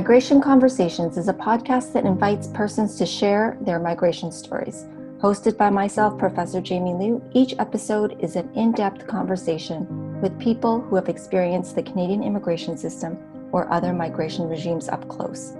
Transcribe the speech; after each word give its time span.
Migration 0.00 0.40
Conversations 0.40 1.18
is 1.18 1.28
a 1.28 1.34
podcast 1.34 1.92
that 1.92 2.06
invites 2.06 2.46
persons 2.46 2.96
to 2.96 3.04
share 3.04 3.58
their 3.60 3.78
migration 3.78 4.32
stories. 4.32 4.86
Hosted 5.18 5.58
by 5.58 5.68
myself, 5.68 6.18
Professor 6.18 6.58
Jamie 6.62 6.92
Liew, 6.92 7.20
each 7.34 7.54
episode 7.58 8.16
is 8.18 8.34
an 8.34 8.50
in 8.54 8.72
depth 8.72 9.06
conversation 9.06 10.18
with 10.22 10.40
people 10.40 10.80
who 10.80 10.96
have 10.96 11.10
experienced 11.10 11.74
the 11.74 11.82
Canadian 11.82 12.22
immigration 12.22 12.78
system 12.78 13.18
or 13.52 13.70
other 13.70 13.92
migration 13.92 14.48
regimes 14.48 14.88
up 14.88 15.06
close. 15.10 15.52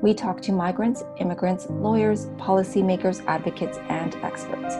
We 0.00 0.14
talk 0.14 0.40
to 0.40 0.52
migrants, 0.52 1.04
immigrants, 1.18 1.66
lawyers, 1.68 2.28
policymakers, 2.38 3.22
advocates, 3.26 3.76
and 3.90 4.14
experts. 4.24 4.74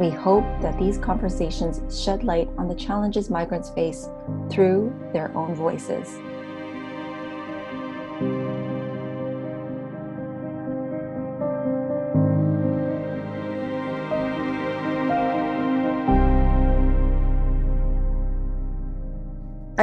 We 0.00 0.08
hope 0.08 0.44
that 0.62 0.78
these 0.78 0.96
conversations 0.96 2.02
shed 2.02 2.24
light 2.24 2.48
on 2.56 2.68
the 2.68 2.74
challenges 2.74 3.28
migrants 3.28 3.68
face 3.68 4.08
through 4.48 4.98
their 5.12 5.36
own 5.36 5.54
voices. 5.54 6.18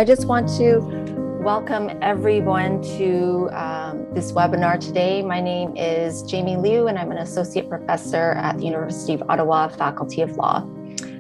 I 0.01 0.03
just 0.03 0.25
want 0.25 0.49
to 0.57 0.79
welcome 1.43 1.95
everyone 2.01 2.81
to 2.97 3.49
um, 3.51 4.11
this 4.15 4.31
webinar 4.31 4.79
today. 4.79 5.21
My 5.21 5.39
name 5.39 5.77
is 5.77 6.23
Jamie 6.23 6.55
Liew, 6.55 6.89
and 6.89 6.97
I'm 6.97 7.11
an 7.11 7.19
associate 7.19 7.69
professor 7.69 8.31
at 8.31 8.57
the 8.57 8.65
University 8.65 9.13
of 9.13 9.21
Ottawa 9.29 9.67
Faculty 9.67 10.23
of 10.23 10.35
Law. 10.37 10.67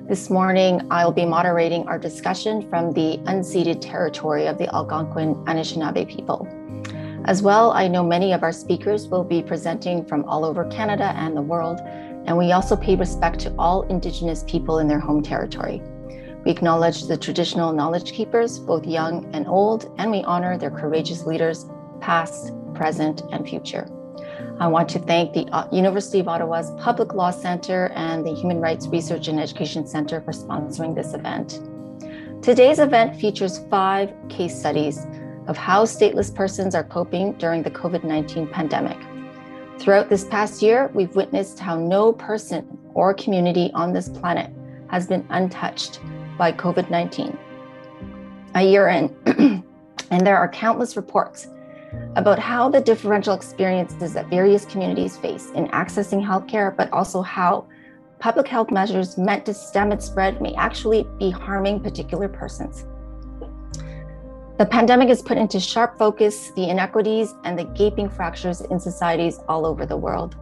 This 0.09 0.31
morning, 0.31 0.81
I'll 0.89 1.11
be 1.11 1.25
moderating 1.25 1.87
our 1.87 1.99
discussion 1.99 2.67
from 2.71 2.91
the 2.91 3.19
unceded 3.25 3.81
territory 3.81 4.47
of 4.47 4.57
the 4.57 4.67
Algonquin 4.73 5.35
Anishinaabe 5.45 6.09
people. 6.09 6.47
As 7.25 7.43
well, 7.43 7.73
I 7.73 7.87
know 7.87 8.03
many 8.03 8.33
of 8.33 8.41
our 8.41 8.51
speakers 8.51 9.07
will 9.07 9.23
be 9.23 9.43
presenting 9.43 10.03
from 10.03 10.25
all 10.25 10.43
over 10.43 10.65
Canada 10.65 11.13
and 11.17 11.37
the 11.37 11.43
world, 11.43 11.81
and 12.25 12.35
we 12.35 12.51
also 12.51 12.75
pay 12.75 12.95
respect 12.95 13.39
to 13.41 13.53
all 13.59 13.83
Indigenous 13.83 14.43
people 14.47 14.79
in 14.79 14.87
their 14.87 14.99
home 14.99 15.21
territory. 15.21 15.83
We 16.43 16.49
acknowledge 16.49 17.03
the 17.03 17.17
traditional 17.17 17.71
knowledge 17.71 18.13
keepers, 18.13 18.57
both 18.57 18.85
young 18.85 19.29
and 19.33 19.47
old, 19.47 19.93
and 19.99 20.09
we 20.09 20.23
honor 20.23 20.57
their 20.57 20.71
courageous 20.71 21.25
leaders, 21.25 21.69
past, 21.99 22.51
present, 22.73 23.21
and 23.31 23.47
future. 23.47 23.87
I 24.59 24.65
want 24.65 24.89
to 24.89 24.99
thank 24.99 25.33
the 25.33 25.45
uh, 25.51 25.67
University 25.71 26.19
of 26.19 26.27
Ottawa's 26.27 26.71
Public 26.79 27.13
Law 27.13 27.29
Center 27.29 27.91
and 27.95 28.25
the 28.25 28.33
Human 28.33 28.59
Rights 28.59 28.87
Research 28.87 29.27
and 29.27 29.39
Education 29.39 29.85
Center 29.85 30.19
for 30.21 30.31
sponsoring 30.31 30.95
this 30.95 31.13
event. 31.13 31.59
Today's 32.41 32.79
event 32.79 33.19
features 33.19 33.59
five 33.69 34.11
case 34.27 34.57
studies 34.57 35.05
of 35.47 35.57
how 35.57 35.85
stateless 35.85 36.33
persons 36.33 36.73
are 36.73 36.83
coping 36.83 37.33
during 37.33 37.61
the 37.61 37.69
COVID 37.69 38.03
19 38.03 38.47
pandemic. 38.47 38.97
Throughout 39.79 40.09
this 40.09 40.25
past 40.25 40.63
year, 40.63 40.89
we've 40.95 41.15
witnessed 41.15 41.59
how 41.59 41.75
no 41.77 42.13
person 42.13 42.79
or 42.95 43.13
community 43.13 43.69
on 43.75 43.93
this 43.93 44.09
planet 44.09 44.51
has 44.89 45.05
been 45.07 45.25
untouched 45.29 45.99
by 46.37 46.51
COVID 46.51 46.89
19. 46.89 47.37
A 48.55 48.63
year 48.63 48.89
in, 48.89 49.15
and 50.11 50.27
there 50.27 50.37
are 50.37 50.49
countless 50.49 50.95
reports 50.95 51.47
about 52.15 52.39
how 52.39 52.69
the 52.69 52.81
differential 52.81 53.33
experiences 53.33 54.13
that 54.13 54.29
various 54.29 54.65
communities 54.65 55.17
face 55.17 55.51
in 55.55 55.67
accessing 55.69 56.25
healthcare, 56.25 56.75
but 56.75 56.91
also 56.91 57.21
how 57.21 57.67
public 58.19 58.47
health 58.47 58.71
measures 58.71 59.17
meant 59.17 59.45
to 59.45 59.53
stem 59.53 59.91
its 59.91 60.05
spread 60.05 60.41
may 60.41 60.53
actually 60.55 61.07
be 61.17 61.29
harming 61.31 61.79
particular 61.79 62.27
persons. 62.27 62.85
The 64.57 64.67
pandemic 64.67 65.09
has 65.09 65.23
put 65.23 65.39
into 65.39 65.59
sharp 65.59 65.97
focus 65.97 66.51
the 66.55 66.69
inequities 66.69 67.33
and 67.45 67.57
the 67.57 67.63
gaping 67.63 68.09
fractures 68.09 68.61
in 68.61 68.79
societies 68.79 69.39
all 69.47 69.65
over 69.65 69.87
the 69.87 69.97
world. 69.97 70.35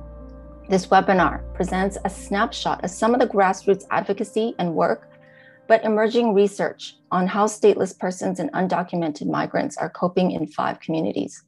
This 0.67 0.87
webinar 0.87 1.41
presents 1.53 1.97
a 2.03 2.09
snapshot 2.09 2.83
of 2.83 2.89
some 2.89 3.13
of 3.13 3.21
the 3.21 3.27
grassroots 3.27 3.85
advocacy 3.91 4.55
and 4.59 4.75
work 4.75 5.09
but 5.69 5.85
emerging 5.85 6.33
research 6.33 6.95
on 7.11 7.27
how 7.27 7.45
stateless 7.45 7.97
persons 7.97 8.39
and 8.39 8.51
undocumented 8.53 9.27
migrants 9.29 9.77
are 9.77 9.89
coping 9.89 10.31
in 10.31 10.47
five 10.47 10.79
communities. 10.79 11.43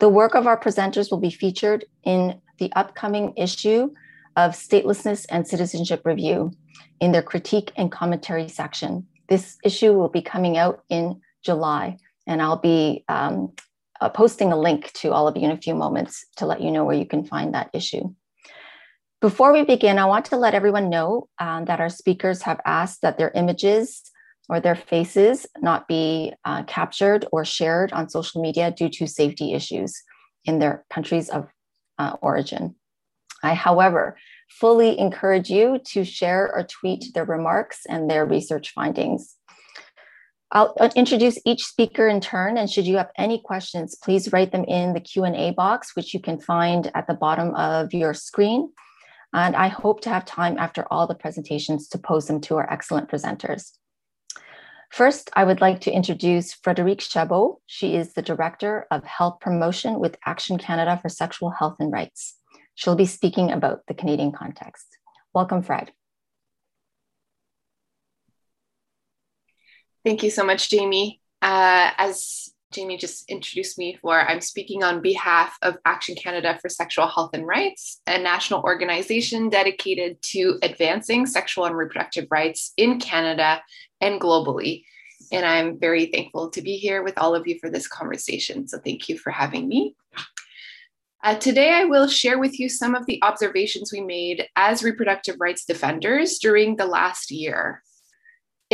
The 0.00 0.08
work 0.08 0.34
of 0.34 0.48
our 0.48 0.60
presenters 0.60 1.10
will 1.10 1.20
be 1.20 1.30
featured 1.30 1.84
in 2.02 2.40
the 2.58 2.72
upcoming 2.74 3.32
issue 3.36 3.92
of 4.36 4.52
Statelessness 4.52 5.24
and 5.30 5.46
Citizenship 5.46 6.02
Review 6.04 6.50
in 6.98 7.12
their 7.12 7.22
critique 7.22 7.70
and 7.76 7.92
commentary 7.92 8.48
section. 8.48 9.06
This 9.28 9.56
issue 9.62 9.92
will 9.92 10.08
be 10.08 10.20
coming 10.20 10.58
out 10.58 10.82
in 10.88 11.20
July, 11.44 11.98
and 12.26 12.42
I'll 12.42 12.56
be 12.58 13.04
um, 13.08 13.52
uh, 14.00 14.08
posting 14.08 14.50
a 14.50 14.58
link 14.58 14.92
to 14.94 15.12
all 15.12 15.28
of 15.28 15.36
you 15.36 15.44
in 15.44 15.52
a 15.52 15.56
few 15.56 15.76
moments 15.76 16.26
to 16.38 16.46
let 16.46 16.60
you 16.60 16.72
know 16.72 16.84
where 16.84 16.96
you 16.96 17.06
can 17.06 17.24
find 17.24 17.54
that 17.54 17.70
issue. 17.72 18.12
Before 19.24 19.54
we 19.54 19.64
begin, 19.64 19.98
I 19.98 20.04
want 20.04 20.26
to 20.26 20.36
let 20.36 20.52
everyone 20.52 20.90
know 20.90 21.30
um, 21.38 21.64
that 21.64 21.80
our 21.80 21.88
speakers 21.88 22.42
have 22.42 22.60
asked 22.66 23.00
that 23.00 23.16
their 23.16 23.30
images 23.30 24.02
or 24.50 24.60
their 24.60 24.74
faces 24.74 25.46
not 25.62 25.88
be 25.88 26.34
uh, 26.44 26.64
captured 26.64 27.24
or 27.32 27.42
shared 27.42 27.90
on 27.94 28.10
social 28.10 28.42
media 28.42 28.70
due 28.70 28.90
to 28.90 29.06
safety 29.06 29.54
issues 29.54 30.02
in 30.44 30.58
their 30.58 30.84
countries 30.90 31.30
of 31.30 31.48
uh, 31.98 32.16
origin. 32.20 32.74
I, 33.42 33.54
however, 33.54 34.18
fully 34.50 34.98
encourage 34.98 35.48
you 35.48 35.80
to 35.92 36.04
share 36.04 36.54
or 36.54 36.62
tweet 36.62 37.06
their 37.14 37.24
remarks 37.24 37.86
and 37.88 38.10
their 38.10 38.26
research 38.26 38.72
findings. 38.74 39.36
I'll 40.52 40.74
uh, 40.78 40.90
introduce 40.96 41.38
each 41.46 41.64
speaker 41.64 42.08
in 42.08 42.20
turn, 42.20 42.58
and 42.58 42.68
should 42.68 42.86
you 42.86 42.98
have 42.98 43.10
any 43.16 43.40
questions, 43.42 43.96
please 44.04 44.34
write 44.34 44.52
them 44.52 44.64
in 44.64 44.92
the 44.92 45.00
Q&A 45.00 45.52
box, 45.52 45.96
which 45.96 46.12
you 46.12 46.20
can 46.20 46.38
find 46.38 46.90
at 46.94 47.06
the 47.06 47.14
bottom 47.14 47.54
of 47.54 47.94
your 47.94 48.12
screen. 48.12 48.68
And 49.34 49.56
I 49.56 49.66
hope 49.66 50.00
to 50.02 50.10
have 50.10 50.24
time 50.24 50.56
after 50.58 50.86
all 50.92 51.08
the 51.08 51.14
presentations 51.16 51.88
to 51.88 51.98
pose 51.98 52.28
them 52.28 52.40
to 52.42 52.56
our 52.56 52.72
excellent 52.72 53.10
presenters. 53.10 53.72
First, 54.92 55.28
I 55.34 55.42
would 55.42 55.60
like 55.60 55.80
to 55.82 55.90
introduce 55.90 56.54
Frederique 56.54 57.00
Chabot. 57.00 57.56
She 57.66 57.96
is 57.96 58.12
the 58.12 58.22
Director 58.22 58.86
of 58.92 59.04
Health 59.04 59.40
Promotion 59.40 59.98
with 59.98 60.16
Action 60.24 60.56
Canada 60.56 61.00
for 61.02 61.08
Sexual 61.08 61.50
Health 61.50 61.74
and 61.80 61.92
Rights. 61.92 62.36
She'll 62.76 62.94
be 62.94 63.06
speaking 63.06 63.50
about 63.50 63.80
the 63.88 63.94
Canadian 63.94 64.30
context. 64.30 64.86
Welcome, 65.34 65.62
Fred. 65.62 65.90
Thank 70.04 70.22
you 70.22 70.30
so 70.30 70.44
much, 70.44 70.70
Jamie. 70.70 71.20
Uh, 71.42 71.90
as 71.98 72.53
Jamie 72.74 72.96
just 72.96 73.30
introduced 73.30 73.78
me 73.78 73.96
for. 74.02 74.20
I'm 74.20 74.40
speaking 74.40 74.82
on 74.82 75.00
behalf 75.00 75.56
of 75.62 75.76
Action 75.84 76.16
Canada 76.16 76.58
for 76.60 76.68
Sexual 76.68 77.06
Health 77.06 77.30
and 77.32 77.46
Rights, 77.46 78.00
a 78.06 78.18
national 78.18 78.62
organization 78.62 79.48
dedicated 79.48 80.20
to 80.22 80.58
advancing 80.62 81.24
sexual 81.24 81.66
and 81.66 81.76
reproductive 81.76 82.26
rights 82.30 82.72
in 82.76 82.98
Canada 82.98 83.62
and 84.00 84.20
globally. 84.20 84.84
And 85.30 85.46
I'm 85.46 85.78
very 85.78 86.06
thankful 86.06 86.50
to 86.50 86.62
be 86.62 86.76
here 86.76 87.02
with 87.02 87.16
all 87.16 87.34
of 87.34 87.46
you 87.46 87.58
for 87.60 87.70
this 87.70 87.86
conversation. 87.86 88.66
So 88.66 88.78
thank 88.78 89.08
you 89.08 89.18
for 89.18 89.30
having 89.30 89.68
me. 89.68 89.94
Uh, 91.22 91.36
today, 91.36 91.72
I 91.72 91.84
will 91.84 92.06
share 92.06 92.38
with 92.38 92.60
you 92.60 92.68
some 92.68 92.94
of 92.94 93.06
the 93.06 93.18
observations 93.22 93.90
we 93.92 94.02
made 94.02 94.46
as 94.56 94.82
reproductive 94.82 95.36
rights 95.38 95.64
defenders 95.64 96.38
during 96.38 96.76
the 96.76 96.84
last 96.84 97.30
year 97.30 97.82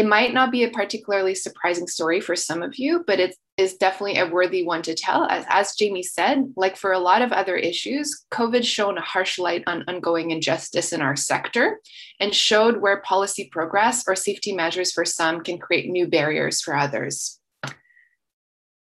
it 0.01 0.07
might 0.07 0.33
not 0.33 0.51
be 0.51 0.65
a 0.65 0.71
particularly 0.71 1.35
surprising 1.35 1.87
story 1.87 2.23
for 2.23 2.35
some 2.35 2.63
of 2.63 2.77
you, 2.77 3.05
but 3.07 3.21
it 3.21 3.37
is 3.59 3.75
definitely 3.75 4.19
a 4.19 4.27
worthy 4.27 4.65
one 4.65 4.81
to 4.81 4.95
tell. 4.95 5.27
As, 5.27 5.45
as 5.51 5.75
Jamie 5.75 6.03
said, 6.03 6.55
like 6.57 6.79
for 6.79 6.93
a 6.93 6.99
lot 6.99 7.21
of 7.21 7.33
other 7.33 7.55
issues, 7.55 8.25
COVID 8.33 8.65
shone 8.65 8.97
a 8.97 9.03
harsh 9.03 9.39
light 9.39 9.63
on 9.67 9.85
ongoing 9.89 10.31
injustice 10.31 10.95
in 10.95 11.03
our 11.03 11.17
sector 11.17 11.81
and 12.19 12.35
showed 12.35 12.81
where 12.81 13.03
policy 13.03 13.51
progress 13.53 14.05
or 14.09 14.17
safety 14.17 14.55
measures 14.55 14.91
for 14.91 15.05
some 15.05 15.43
can 15.43 15.59
create 15.59 15.91
new 15.91 16.09
barriers 16.09 16.63
for 16.63 16.75
others. 16.75 17.39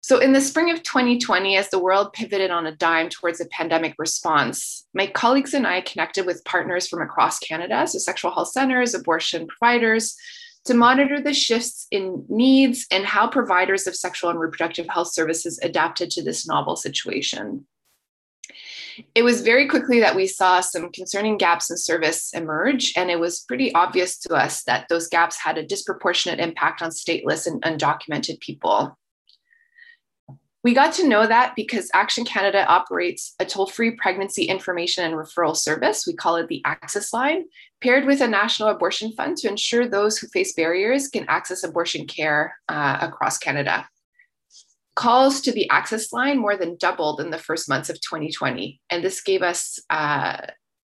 So, 0.01 0.19
in 0.19 0.31
the 0.31 0.41
spring 0.41 0.69
of 0.69 0.83
2020, 0.83 1.57
as 1.57 1.71
the 1.71 1.79
world 1.79 2.13
pivoted 2.13 2.51
on 2.51 2.67
a 2.67 2.75
dime 2.75 3.09
towards 3.09 3.41
a 3.41 3.47
pandemic 3.47 3.95
response, 3.97 4.85
my 4.93 5.07
colleagues 5.07 5.55
and 5.55 5.65
I 5.65 5.81
connected 5.81 6.27
with 6.27 6.45
partners 6.45 6.87
from 6.87 7.01
across 7.01 7.39
Canada, 7.39 7.87
so 7.87 7.97
sexual 7.97 8.31
health 8.31 8.49
centers, 8.49 8.93
abortion 8.93 9.47
providers, 9.47 10.15
to 10.69 10.75
monitor 10.75 11.19
the 11.19 11.33
shifts 11.33 11.87
in 11.89 12.23
needs 12.29 12.85
and 12.91 13.03
how 13.03 13.27
providers 13.27 13.87
of 13.87 13.95
sexual 13.95 14.29
and 14.29 14.39
reproductive 14.39 14.87
health 14.87 15.11
services 15.11 15.59
adapted 15.63 16.11
to 16.11 16.21
this 16.21 16.47
novel 16.47 16.75
situation. 16.75 17.65
It 19.15 19.23
was 19.23 19.41
very 19.41 19.67
quickly 19.67 19.99
that 20.01 20.15
we 20.15 20.27
saw 20.27 20.59
some 20.59 20.91
concerning 20.91 21.37
gaps 21.37 21.71
in 21.71 21.77
service 21.77 22.31
emerge, 22.35 22.93
and 22.95 23.09
it 23.09 23.19
was 23.19 23.39
pretty 23.39 23.73
obvious 23.73 24.19
to 24.19 24.35
us 24.35 24.61
that 24.65 24.85
those 24.89 25.07
gaps 25.07 25.39
had 25.39 25.57
a 25.57 25.65
disproportionate 25.65 26.39
impact 26.39 26.83
on 26.83 26.91
stateless 26.91 27.47
and 27.47 27.63
undocumented 27.63 28.39
people. 28.39 28.95
We 30.63 30.73
got 30.73 30.93
to 30.95 31.07
know 31.07 31.25
that 31.25 31.55
because 31.55 31.89
Action 31.93 32.25
Canada 32.25 32.65
operates 32.65 33.33
a 33.39 33.45
toll 33.45 33.67
free 33.67 33.91
pregnancy 33.91 34.43
information 34.43 35.05
and 35.05 35.13
referral 35.13 35.55
service. 35.55 36.05
We 36.05 36.13
call 36.13 36.35
it 36.35 36.47
the 36.47 36.61
Access 36.65 37.13
Line, 37.13 37.45
paired 37.81 38.05
with 38.05 38.19
a 38.19 38.27
national 38.27 38.67
abortion 38.67 39.13
fund 39.13 39.37
to 39.37 39.47
ensure 39.47 39.87
those 39.87 40.17
who 40.17 40.27
face 40.27 40.53
barriers 40.53 41.07
can 41.07 41.23
access 41.29 41.63
abortion 41.63 42.05
care 42.07 42.55
uh, 42.67 42.97
across 43.01 43.37
Canada. 43.37 43.87
calls 44.95 45.39
to 45.39 45.53
the 45.53 45.69
access 45.69 46.11
line 46.11 46.37
more 46.37 46.57
than 46.57 46.75
doubled 46.75 47.21
in 47.21 47.29
the 47.29 47.37
first 47.37 47.69
months 47.69 47.89
of 47.89 47.95
2020. 48.01 48.81
And 48.89 49.01
this 49.01 49.21
gave 49.21 49.41
us 49.41 49.79
uh, 49.89 50.41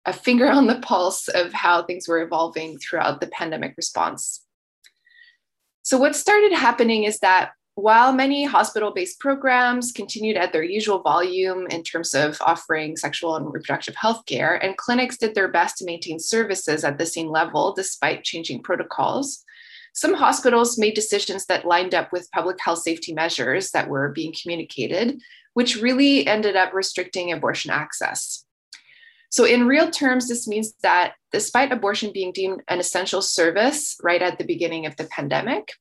a 0.06 0.14
finger 0.14 0.48
on 0.52 0.68
the 0.68 0.80
pulse 0.82 1.28
of 1.30 1.52
how 1.52 1.82
things 1.82 2.08
were 2.08 2.22
evolving 2.22 2.78
throughout 2.78 3.22
the 3.22 3.28
pandemic 3.28 3.74
response. 3.76 4.46
So, 5.82 5.98
what 5.98 6.16
started 6.16 6.54
happening 6.54 7.06
is 7.06 7.20
that 7.20 7.54
while 7.76 8.14
many 8.14 8.46
hospital 8.46 8.92
based 8.92 9.20
programs 9.20 9.92
continued 9.92 10.38
at 10.38 10.54
their 10.54 10.64
usual 10.64 11.02
volume 11.02 11.66
in 11.68 11.84
terms 11.84 12.14
of 12.14 12.38
offering 12.42 12.96
sexual 12.96 13.36
and 13.36 13.46
reproductive 13.46 13.96
health 13.96 14.26
care, 14.26 14.56
and 14.56 14.78
clinics 14.78 15.18
did 15.18 15.34
their 15.34 15.48
best 15.48 15.78
to 15.78 15.86
maintain 15.86 16.20
services 16.20 16.84
at 16.84 16.98
the 16.98 17.06
same 17.06 17.30
level 17.30 17.74
despite 17.74 18.24
changing 18.24 18.62
protocols, 18.62 19.44
some 19.94 20.16
hospitals 20.16 20.78
made 20.80 20.96
decisions 20.96 21.46
that 21.46 21.66
lined 21.66 21.94
up 21.94 22.12
with 22.12 22.32
public 22.32 22.58
health 22.60 22.80
safety 22.80 23.14
measures 23.14 23.70
that 23.72 23.90
were 23.90 24.10
being 24.10 24.34
communicated, 24.40 25.22
which 25.54 25.76
really 25.76 26.26
ended 26.26 26.56
up 26.56 26.74
restricting 26.74 27.32
abortion 27.32 27.70
access. 27.70 28.44
So, 29.30 29.46
in 29.46 29.68
real 29.68 29.90
terms, 29.90 30.28
this 30.28 30.48
means 30.48 30.74
that 30.82 31.14
despite 31.32 31.72
abortion 31.72 32.12
being 32.12 32.32
deemed 32.32 32.62
an 32.68 32.80
essential 32.80 33.22
service 33.22 33.96
right 34.04 34.22
at 34.22 34.38
the 34.38 34.46
beginning 34.46 34.86
of 34.86 34.96
the 34.96 35.06
pandemic, 35.06 35.74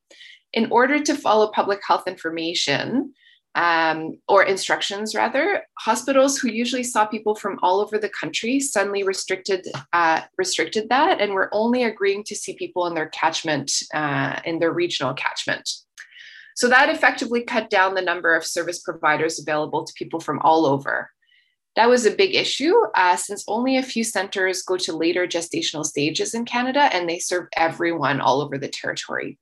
in 0.53 0.71
order 0.71 1.01
to 1.01 1.15
follow 1.15 1.51
public 1.51 1.79
health 1.85 2.07
information 2.07 3.13
um, 3.55 4.17
or 4.27 4.43
instructions, 4.43 5.13
rather, 5.13 5.63
hospitals 5.79 6.39
who 6.39 6.49
usually 6.49 6.83
saw 6.83 7.05
people 7.05 7.35
from 7.35 7.59
all 7.61 7.79
over 7.79 7.99
the 7.99 8.09
country 8.09 8.59
suddenly 8.59 9.03
restricted 9.03 9.67
uh, 9.93 10.21
restricted 10.37 10.89
that, 10.89 11.21
and 11.21 11.33
were 11.33 11.49
only 11.51 11.83
agreeing 11.83 12.23
to 12.25 12.35
see 12.35 12.55
people 12.55 12.87
in 12.87 12.95
their 12.95 13.09
catchment, 13.09 13.71
uh, 13.93 14.39
in 14.45 14.59
their 14.59 14.71
regional 14.71 15.13
catchment. 15.13 15.69
So 16.55 16.67
that 16.67 16.89
effectively 16.89 17.43
cut 17.43 17.69
down 17.69 17.93
the 17.93 18.01
number 18.01 18.35
of 18.35 18.45
service 18.45 18.79
providers 18.79 19.39
available 19.39 19.85
to 19.85 19.93
people 19.93 20.19
from 20.19 20.39
all 20.39 20.65
over. 20.65 21.09
That 21.75 21.89
was 21.89 22.05
a 22.05 22.11
big 22.11 22.35
issue 22.35 22.75
uh, 22.95 23.15
since 23.15 23.43
only 23.47 23.77
a 23.77 23.83
few 23.83 24.03
centers 24.03 24.61
go 24.61 24.77
to 24.77 24.95
later 24.95 25.25
gestational 25.25 25.83
stages 25.83 26.35
in 26.35 26.45
Canada 26.45 26.81
and 26.93 27.09
they 27.09 27.17
serve 27.17 27.47
everyone 27.57 28.21
all 28.21 28.41
over 28.41 28.59
the 28.59 28.67
territory. 28.67 29.39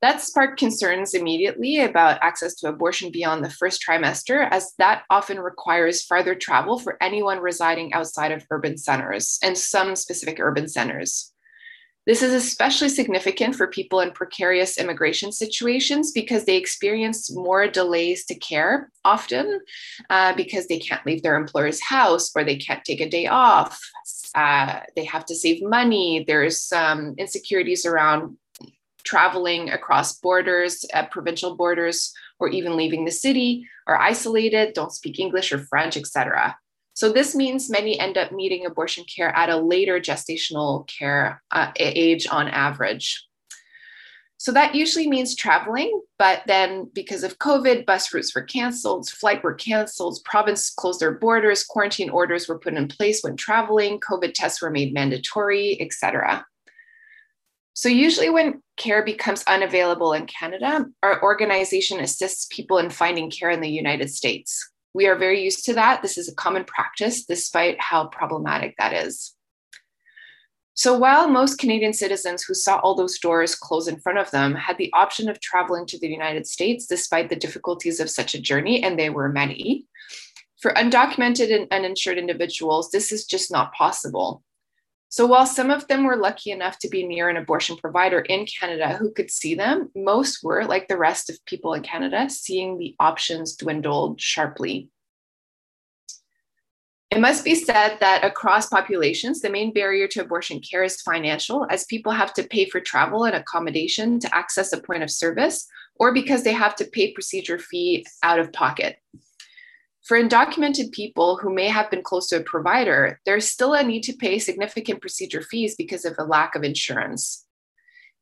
That 0.00 0.20
sparked 0.20 0.60
concerns 0.60 1.14
immediately 1.14 1.80
about 1.80 2.22
access 2.22 2.54
to 2.56 2.68
abortion 2.68 3.10
beyond 3.10 3.44
the 3.44 3.50
first 3.50 3.82
trimester, 3.86 4.48
as 4.50 4.72
that 4.78 5.02
often 5.10 5.40
requires 5.40 6.04
farther 6.04 6.36
travel 6.36 6.78
for 6.78 6.96
anyone 7.02 7.40
residing 7.40 7.92
outside 7.92 8.30
of 8.30 8.46
urban 8.50 8.78
centers 8.78 9.38
and 9.42 9.58
some 9.58 9.96
specific 9.96 10.38
urban 10.38 10.68
centers. 10.68 11.32
This 12.06 12.22
is 12.22 12.32
especially 12.32 12.88
significant 12.88 13.54
for 13.54 13.66
people 13.66 14.00
in 14.00 14.12
precarious 14.12 14.78
immigration 14.78 15.30
situations 15.30 16.10
because 16.10 16.46
they 16.46 16.56
experience 16.56 17.30
more 17.30 17.68
delays 17.68 18.24
to 18.26 18.34
care 18.36 18.90
often 19.04 19.60
uh, 20.08 20.34
because 20.34 20.68
they 20.68 20.78
can't 20.78 21.04
leave 21.04 21.22
their 21.22 21.36
employer's 21.36 21.82
house 21.82 22.30
or 22.34 22.44
they 22.44 22.56
can't 22.56 22.82
take 22.82 23.02
a 23.02 23.10
day 23.10 23.26
off. 23.26 23.78
Uh, 24.34 24.80
they 24.96 25.04
have 25.04 25.26
to 25.26 25.34
save 25.34 25.62
money. 25.62 26.24
There's 26.26 26.62
some 26.62 26.98
um, 26.98 27.14
insecurities 27.18 27.84
around 27.84 28.38
traveling 29.08 29.70
across 29.70 30.18
borders, 30.20 30.84
uh, 30.92 31.06
provincial 31.06 31.56
borders, 31.56 32.12
or 32.38 32.48
even 32.50 32.76
leaving 32.76 33.06
the 33.06 33.10
city, 33.10 33.66
are 33.86 33.98
isolated, 33.98 34.74
don't 34.74 34.92
speak 34.92 35.18
English 35.18 35.50
or 35.50 35.60
French, 35.70 35.96
etc. 35.96 36.54
So 36.92 37.10
this 37.10 37.34
means 37.34 37.70
many 37.70 37.98
end 37.98 38.18
up 38.18 38.32
needing 38.32 38.66
abortion 38.66 39.04
care 39.04 39.34
at 39.34 39.48
a 39.48 39.56
later 39.56 39.98
gestational 39.98 40.86
care 40.88 41.42
uh, 41.50 41.72
age 41.78 42.26
on 42.30 42.48
average. 42.48 43.24
So 44.36 44.52
that 44.52 44.74
usually 44.74 45.08
means 45.08 45.34
traveling, 45.34 46.02
but 46.18 46.42
then 46.46 46.90
because 46.92 47.24
of 47.24 47.38
COVID, 47.38 47.86
bus 47.86 48.12
routes 48.12 48.34
were 48.34 48.42
canceled, 48.42 49.08
flight 49.08 49.42
were 49.42 49.54
canceled, 49.54 50.18
province 50.24 50.70
closed 50.70 51.00
their 51.00 51.12
borders, 51.12 51.64
quarantine 51.64 52.10
orders 52.10 52.46
were 52.46 52.58
put 52.58 52.74
in 52.74 52.86
place 52.88 53.22
when 53.22 53.36
traveling, 53.36 53.98
COVID 54.00 54.34
tests 54.34 54.60
were 54.60 54.70
made 54.70 54.92
mandatory, 54.92 55.80
etc. 55.80 56.44
So, 57.78 57.88
usually, 57.88 58.28
when 58.28 58.60
care 58.76 59.04
becomes 59.04 59.44
unavailable 59.44 60.12
in 60.12 60.26
Canada, 60.26 60.86
our 61.04 61.22
organization 61.22 62.00
assists 62.00 62.48
people 62.50 62.78
in 62.78 62.90
finding 62.90 63.30
care 63.30 63.50
in 63.50 63.60
the 63.60 63.70
United 63.70 64.10
States. 64.10 64.68
We 64.94 65.06
are 65.06 65.14
very 65.14 65.44
used 65.44 65.64
to 65.66 65.74
that. 65.74 66.02
This 66.02 66.18
is 66.18 66.28
a 66.28 66.34
common 66.34 66.64
practice, 66.64 67.24
despite 67.24 67.80
how 67.80 68.08
problematic 68.08 68.74
that 68.78 68.92
is. 68.92 69.32
So, 70.74 70.98
while 70.98 71.28
most 71.28 71.60
Canadian 71.60 71.92
citizens 71.92 72.42
who 72.42 72.52
saw 72.52 72.78
all 72.78 72.96
those 72.96 73.20
doors 73.20 73.54
close 73.54 73.86
in 73.86 74.00
front 74.00 74.18
of 74.18 74.32
them 74.32 74.56
had 74.56 74.76
the 74.76 74.92
option 74.92 75.28
of 75.28 75.38
traveling 75.38 75.86
to 75.86 76.00
the 76.00 76.08
United 76.08 76.48
States 76.48 76.84
despite 76.84 77.28
the 77.28 77.36
difficulties 77.36 78.00
of 78.00 78.10
such 78.10 78.34
a 78.34 78.42
journey, 78.42 78.82
and 78.82 78.98
they 78.98 79.08
were 79.08 79.28
many, 79.28 79.86
for 80.60 80.72
undocumented 80.72 81.54
and 81.54 81.68
uninsured 81.70 82.18
individuals, 82.18 82.90
this 82.90 83.12
is 83.12 83.24
just 83.24 83.52
not 83.52 83.72
possible. 83.72 84.42
So 85.10 85.26
while 85.26 85.46
some 85.46 85.70
of 85.70 85.88
them 85.88 86.04
were 86.04 86.16
lucky 86.16 86.50
enough 86.50 86.78
to 86.80 86.88
be 86.88 87.06
near 87.06 87.28
an 87.28 87.38
abortion 87.38 87.76
provider 87.76 88.20
in 88.20 88.46
Canada 88.46 88.94
who 88.96 89.10
could 89.10 89.30
see 89.30 89.54
them, 89.54 89.90
most 89.96 90.42
were, 90.42 90.64
like 90.64 90.86
the 90.86 90.98
rest 90.98 91.30
of 91.30 91.44
people 91.46 91.72
in 91.72 91.82
Canada, 91.82 92.28
seeing 92.28 92.76
the 92.76 92.94
options 93.00 93.56
dwindled 93.56 94.20
sharply. 94.20 94.90
It 97.10 97.20
must 97.20 97.42
be 97.42 97.54
said 97.54 97.96
that 98.00 98.22
across 98.22 98.68
populations, 98.68 99.40
the 99.40 99.48
main 99.48 99.72
barrier 99.72 100.06
to 100.08 100.20
abortion 100.20 100.60
care 100.60 100.84
is 100.84 101.00
financial, 101.00 101.66
as 101.70 101.86
people 101.86 102.12
have 102.12 102.34
to 102.34 102.44
pay 102.44 102.66
for 102.66 102.80
travel 102.80 103.24
and 103.24 103.34
accommodation 103.34 104.20
to 104.20 104.36
access 104.36 104.74
a 104.74 104.80
point 104.80 105.02
of 105.02 105.10
service, 105.10 105.66
or 105.94 106.12
because 106.12 106.44
they 106.44 106.52
have 106.52 106.76
to 106.76 106.84
pay 106.84 107.12
procedure 107.12 107.58
fee 107.58 108.06
out 108.22 108.38
of 108.38 108.52
pocket. 108.52 108.98
For 110.08 110.18
undocumented 110.18 110.92
people 110.92 111.36
who 111.36 111.52
may 111.52 111.68
have 111.68 111.90
been 111.90 112.02
close 112.02 112.28
to 112.28 112.38
a 112.38 112.42
provider, 112.42 113.20
there's 113.26 113.46
still 113.46 113.74
a 113.74 113.82
need 113.82 114.04
to 114.04 114.16
pay 114.16 114.38
significant 114.38 115.02
procedure 115.02 115.42
fees 115.42 115.74
because 115.76 116.06
of 116.06 116.14
a 116.18 116.24
lack 116.24 116.54
of 116.54 116.64
insurance. 116.64 117.44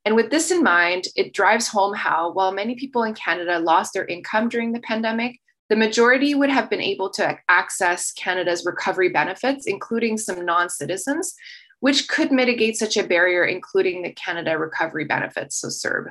And 0.04 0.16
with 0.16 0.30
this 0.30 0.50
in 0.50 0.64
mind, 0.64 1.04
it 1.14 1.32
drives 1.32 1.68
home 1.68 1.94
how, 1.94 2.32
while 2.32 2.50
many 2.50 2.74
people 2.74 3.04
in 3.04 3.14
Canada 3.14 3.60
lost 3.60 3.94
their 3.94 4.04
income 4.04 4.48
during 4.48 4.72
the 4.72 4.80
pandemic, 4.80 5.38
the 5.68 5.76
majority 5.76 6.34
would 6.34 6.50
have 6.50 6.68
been 6.68 6.80
able 6.80 7.08
to 7.10 7.38
access 7.48 8.10
Canada's 8.14 8.66
recovery 8.66 9.10
benefits, 9.10 9.66
including 9.68 10.18
some 10.18 10.44
non 10.44 10.68
citizens, 10.68 11.34
which 11.78 12.08
could 12.08 12.32
mitigate 12.32 12.76
such 12.76 12.96
a 12.96 13.06
barrier, 13.06 13.44
including 13.44 14.02
the 14.02 14.12
Canada 14.12 14.58
Recovery 14.58 15.04
Benefits, 15.04 15.61
so 15.61 15.68
CERB. 15.68 16.06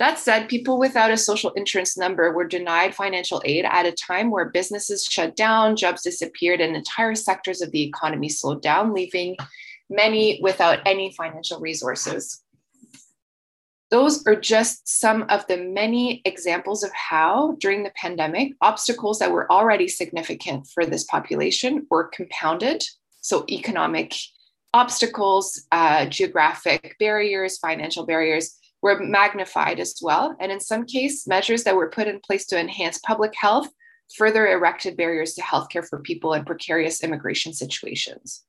That 0.00 0.18
said, 0.18 0.48
people 0.48 0.78
without 0.78 1.10
a 1.10 1.16
social 1.18 1.50
insurance 1.50 1.98
number 1.98 2.32
were 2.32 2.46
denied 2.46 2.94
financial 2.94 3.42
aid 3.44 3.66
at 3.66 3.84
a 3.84 3.92
time 3.92 4.30
where 4.30 4.46
businesses 4.46 5.04
shut 5.04 5.36
down, 5.36 5.76
jobs 5.76 6.02
disappeared, 6.02 6.62
and 6.62 6.74
entire 6.74 7.14
sectors 7.14 7.60
of 7.60 7.70
the 7.70 7.82
economy 7.82 8.30
slowed 8.30 8.62
down, 8.62 8.94
leaving 8.94 9.36
many 9.90 10.40
without 10.42 10.78
any 10.86 11.12
financial 11.12 11.60
resources. 11.60 12.42
Those 13.90 14.26
are 14.26 14.36
just 14.36 14.88
some 14.88 15.26
of 15.28 15.46
the 15.48 15.58
many 15.58 16.22
examples 16.24 16.82
of 16.82 16.90
how, 16.94 17.56
during 17.60 17.82
the 17.82 17.92
pandemic, 17.94 18.54
obstacles 18.62 19.18
that 19.18 19.32
were 19.32 19.52
already 19.52 19.86
significant 19.86 20.66
for 20.72 20.86
this 20.86 21.04
population 21.04 21.86
were 21.90 22.04
compounded. 22.04 22.82
So, 23.20 23.44
economic 23.50 24.14
obstacles, 24.72 25.66
uh, 25.72 26.06
geographic 26.06 26.96
barriers, 26.98 27.58
financial 27.58 28.06
barriers, 28.06 28.59
were 28.82 29.00
magnified 29.00 29.80
as 29.80 29.98
well. 30.02 30.36
And 30.40 30.50
in 30.50 30.60
some 30.60 30.86
cases, 30.86 31.26
measures 31.26 31.64
that 31.64 31.76
were 31.76 31.90
put 31.90 32.08
in 32.08 32.20
place 32.20 32.46
to 32.46 32.58
enhance 32.58 32.98
public 32.98 33.34
health 33.36 33.68
further 34.16 34.48
erected 34.48 34.96
barriers 34.96 35.34
to 35.34 35.42
healthcare 35.42 35.86
for 35.86 36.00
people 36.00 36.34
in 36.34 36.44
precarious 36.44 37.02
immigration 37.02 37.52
situations. 37.52 38.42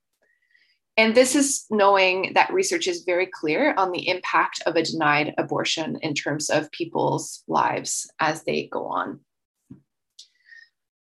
And 0.97 1.15
this 1.15 1.35
is 1.35 1.65
knowing 1.69 2.33
that 2.33 2.51
research 2.51 2.87
is 2.87 3.03
very 3.03 3.25
clear 3.25 3.73
on 3.77 3.91
the 3.91 4.07
impact 4.07 4.61
of 4.65 4.75
a 4.75 4.83
denied 4.83 5.33
abortion 5.37 5.97
in 6.01 6.13
terms 6.13 6.49
of 6.49 6.71
people's 6.71 7.43
lives 7.47 8.11
as 8.19 8.43
they 8.43 8.67
go 8.67 8.87
on. 8.87 9.21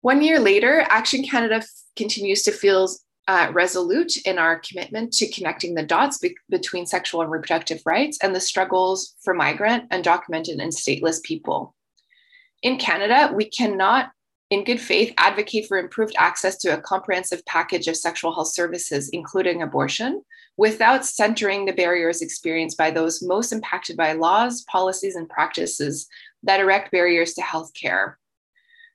One 0.02 0.22
year 0.22 0.40
later, 0.40 0.86
Action 0.90 1.24
Canada 1.24 1.64
continues 1.96 2.44
to 2.44 2.52
feel 2.52 2.90
uh, 3.28 3.50
resolute 3.54 4.18
in 4.26 4.38
our 4.38 4.60
commitment 4.60 5.14
to 5.14 5.30
connecting 5.32 5.74
the 5.74 5.84
dots 5.84 6.18
be- 6.18 6.36
between 6.50 6.86
sexual 6.86 7.22
and 7.22 7.32
reproductive 7.32 7.82
rights 7.86 8.18
and 8.22 8.36
the 8.36 8.40
struggles 8.40 9.16
for 9.24 9.34
migrant, 9.34 9.90
undocumented, 9.92 10.62
and 10.62 10.72
stateless 10.72 11.24
people. 11.24 11.74
In 12.62 12.78
Canada, 12.78 13.32
we 13.34 13.46
cannot, 13.46 14.12
in 14.50 14.64
good 14.64 14.80
faith, 14.80 15.14
advocate 15.18 15.68
for 15.68 15.78
improved 15.78 16.16
access 16.18 16.58
to 16.60 16.74
a 16.74 16.82
comprehensive 16.82 17.46
package 17.46 17.88
of 17.88 17.98
sexual 17.98 18.34
health 18.34 18.54
services, 18.54 19.10
including 19.10 19.62
abortion, 19.62 20.22
without 20.58 21.06
centering 21.06 21.66
the 21.66 21.74
barriers 21.74 22.22
experienced 22.22 22.78
by 22.78 22.92
those 22.92 23.24
most 23.24 23.52
impacted 23.52 23.98
by 23.98 24.14
laws, 24.14 24.64
policies, 24.70 25.16
and 25.16 25.30
practices 25.30 26.08
that 26.44 26.60
erect 26.60 26.92
barriers 26.92 27.34
to 27.34 27.42
health 27.42 27.72
care. 27.74 28.20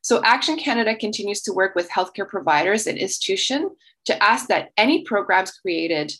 So, 0.02 0.22
Action 0.24 0.56
Canada 0.56 0.96
continues 0.96 1.42
to 1.42 1.52
work 1.52 1.74
with 1.74 1.90
healthcare 1.90 2.28
providers 2.28 2.86
and 2.86 2.96
institutions 2.96 3.72
to 4.06 4.22
ask 4.22 4.48
that 4.48 4.70
any 4.76 5.04
programs 5.04 5.52
created 5.52 6.12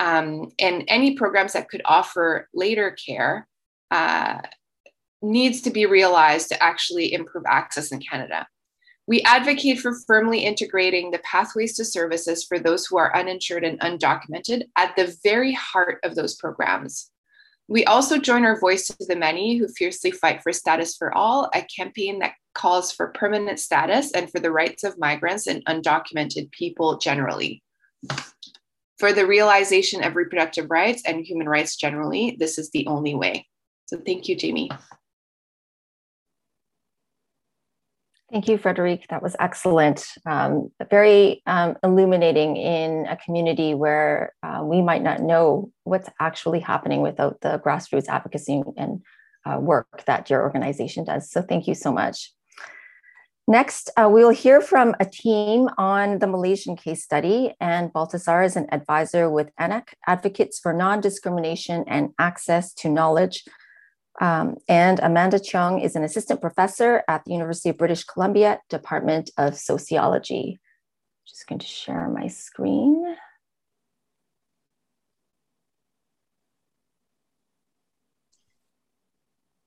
um, 0.00 0.50
and 0.58 0.84
any 0.88 1.14
programs 1.14 1.52
that 1.52 1.68
could 1.68 1.82
offer 1.84 2.48
later 2.54 2.92
care 2.92 3.46
uh, 3.90 4.38
needs 5.22 5.60
to 5.62 5.70
be 5.70 5.86
realized 5.86 6.48
to 6.48 6.62
actually 6.62 7.12
improve 7.12 7.44
access 7.46 7.92
in 7.92 8.00
Canada. 8.00 8.46
We 9.06 9.22
advocate 9.22 9.80
for 9.80 9.94
firmly 10.06 10.40
integrating 10.40 11.10
the 11.10 11.20
pathways 11.20 11.74
to 11.76 11.84
services 11.84 12.44
for 12.44 12.58
those 12.58 12.86
who 12.86 12.98
are 12.98 13.16
uninsured 13.16 13.64
and 13.64 13.80
undocumented 13.80 14.64
at 14.76 14.94
the 14.96 15.16
very 15.24 15.54
heart 15.54 15.98
of 16.04 16.14
those 16.14 16.36
programs. 16.36 17.10
We 17.68 17.84
also 17.84 18.18
join 18.18 18.44
our 18.44 18.60
voice 18.60 18.86
to 18.86 18.96
the 19.00 19.16
many 19.16 19.56
who 19.56 19.68
fiercely 19.68 20.10
fight 20.10 20.42
for 20.42 20.52
status 20.52 20.96
for 20.96 21.14
all, 21.14 21.50
a 21.54 21.62
campaign 21.62 22.18
that 22.18 22.34
calls 22.58 22.92
for 22.92 23.08
permanent 23.08 23.58
status 23.58 24.12
and 24.12 24.30
for 24.30 24.40
the 24.40 24.50
rights 24.50 24.84
of 24.84 24.98
migrants 24.98 25.46
and 25.46 25.64
undocumented 25.66 26.50
people 26.50 26.98
generally. 26.98 27.62
For 28.98 29.12
the 29.12 29.26
realization 29.26 30.02
of 30.02 30.16
reproductive 30.16 30.66
rights 30.68 31.02
and 31.06 31.24
human 31.24 31.48
rights 31.48 31.76
generally, 31.76 32.36
this 32.38 32.58
is 32.58 32.70
the 32.70 32.86
only 32.88 33.14
way. 33.14 33.46
So 33.86 33.96
thank 34.04 34.28
you, 34.28 34.34
Jamie. 34.34 34.70
Thank 38.30 38.48
you, 38.48 38.58
Frederique. 38.58 39.06
That 39.08 39.22
was 39.22 39.36
excellent. 39.38 40.04
Um, 40.26 40.70
very 40.90 41.40
um, 41.46 41.76
illuminating 41.82 42.56
in 42.58 43.06
a 43.06 43.16
community 43.16 43.72
where 43.72 44.34
uh, 44.42 44.60
we 44.62 44.82
might 44.82 45.02
not 45.02 45.22
know 45.22 45.70
what's 45.84 46.10
actually 46.20 46.60
happening 46.60 47.00
without 47.00 47.40
the 47.40 47.58
grassroots 47.64 48.08
advocacy 48.08 48.62
and 48.76 49.00
uh, 49.46 49.58
work 49.58 50.04
that 50.04 50.28
your 50.28 50.42
organization 50.42 51.04
does. 51.04 51.30
So, 51.30 51.40
thank 51.40 51.66
you 51.66 51.74
so 51.74 51.90
much. 51.90 52.30
Next, 53.48 53.90
uh, 53.96 54.08
we'll 54.12 54.28
hear 54.28 54.60
from 54.60 54.94
a 55.00 55.06
team 55.06 55.68
on 55.78 56.18
the 56.18 56.26
Malaysian 56.26 56.76
case 56.76 57.02
study, 57.02 57.54
and 57.60 57.90
Baltasar 57.92 58.44
is 58.44 58.56
an 58.56 58.66
advisor 58.70 59.30
with 59.30 59.50
ANAK, 59.58 59.94
Advocates 60.06 60.60
for 60.60 60.72
Non 60.72 61.00
Discrimination 61.00 61.82
and 61.88 62.10
Access 62.18 62.74
to 62.74 62.90
Knowledge 62.90 63.44
um, 64.20 64.56
and 64.68 64.98
Amanda 65.00 65.38
Cheong 65.38 65.80
is 65.80 65.94
an 65.94 66.02
assistant 66.02 66.40
professor 66.40 67.04
at 67.08 67.24
the 67.24 67.32
University 67.32 67.68
of 67.68 67.78
British 67.78 68.04
Columbia, 68.04 68.60
Department 68.68 69.30
of 69.38 69.56
Sociology. 69.56 70.58
Just 71.26 71.46
going 71.46 71.60
to 71.60 71.66
share 71.66 72.08
my 72.08 72.26
screen. 72.26 73.16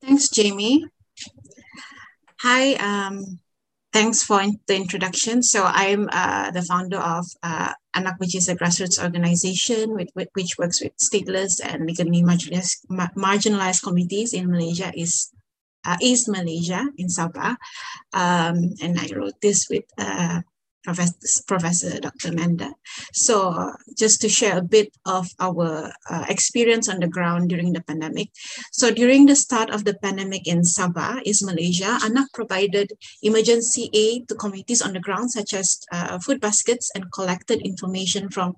Thanks, 0.01 0.29
Jamie. 0.29 0.85
Hi, 2.41 2.73
um, 2.73 3.39
thanks 3.93 4.23
for 4.23 4.41
the 4.67 4.75
introduction. 4.75 5.43
So 5.43 5.63
I'm 5.65 6.09
uh, 6.11 6.51
the 6.51 6.61
founder 6.61 6.97
of 6.97 7.25
uh, 7.43 7.73
ANAK, 7.95 8.19
which 8.19 8.35
is 8.35 8.47
a 8.47 8.55
grassroots 8.55 9.01
organization 9.01 9.93
with, 9.93 10.09
with, 10.15 10.29
which 10.33 10.57
works 10.57 10.81
with 10.81 10.93
stateless 10.97 11.59
and 11.63 11.85
legally 11.85 12.23
marginalized, 12.23 12.85
marginalized 13.15 13.83
communities 13.83 14.33
in 14.33 14.49
Malaysia, 14.49 14.91
is 14.95 15.31
uh, 15.85 15.97
East 16.01 16.29
Malaysia 16.29 16.85
in 16.97 17.07
Sabah. 17.07 17.57
Um, 18.13 18.73
and 18.81 18.99
I 18.99 19.09
wrote 19.15 19.39
this 19.41 19.67
with 19.69 19.85
uh, 19.97 20.41
Professor, 20.83 21.43
Professor 21.47 21.99
Dr. 21.99 22.29
Amanda. 22.29 22.73
So 23.13 23.73
just 23.97 24.21
to 24.21 24.29
share 24.29 24.57
a 24.57 24.63
bit 24.63 24.89
of 25.05 25.27
our 25.39 25.91
uh, 26.09 26.25
experience 26.27 26.89
on 26.89 26.99
the 26.99 27.07
ground 27.07 27.49
during 27.49 27.73
the 27.73 27.81
pandemic. 27.81 28.29
So 28.71 28.91
during 28.91 29.25
the 29.25 29.35
start 29.35 29.69
of 29.69 29.85
the 29.85 29.93
pandemic 29.93 30.47
in 30.47 30.61
Sabah, 30.61 31.21
East 31.23 31.45
Malaysia, 31.45 31.99
ANAK 32.01 32.33
provided 32.33 32.93
emergency 33.21 33.89
aid 33.93 34.27
to 34.29 34.35
communities 34.35 34.81
on 34.81 34.93
the 34.93 34.99
ground, 34.99 35.31
such 35.31 35.53
as 35.53 35.79
uh, 35.91 36.17
food 36.19 36.41
baskets 36.41 36.91
and 36.95 37.11
collected 37.11 37.61
information 37.61 38.29
from 38.29 38.55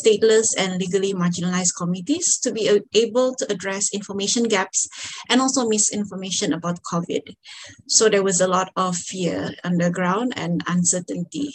stateless 0.00 0.54
and 0.56 0.80
legally 0.80 1.12
marginalized 1.12 1.76
communities 1.76 2.38
to 2.38 2.52
be 2.52 2.80
able 2.94 3.34
to 3.34 3.50
address 3.52 3.92
information 3.92 4.44
gaps 4.44 4.88
and 5.28 5.40
also 5.40 5.68
misinformation 5.68 6.52
about 6.52 6.80
COVID. 6.90 7.36
So 7.86 8.08
there 8.08 8.22
was 8.22 8.40
a 8.40 8.48
lot 8.48 8.70
of 8.76 8.96
fear 8.96 9.52
on 9.64 9.76
the 9.76 9.90
ground 9.90 10.32
and 10.36 10.62
uncertainty 10.66 11.54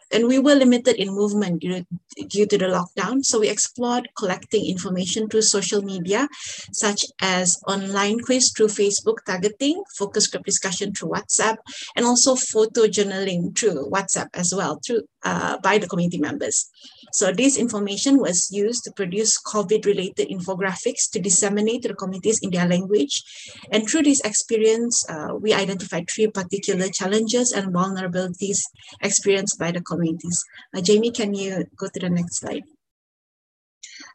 and 0.11 0.27
we 0.27 0.39
were 0.39 0.55
limited 0.55 0.95
in 0.95 1.09
movement 1.09 1.61
due, 1.61 1.85
due 2.27 2.45
to 2.45 2.57
the 2.57 2.65
lockdown. 2.65 3.23
So 3.23 3.39
we 3.39 3.49
explored 3.49 4.09
collecting 4.17 4.65
information 4.65 5.27
through 5.27 5.43
social 5.43 5.81
media, 5.81 6.27
such 6.71 7.05
as 7.21 7.59
online 7.67 8.19
quiz 8.19 8.51
through 8.55 8.67
Facebook 8.67 9.17
targeting, 9.25 9.83
focus 9.97 10.27
group 10.27 10.45
discussion 10.45 10.93
through 10.93 11.09
WhatsApp, 11.09 11.57
and 11.95 12.05
also 12.05 12.35
photo 12.35 12.81
journaling 12.87 13.57
through 13.57 13.89
WhatsApp 13.89 14.29
as 14.33 14.53
well, 14.53 14.79
through 14.85 15.01
uh, 15.23 15.57
by 15.59 15.77
the 15.77 15.87
community 15.87 16.17
members. 16.17 16.69
So 17.13 17.31
this 17.31 17.57
information 17.57 18.17
was 18.17 18.49
used 18.51 18.83
to 18.85 18.91
produce 18.91 19.39
COVID-related 19.41 20.29
infographics 20.29 21.09
to 21.11 21.19
disseminate 21.19 21.81
to 21.83 21.89
the 21.89 21.93
communities 21.93 22.39
in 22.41 22.51
their 22.51 22.67
language. 22.67 23.23
And 23.71 23.87
through 23.87 24.03
this 24.03 24.21
experience, 24.21 25.05
uh, 25.09 25.35
we 25.35 25.53
identified 25.53 26.09
three 26.09 26.27
particular 26.27 26.87
challenges 26.87 27.51
and 27.51 27.73
vulnerabilities 27.73 28.59
experienced 29.01 29.59
by 29.59 29.71
the 29.71 29.81
communities. 30.01 30.43
Uh, 30.75 30.81
Jamie, 30.81 31.11
can 31.11 31.33
you 31.33 31.65
go 31.77 31.87
to 31.87 31.99
the 31.99 32.09
next 32.09 32.39
slide? 32.39 32.63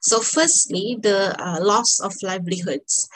So 0.03 0.21
firstly, 0.21 0.99
the 1.01 1.35
uh, 1.39 1.59
loss 1.61 2.01
of 2.01 2.13
livelihoods. 2.23 3.09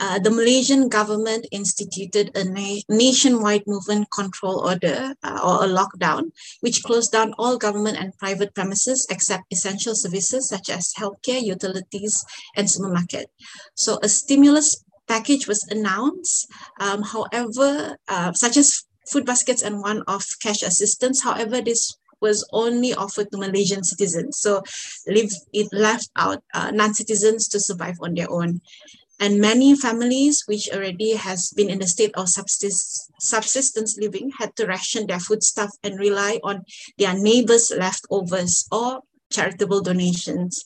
Uh, 0.00 0.18
the 0.20 0.30
Malaysian 0.30 0.88
government 0.88 1.46
instituted 1.50 2.30
a 2.36 2.44
na 2.44 2.78
nationwide 2.88 3.66
movement 3.66 4.06
control 4.14 4.60
order 4.60 5.14
uh, 5.24 5.40
or 5.42 5.64
a 5.64 5.68
lockdown, 5.68 6.30
which 6.60 6.82
closed 6.84 7.10
down 7.10 7.34
all 7.38 7.58
government 7.58 7.98
and 7.98 8.16
private 8.18 8.54
premises 8.54 9.06
except 9.10 9.52
essential 9.52 9.94
services 9.96 10.48
such 10.48 10.70
as 10.70 10.94
healthcare, 10.94 11.42
utilities, 11.42 12.24
and 12.56 12.70
supermarket. 12.70 13.26
So 13.74 13.98
a 14.02 14.08
stimulus 14.08 14.84
package 15.08 15.48
was 15.48 15.66
announced. 15.70 16.46
Um, 16.78 17.02
however, 17.02 17.96
uh, 18.06 18.32
such 18.34 18.56
as 18.56 18.84
food 19.10 19.24
baskets 19.24 19.62
and 19.62 19.80
one-off 19.80 20.26
cash 20.40 20.62
assistance. 20.62 21.22
However, 21.22 21.60
this 21.60 21.97
was 22.20 22.46
only 22.52 22.94
offered 22.94 23.30
to 23.30 23.38
Malaysian 23.38 23.84
citizens. 23.84 24.40
So 24.40 24.62
it 25.06 25.68
left 25.72 26.10
out 26.16 26.42
uh, 26.54 26.70
non-citizens 26.70 27.48
to 27.48 27.60
survive 27.60 27.96
on 28.00 28.14
their 28.14 28.30
own. 28.30 28.60
And 29.20 29.40
many 29.40 29.74
families, 29.74 30.44
which 30.46 30.70
already 30.72 31.14
has 31.14 31.50
been 31.50 31.70
in 31.70 31.82
a 31.82 31.88
state 31.88 32.12
of 32.14 32.28
subsist 32.28 33.10
subsistence 33.20 33.98
living, 33.98 34.30
had 34.38 34.54
to 34.56 34.66
ration 34.66 35.08
their 35.08 35.18
foodstuff 35.18 35.70
and 35.82 35.98
rely 35.98 36.38
on 36.44 36.62
their 36.98 37.18
neighbors' 37.18 37.72
leftovers 37.76 38.66
or 38.70 39.00
charitable 39.30 39.82
donations. 39.82 40.64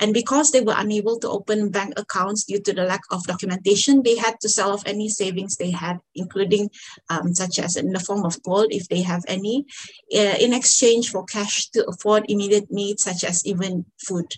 And 0.00 0.14
because 0.14 0.50
they 0.50 0.60
were 0.60 0.74
unable 0.76 1.18
to 1.20 1.28
open 1.28 1.70
bank 1.70 1.94
accounts 1.96 2.44
due 2.44 2.60
to 2.60 2.72
the 2.72 2.84
lack 2.84 3.02
of 3.10 3.26
documentation, 3.26 4.02
they 4.02 4.16
had 4.16 4.40
to 4.40 4.48
sell 4.48 4.72
off 4.72 4.82
any 4.86 5.08
savings 5.08 5.56
they 5.56 5.70
had, 5.70 5.98
including 6.14 6.70
um, 7.10 7.34
such 7.34 7.58
as 7.58 7.76
in 7.76 7.92
the 7.92 8.00
form 8.00 8.24
of 8.24 8.42
gold, 8.42 8.68
if 8.70 8.88
they 8.88 9.02
have 9.02 9.22
any, 9.28 9.66
uh, 10.14 10.36
in 10.40 10.52
exchange 10.52 11.10
for 11.10 11.24
cash 11.24 11.68
to 11.70 11.84
afford 11.86 12.24
immediate 12.28 12.70
needs, 12.70 13.02
such 13.02 13.24
as 13.24 13.44
even 13.46 13.84
food. 14.06 14.32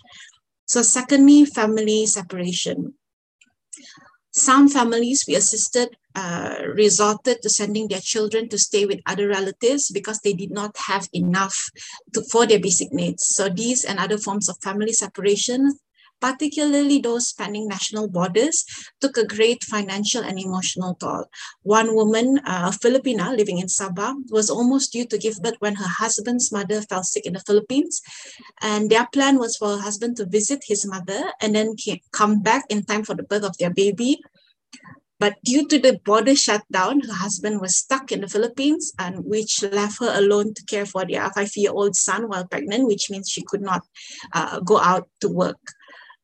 So 0.65 0.81
secondly, 0.81 1.45
family 1.45 2.05
separation. 2.05 2.93
Some 4.31 4.69
families 4.69 5.25
we 5.27 5.35
assisted 5.35 5.95
uh, 6.17 6.55
resorted 6.73 7.43
to 7.43 7.49
sending 7.49 7.87
their 7.87 8.01
children 8.01 8.49
to 8.49 8.57
stay 8.57 8.87
with 8.87 8.99
other 9.05 9.27
relatives 9.27 9.91
because 9.91 10.19
they 10.21 10.33
did 10.33 10.49
not 10.49 10.75
have 10.75 11.07
enough 11.13 11.69
to, 12.11 12.23
for 12.31 12.47
their 12.47 12.59
basic 12.59 12.91
needs. 12.91 13.23
So 13.27 13.49
these 13.49 13.85
and 13.85 13.99
other 13.99 14.17
forms 14.17 14.49
of 14.49 14.57
family 14.63 14.93
separation, 14.93 15.77
particularly 16.19 16.97
those 16.97 17.27
spanning 17.27 17.67
national 17.67 18.07
borders, 18.09 18.65
took 18.99 19.15
a 19.17 19.27
great 19.27 19.63
financial 19.63 20.23
and 20.23 20.39
emotional 20.39 20.95
toll. 20.95 21.25
One 21.61 21.93
woman, 21.93 22.39
uh, 22.39 22.71
a 22.73 22.75
Filipina 22.75 23.37
living 23.37 23.59
in 23.59 23.67
Sabah, 23.67 24.15
was 24.31 24.49
almost 24.49 24.93
due 24.93 25.05
to 25.05 25.19
give 25.19 25.39
birth 25.43 25.57
when 25.59 25.75
her 25.75 25.87
husband's 25.87 26.51
mother 26.51 26.81
fell 26.81 27.03
sick 27.03 27.27
in 27.27 27.33
the 27.33 27.43
Philippines. 27.45 28.01
And 28.63 28.89
their 28.89 29.05
plan 29.13 29.37
was 29.37 29.55
for 29.55 29.77
her 29.77 29.83
husband 29.83 30.17
to 30.17 30.25
visit 30.25 30.63
his 30.65 30.83
mother 30.83 31.31
and 31.41 31.53
then 31.53 31.75
come 32.11 32.41
back 32.41 32.65
in 32.69 32.85
time 32.85 33.03
for 33.03 33.13
the 33.13 33.21
birth 33.21 33.43
of 33.43 33.55
their 33.59 33.71
baby. 33.71 34.19
But 35.19 35.35
due 35.43 35.67
to 35.67 35.79
the 35.79 35.99
border 36.05 36.35
shutdown, 36.35 37.01
her 37.01 37.13
husband 37.13 37.59
was 37.59 37.75
stuck 37.75 38.11
in 38.11 38.21
the 38.21 38.27
Philippines, 38.27 38.93
and 38.99 39.25
which 39.25 39.63
left 39.63 39.99
her 39.99 40.13
alone 40.13 40.53
to 40.53 40.63
care 40.65 40.85
for 40.85 41.05
their 41.05 41.29
five-year-old 41.31 41.95
son 41.95 42.29
while 42.29 42.45
pregnant, 42.45 42.87
which 42.87 43.09
means 43.09 43.29
she 43.29 43.41
could 43.41 43.61
not 43.61 43.81
uh, 44.33 44.59
go 44.59 44.77
out 44.77 45.09
to 45.21 45.29
work. 45.29 45.59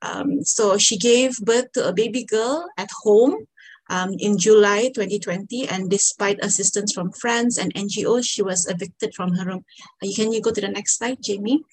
Um, 0.04 0.44
so 0.44 0.78
she 0.78 0.98
gave 0.98 1.40
birth 1.40 1.72
to 1.74 1.88
a 1.88 1.94
baby 1.94 2.24
girl 2.24 2.68
at 2.78 2.90
home 3.04 3.48
um, 3.90 4.12
in 4.20 4.38
July 4.38 4.92
2020, 4.94 5.68
and 5.70 5.90
despite 5.90 6.44
assistance 6.44 6.94
from 6.94 7.12
friends 7.12 7.58
and 7.58 7.74
NGOs, 7.74 8.26
she 8.28 8.44
was 8.44 8.68
evicted 8.70 9.16
from 9.16 9.34
her 9.34 9.46
room. 9.46 9.66
Uh, 10.04 10.08
can 10.16 10.32
you 10.32 10.42
go 10.42 10.52
to 10.52 10.62
the 10.62 10.68
next 10.68 11.00
slide, 11.00 11.18
Jamie? 11.22 11.64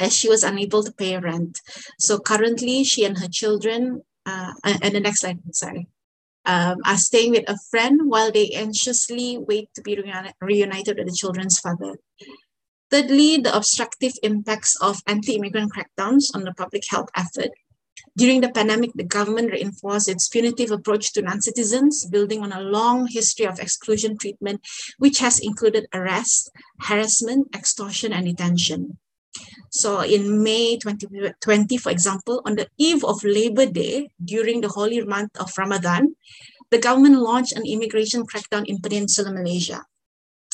As 0.00 0.16
she 0.16 0.28
was 0.28 0.44
unable 0.44 0.84
to 0.84 0.92
pay 0.92 1.18
rent. 1.18 1.60
So 1.98 2.18
currently, 2.18 2.84
she 2.84 3.04
and 3.04 3.18
her 3.18 3.28
children, 3.28 4.02
uh, 4.24 4.52
and 4.64 4.94
the 4.94 5.00
next 5.00 5.20
slide, 5.20 5.40
sorry 5.52 5.88
um, 6.44 6.76
are 6.86 6.96
staying 6.96 7.32
with 7.32 7.48
a 7.48 7.58
friend 7.70 8.02
while 8.04 8.32
they 8.32 8.50
anxiously 8.50 9.38
wait 9.38 9.68
to 9.74 9.82
be 9.82 9.96
reunited 10.40 10.96
with 10.98 11.06
the 11.06 11.16
children's 11.16 11.58
father. 11.58 11.98
Thirdly, 12.90 13.36
the 13.36 13.56
obstructive 13.56 14.14
impacts 14.22 14.76
of 14.80 15.00
anti-immigrant 15.06 15.72
crackdowns 15.72 16.34
on 16.34 16.44
the 16.44 16.54
public 16.54 16.82
health 16.90 17.08
effort. 17.14 17.50
During 18.16 18.40
the 18.40 18.50
pandemic, 18.50 18.90
the 18.94 19.04
government 19.04 19.52
reinforced 19.52 20.08
its 20.08 20.28
punitive 20.28 20.72
approach 20.72 21.12
to 21.12 21.22
non-citizens, 21.22 22.06
building 22.06 22.42
on 22.42 22.52
a 22.52 22.60
long 22.60 23.06
history 23.06 23.46
of 23.46 23.60
exclusion 23.60 24.18
treatment, 24.18 24.60
which 24.98 25.20
has 25.20 25.38
included 25.38 25.86
arrest, 25.92 26.50
harassment, 26.80 27.54
extortion, 27.54 28.12
and 28.12 28.26
detention. 28.26 28.98
So 29.70 30.00
in 30.00 30.42
May 30.42 30.76
2020, 30.78 31.78
for 31.78 31.90
example, 31.90 32.42
on 32.44 32.56
the 32.56 32.66
eve 32.76 33.04
of 33.04 33.22
Labor 33.22 33.66
Day, 33.66 34.10
during 34.22 34.60
the 34.60 34.68
holy 34.68 35.00
month 35.02 35.30
of 35.38 35.56
Ramadan, 35.56 36.16
the 36.70 36.78
government 36.78 37.18
launched 37.18 37.52
an 37.52 37.64
immigration 37.64 38.26
crackdown 38.26 38.66
in 38.66 38.80
Peninsular 38.80 39.32
Malaysia. 39.32 39.86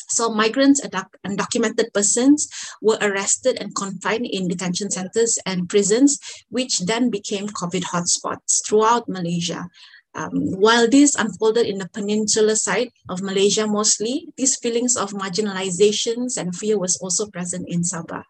So 0.09 0.29
migrants 0.29 0.79
and 0.79 0.93
undocumented 1.25 1.93
persons 1.93 2.47
were 2.81 2.97
arrested 3.01 3.57
and 3.59 3.75
confined 3.75 4.25
in 4.25 4.47
detention 4.47 4.89
centers 4.89 5.37
and 5.45 5.67
prisons, 5.67 6.19
which 6.49 6.79
then 6.79 7.09
became 7.09 7.47
COVID 7.47 7.83
hotspots 7.91 8.65
throughout 8.65 9.09
Malaysia. 9.09 9.67
Um, 10.15 10.31
while 10.57 10.89
this 10.89 11.13
unfolded 11.13 11.67
in 11.67 11.77
the 11.77 11.89
peninsular 11.89 12.55
side 12.55 12.89
of 13.09 13.21
Malaysia 13.21 13.67
mostly, 13.67 14.29
these 14.37 14.55
feelings 14.57 14.95
of 14.95 15.11
marginalizations 15.11 16.37
and 16.37 16.55
fear 16.55 16.79
was 16.79 16.97
also 16.97 17.27
present 17.27 17.65
in 17.67 17.81
Sabah. 17.81 18.23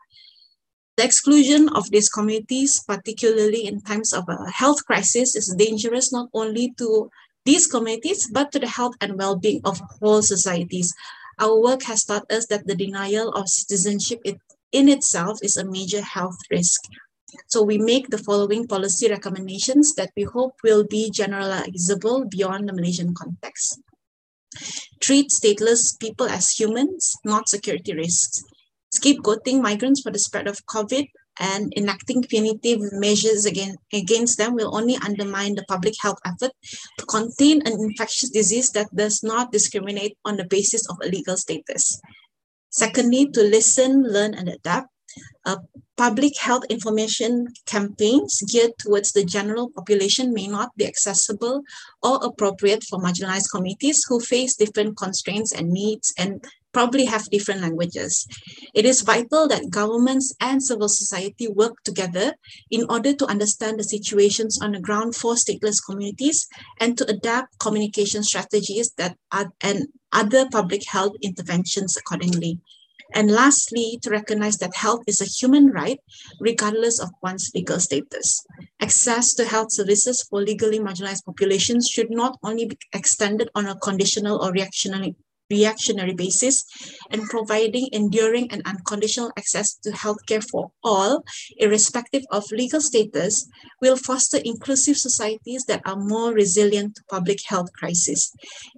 The 0.97 1.05
exclusion 1.05 1.69
of 1.69 1.91
these 1.91 2.09
communities, 2.09 2.81
particularly 2.81 3.67
in 3.67 3.81
times 3.81 4.13
of 4.13 4.27
a 4.27 4.49
health 4.49 4.83
crisis, 4.87 5.35
is 5.35 5.53
dangerous 5.55 6.11
not 6.11 6.29
only 6.33 6.73
to 6.79 7.11
these 7.45 7.67
communities, 7.67 8.27
but 8.33 8.51
to 8.51 8.59
the 8.59 8.67
health 8.67 8.95
and 8.99 9.15
well-being 9.15 9.61
of 9.63 9.79
whole 10.01 10.23
societies. 10.23 10.91
Our 11.37 11.61
work 11.61 11.83
has 11.83 12.03
taught 12.03 12.31
us 12.31 12.47
that 12.47 12.65
the 12.65 12.75
denial 12.75 13.29
of 13.29 13.47
citizenship 13.47 14.25
in 14.71 14.89
itself 14.89 15.37
is 15.43 15.55
a 15.55 15.69
major 15.69 16.01
health 16.01 16.39
risk. 16.49 16.81
So 17.45 17.61
we 17.61 17.77
make 17.77 18.09
the 18.09 18.17
following 18.17 18.65
policy 18.65 19.07
recommendations 19.07 19.93
that 19.95 20.09
we 20.17 20.23
hope 20.23 20.55
will 20.63 20.83
be 20.83 21.11
generalizable 21.11 22.27
beyond 22.27 22.67
the 22.67 22.73
Malaysian 22.73 23.13
context. 23.13 23.79
Treat 24.99 25.29
stateless 25.29 25.99
people 25.99 26.27
as 26.27 26.59
humans, 26.59 27.15
not 27.23 27.49
security 27.49 27.93
risks 27.93 28.41
scapegoating 28.99 29.61
migrants 29.61 30.01
for 30.01 30.11
the 30.11 30.19
spread 30.19 30.47
of 30.47 30.65
COVID 30.65 31.07
and 31.39 31.73
enacting 31.77 32.23
punitive 32.23 32.79
measures 32.93 33.45
against, 33.45 33.77
against 33.93 34.37
them 34.37 34.55
will 34.55 34.75
only 34.75 34.95
undermine 35.05 35.55
the 35.55 35.65
public 35.67 35.93
health 36.01 36.19
effort 36.25 36.51
to 36.97 37.05
contain 37.05 37.61
an 37.67 37.73
infectious 37.79 38.29
disease 38.29 38.71
that 38.71 38.93
does 38.95 39.23
not 39.23 39.51
discriminate 39.51 40.17
on 40.25 40.37
the 40.37 40.45
basis 40.45 40.87
of 40.89 40.97
a 41.03 41.07
legal 41.07 41.37
status. 41.37 41.99
Secondly, 42.69 43.27
to 43.33 43.41
listen, 43.41 44.03
learn, 44.03 44.33
and 44.33 44.49
adapt. 44.49 44.89
Uh, 45.45 45.57
public 45.95 46.37
health 46.37 46.63
information 46.69 47.47
campaigns 47.65 48.41
geared 48.41 48.77
towards 48.77 49.13
the 49.13 49.23
general 49.23 49.71
population 49.71 50.31
may 50.31 50.47
not 50.47 50.69
be 50.77 50.85
accessible 50.85 51.63
or 52.03 52.23
appropriate 52.23 52.83
for 52.83 52.99
marginalized 52.99 53.49
communities 53.51 54.05
who 54.07 54.19
face 54.19 54.55
different 54.55 54.95
constraints 54.95 55.51
and 55.53 55.71
needs 55.71 56.13
and 56.17 56.45
probably 56.77 57.05
have 57.05 57.27
different 57.31 57.61
languages. 57.61 58.27
It 58.75 58.85
is 58.85 59.01
vital 59.01 59.47
that 59.47 59.71
governments 59.71 60.35
and 60.39 60.61
civil 60.61 60.87
society 60.87 61.47
work 61.47 61.73
together 61.83 62.35
in 62.69 62.85
order 62.87 63.13
to 63.13 63.25
understand 63.25 63.79
the 63.79 63.83
situations 63.83 64.59
on 64.61 64.73
the 64.73 64.79
ground 64.79 65.15
for 65.15 65.33
stateless 65.33 65.83
communities 65.83 66.47
and 66.79 66.95
to 66.99 67.09
adapt 67.09 67.57
communication 67.57 68.21
strategies 68.21 68.91
that 68.99 69.17
are, 69.31 69.51
and 69.61 69.87
other 70.11 70.47
public 70.51 70.83
health 70.87 71.13
interventions 71.23 71.97
accordingly. 71.97 72.59
And 73.15 73.31
lastly, 73.31 73.97
to 74.03 74.11
recognize 74.11 74.57
that 74.57 74.75
health 74.75 75.01
is 75.07 75.19
a 75.19 75.25
human 75.25 75.71
right, 75.71 75.99
regardless 76.39 76.99
of 76.99 77.09
one's 77.23 77.49
legal 77.55 77.79
status. 77.79 78.45
Access 78.79 79.33
to 79.33 79.45
health 79.45 79.71
services 79.71 80.21
for 80.29 80.41
legally 80.43 80.77
marginalized 80.77 81.25
populations 81.25 81.89
should 81.89 82.11
not 82.11 82.37
only 82.43 82.67
be 82.67 82.77
extended 82.93 83.49
on 83.55 83.65
a 83.65 83.79
conditional 83.79 84.43
or 84.43 84.51
reactionary 84.51 85.15
reactionary 85.49 86.13
basis 86.13 86.65
and 87.11 87.23
providing 87.29 87.87
enduring 87.91 88.51
and 88.51 88.61
unconditional 88.65 89.31
access 89.37 89.75
to 89.75 89.91
healthcare 89.91 90.43
for 90.43 90.71
all, 90.83 91.23
irrespective 91.57 92.23
of 92.31 92.51
legal 92.51 92.81
status, 92.81 93.47
will 93.81 93.97
foster 93.97 94.37
inclusive 94.43 94.97
societies 94.97 95.65
that 95.65 95.81
are 95.85 95.95
more 95.95 96.33
resilient 96.33 96.95
to 96.95 97.03
public 97.09 97.39
health 97.47 97.71
crises. 97.73 98.31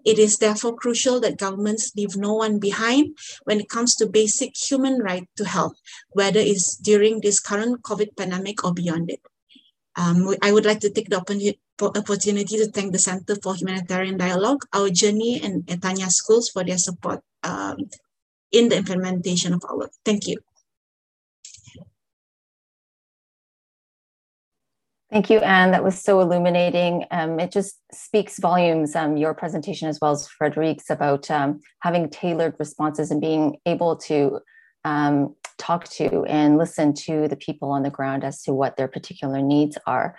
It 0.06 0.20
is 0.20 0.38
therefore 0.38 0.76
crucial 0.76 1.20
that 1.22 1.38
governments 1.38 1.92
leave 1.96 2.16
no 2.16 2.34
one 2.34 2.60
behind 2.60 3.18
when 3.44 3.60
it 3.60 3.70
comes 3.70 3.96
to 3.96 4.08
basic 4.08 4.52
human 4.56 5.00
right 5.00 5.28
to 5.38 5.46
health, 5.46 5.74
whether 6.12 6.40
it's 6.40 6.78
during 6.78 7.22
this 7.22 7.40
current 7.40 7.82
COVID 7.84 8.16
pandemic 8.18 8.64
or 8.64 8.74
beyond 8.74 9.10
it. 9.10 9.22
Um, 9.96 10.36
I 10.42 10.52
would 10.52 10.66
like 10.66 10.80
to 10.82 10.90
take 10.90 11.10
the 11.10 11.18
opportunity 11.18 12.58
to 12.58 12.72
thank 12.72 12.94
the 12.94 13.00
Center 13.00 13.36
for 13.42 13.56
Humanitarian 13.56 14.18
Dialogue, 14.18 14.66
our 14.74 14.90
journey, 14.90 15.42
and 15.44 15.70
Etania 15.70 16.10
Schools 16.10 16.50
for 16.50 16.64
their 16.64 16.78
support 16.78 17.22
um, 17.44 17.78
in 18.52 18.70
the 18.70 18.78
implementation 18.78 19.54
of 19.54 19.64
our 19.68 19.78
work. 19.78 19.92
Thank 20.06 20.28
you. 20.28 20.38
Thank 25.12 25.32
you, 25.32 25.40
Anne. 25.40 25.72
That 25.72 25.84
was 25.84 26.00
so 26.00 26.20
illuminating. 26.22 27.04
Um, 27.10 27.40
it 27.40 27.52
just 27.52 27.80
speaks 27.92 28.38
volumes, 28.40 28.96
um, 28.96 29.18
your 29.18 29.34
presentation 29.34 29.90
as 29.90 29.98
well 30.00 30.12
as 30.12 30.28
Frederique's 30.28 30.92
about 30.92 31.32
um, 31.32 31.62
having 31.80 32.10
tailored 32.10 32.56
responses 32.60 33.10
and 33.10 33.20
being 33.20 33.58
able 33.66 33.96
to 33.96 34.40
um, 34.86 35.36
talk 35.58 35.86
to 35.90 36.24
and 36.26 36.58
listen 36.58 36.94
to 36.94 37.28
the 37.28 37.36
people 37.36 37.72
on 37.72 37.84
the 37.84 37.90
ground 37.90 38.24
as 38.24 38.42
to 38.44 38.54
what 38.54 38.78
their 38.78 38.88
particular 38.88 39.42
needs 39.42 39.78
are. 39.86 40.16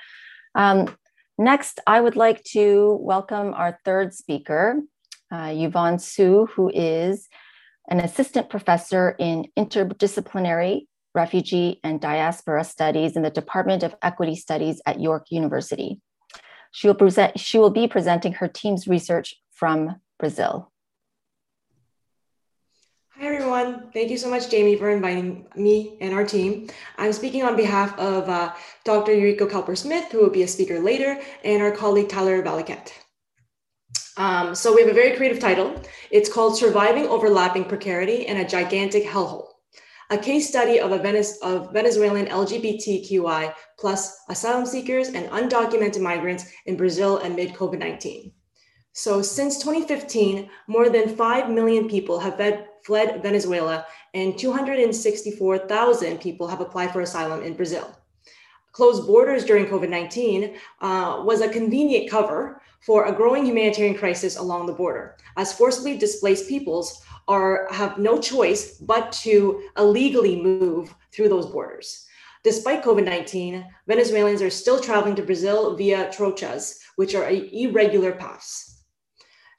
Um, 0.55 0.95
next, 1.39 1.81
I 1.87 2.01
would 2.01 2.17
like 2.17 2.45
to 2.53 2.99
welcome 3.01 3.55
our 3.55 3.79
third 3.85 4.15
speaker, 4.15 4.81
uh, 5.33 5.53
Yvonne 5.55 5.99
Su, 5.99 6.47
who 6.55 6.71
is 6.75 7.29
an 7.89 8.01
assistant 8.01 8.51
professor 8.51 9.17
in 9.19 9.47
interdisciplinary 9.59 10.87
refugee 11.15 11.81
and 11.83 12.01
diaspora 12.01 12.63
studies 12.63 13.17
in 13.17 13.23
the 13.23 13.31
Department 13.31 13.83
of 13.83 13.95
Equity 14.03 14.37
Studies 14.37 14.81
at 14.87 15.01
York 15.01 15.27
University. 15.31 16.01
She 16.73 16.87
will, 16.87 16.95
present, 16.95 17.39
she 17.39 17.59
will 17.59 17.71
be 17.71 17.89
presenting 17.89 18.35
her 18.35 18.47
team's 18.47 18.87
research 18.87 19.35
from 19.53 19.97
Brazil. 20.21 20.71
Hi, 23.21 23.27
everyone. 23.27 23.91
Thank 23.93 24.09
you 24.11 24.17
so 24.17 24.31
much, 24.31 24.49
Jamie, 24.49 24.77
for 24.77 24.89
inviting 24.89 25.45
me 25.55 25.99
and 26.01 26.15
our 26.15 26.25
team. 26.25 26.69
I'm 26.97 27.13
speaking 27.13 27.43
on 27.43 27.55
behalf 27.55 27.93
of 27.99 28.31
uh, 28.31 28.55
Dr. 28.83 29.13
Yuriko 29.13 29.47
Cowper-Smith, 29.47 30.11
who 30.11 30.21
will 30.21 30.31
be 30.31 30.45
a 30.45 30.49
speaker 30.49 30.81
later, 30.81 31.21
and 31.45 31.63
our 31.63 31.71
colleague, 31.71 32.09
Tyler 32.09 32.43
Valiquette. 32.43 32.93
Um, 34.17 34.55
so 34.55 34.75
we 34.75 34.81
have 34.81 34.91
a 34.91 34.95
very 34.95 35.19
creative 35.19 35.39
title. 35.39 35.83
It's 36.11 36.33
called 36.33 36.57
Surviving 36.57 37.09
Overlapping 37.09 37.67
Precarity 37.67 38.27
in 38.27 38.39
a 38.39 38.49
Gigantic 38.49 39.05
Hellhole, 39.05 39.49
a 40.09 40.17
case 40.17 40.49
study 40.49 40.81
of, 40.81 40.93
a 40.93 40.99
Venez 40.99 41.37
of 41.43 41.75
Venezuelan 41.75 42.25
LGBTQI 42.25 43.53
plus 43.79 44.17
asylum 44.31 44.65
seekers 44.65 45.09
and 45.09 45.29
undocumented 45.29 46.01
migrants 46.01 46.47
in 46.65 46.75
Brazil 46.75 47.19
amid 47.19 47.53
COVID-19. 47.53 48.33
So 48.95 49.21
since 49.21 49.59
2015, 49.59 50.49
more 50.69 50.89
than 50.89 51.15
5 51.15 51.51
million 51.51 51.87
people 51.87 52.19
have 52.19 52.39
fled 52.85 53.23
Venezuela, 53.23 53.87
and 54.15 54.39
264,000 54.39 56.19
people 56.19 56.49
have 56.49 56.61
applied 56.61 56.93
for 56.93 57.01
asylum 57.01 57.43
in 57.43 57.55
Brazil. 57.55 57.97
Closed 58.73 59.07
borders 59.07 59.45
during 59.45 59.67
COVID 59.67 59.89
19 59.89 60.55
uh, 60.81 61.23
was 61.25 61.41
a 61.41 61.49
convenient 61.49 62.09
cover 62.11 62.63
for 62.81 63.07
a 63.07 63.13
growing 63.13 63.45
humanitarian 63.45 63.97
crisis 63.97 64.37
along 64.37 64.67
the 64.67 64.73
border, 64.73 65.17
as 65.37 65.53
forcibly 65.53 65.99
displaced 65.99 66.49
peoples 66.49 67.03
are, 67.29 67.69
have 67.71 67.99
no 67.99 68.19
choice 68.21 68.79
but 68.79 69.13
to 69.13 69.63
illegally 69.77 70.41
move 70.41 70.95
through 71.13 71.29
those 71.29 71.47
borders. 71.47 72.07
Despite 72.43 72.83
COVID 72.83 73.05
19, 73.05 73.67
Venezuelans 73.87 74.41
are 74.41 74.51
still 74.51 74.81
traveling 74.81 75.15
to 75.17 75.23
Brazil 75.23 75.77
via 75.77 76.11
trochas, 76.11 76.79
which 76.97 77.15
are 77.15 77.29
irregular 77.29 78.13
paths. 78.13 78.80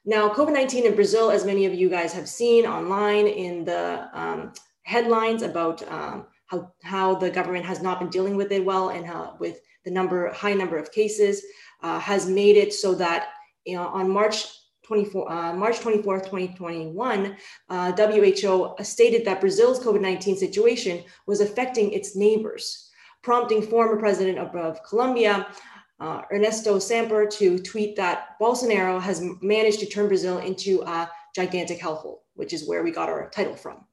Now, 0.04 0.28
COVID 0.28 0.52
19 0.52 0.86
in 0.86 0.94
Brazil, 0.94 1.30
as 1.30 1.44
many 1.44 1.64
of 1.64 1.74
you 1.74 1.88
guys 1.88 2.12
have 2.12 2.28
seen 2.28 2.66
online 2.66 3.28
in 3.28 3.64
the 3.64 4.08
um, 4.12 4.52
headlines 4.82 5.42
about 5.42 5.86
um, 5.88 6.26
how, 6.46 6.72
how 6.82 7.14
the 7.14 7.30
government 7.30 7.64
has 7.64 7.82
not 7.82 8.00
been 8.00 8.10
dealing 8.10 8.36
with 8.36 8.50
it 8.50 8.64
well 8.64 8.88
and 8.88 9.06
how, 9.06 9.36
with 9.38 9.60
the 9.84 9.90
number 9.90 10.32
high 10.32 10.54
number 10.54 10.76
of 10.76 10.90
cases, 10.90 11.42
uh, 11.82 12.00
has 12.00 12.28
made 12.28 12.56
it 12.56 12.72
so 12.72 12.94
that 12.94 13.28
you 13.64 13.76
know, 13.76 13.86
on 13.88 14.10
March 14.10 14.46
24, 14.84 15.30
uh, 15.30 15.52
March 15.54 15.78
24th, 15.78 16.24
2021, 16.24 17.36
uh, 17.68 17.92
WHO 17.92 18.74
stated 18.82 19.24
that 19.24 19.40
Brazil's 19.40 19.78
COVID 19.78 20.00
19 20.00 20.36
situation 20.36 21.04
was 21.26 21.40
affecting 21.40 21.92
its 21.92 22.16
neighbors, 22.16 22.90
prompting 23.22 23.62
former 23.62 23.98
president 23.98 24.38
of, 24.38 24.54
of 24.56 24.82
Colombia, 24.82 25.46
uh, 26.02 26.22
Ernesto 26.32 26.78
Samper 26.78 27.30
to 27.38 27.60
tweet 27.60 27.94
that 27.94 28.36
Bolsonaro 28.40 29.00
has 29.00 29.22
managed 29.40 29.78
to 29.80 29.86
turn 29.86 30.08
Brazil 30.08 30.38
into 30.38 30.82
a 30.82 31.08
gigantic 31.32 31.80
hellhole, 31.80 32.18
which 32.34 32.52
is 32.52 32.68
where 32.68 32.82
we 32.82 32.90
got 32.90 33.08
our 33.08 33.30
title 33.30 33.54
from. 33.54 33.84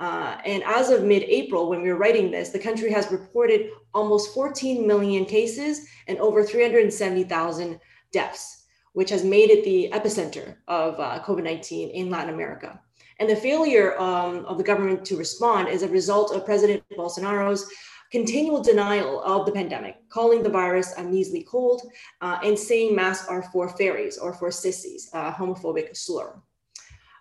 Uh, 0.00 0.38
and 0.46 0.62
as 0.64 0.88
of 0.88 1.04
mid 1.04 1.22
April, 1.24 1.68
when 1.68 1.82
we 1.82 1.90
were 1.90 1.98
writing 1.98 2.30
this, 2.30 2.48
the 2.48 2.58
country 2.58 2.90
has 2.90 3.12
reported 3.12 3.68
almost 3.92 4.32
14 4.32 4.86
million 4.86 5.26
cases 5.26 5.86
and 6.08 6.18
over 6.18 6.42
370,000 6.42 7.78
deaths, 8.10 8.64
which 8.94 9.10
has 9.10 9.22
made 9.22 9.50
it 9.50 9.62
the 9.62 9.90
epicenter 9.92 10.56
of 10.66 10.98
uh, 10.98 11.22
COVID 11.22 11.44
19 11.44 11.90
in 11.90 12.08
Latin 12.08 12.32
America. 12.32 12.80
And 13.18 13.28
the 13.28 13.36
failure 13.36 14.00
um, 14.00 14.46
of 14.46 14.56
the 14.56 14.64
government 14.64 15.04
to 15.04 15.16
respond 15.16 15.68
is 15.68 15.82
a 15.82 15.88
result 15.88 16.34
of 16.34 16.46
President 16.46 16.82
Bolsonaro's 16.96 17.70
continual 18.10 18.62
denial 18.62 19.22
of 19.22 19.46
the 19.46 19.52
pandemic, 19.52 19.96
calling 20.08 20.42
the 20.42 20.48
virus 20.48 20.94
a 20.96 21.02
measly 21.02 21.42
cold, 21.42 21.82
uh, 22.20 22.38
and 22.42 22.58
saying 22.58 22.94
masks 22.94 23.28
are 23.28 23.42
for 23.52 23.68
fairies 23.68 24.18
or 24.18 24.32
for 24.32 24.50
sissies, 24.50 25.10
a 25.12 25.32
homophobic 25.32 25.96
slur. 25.96 26.40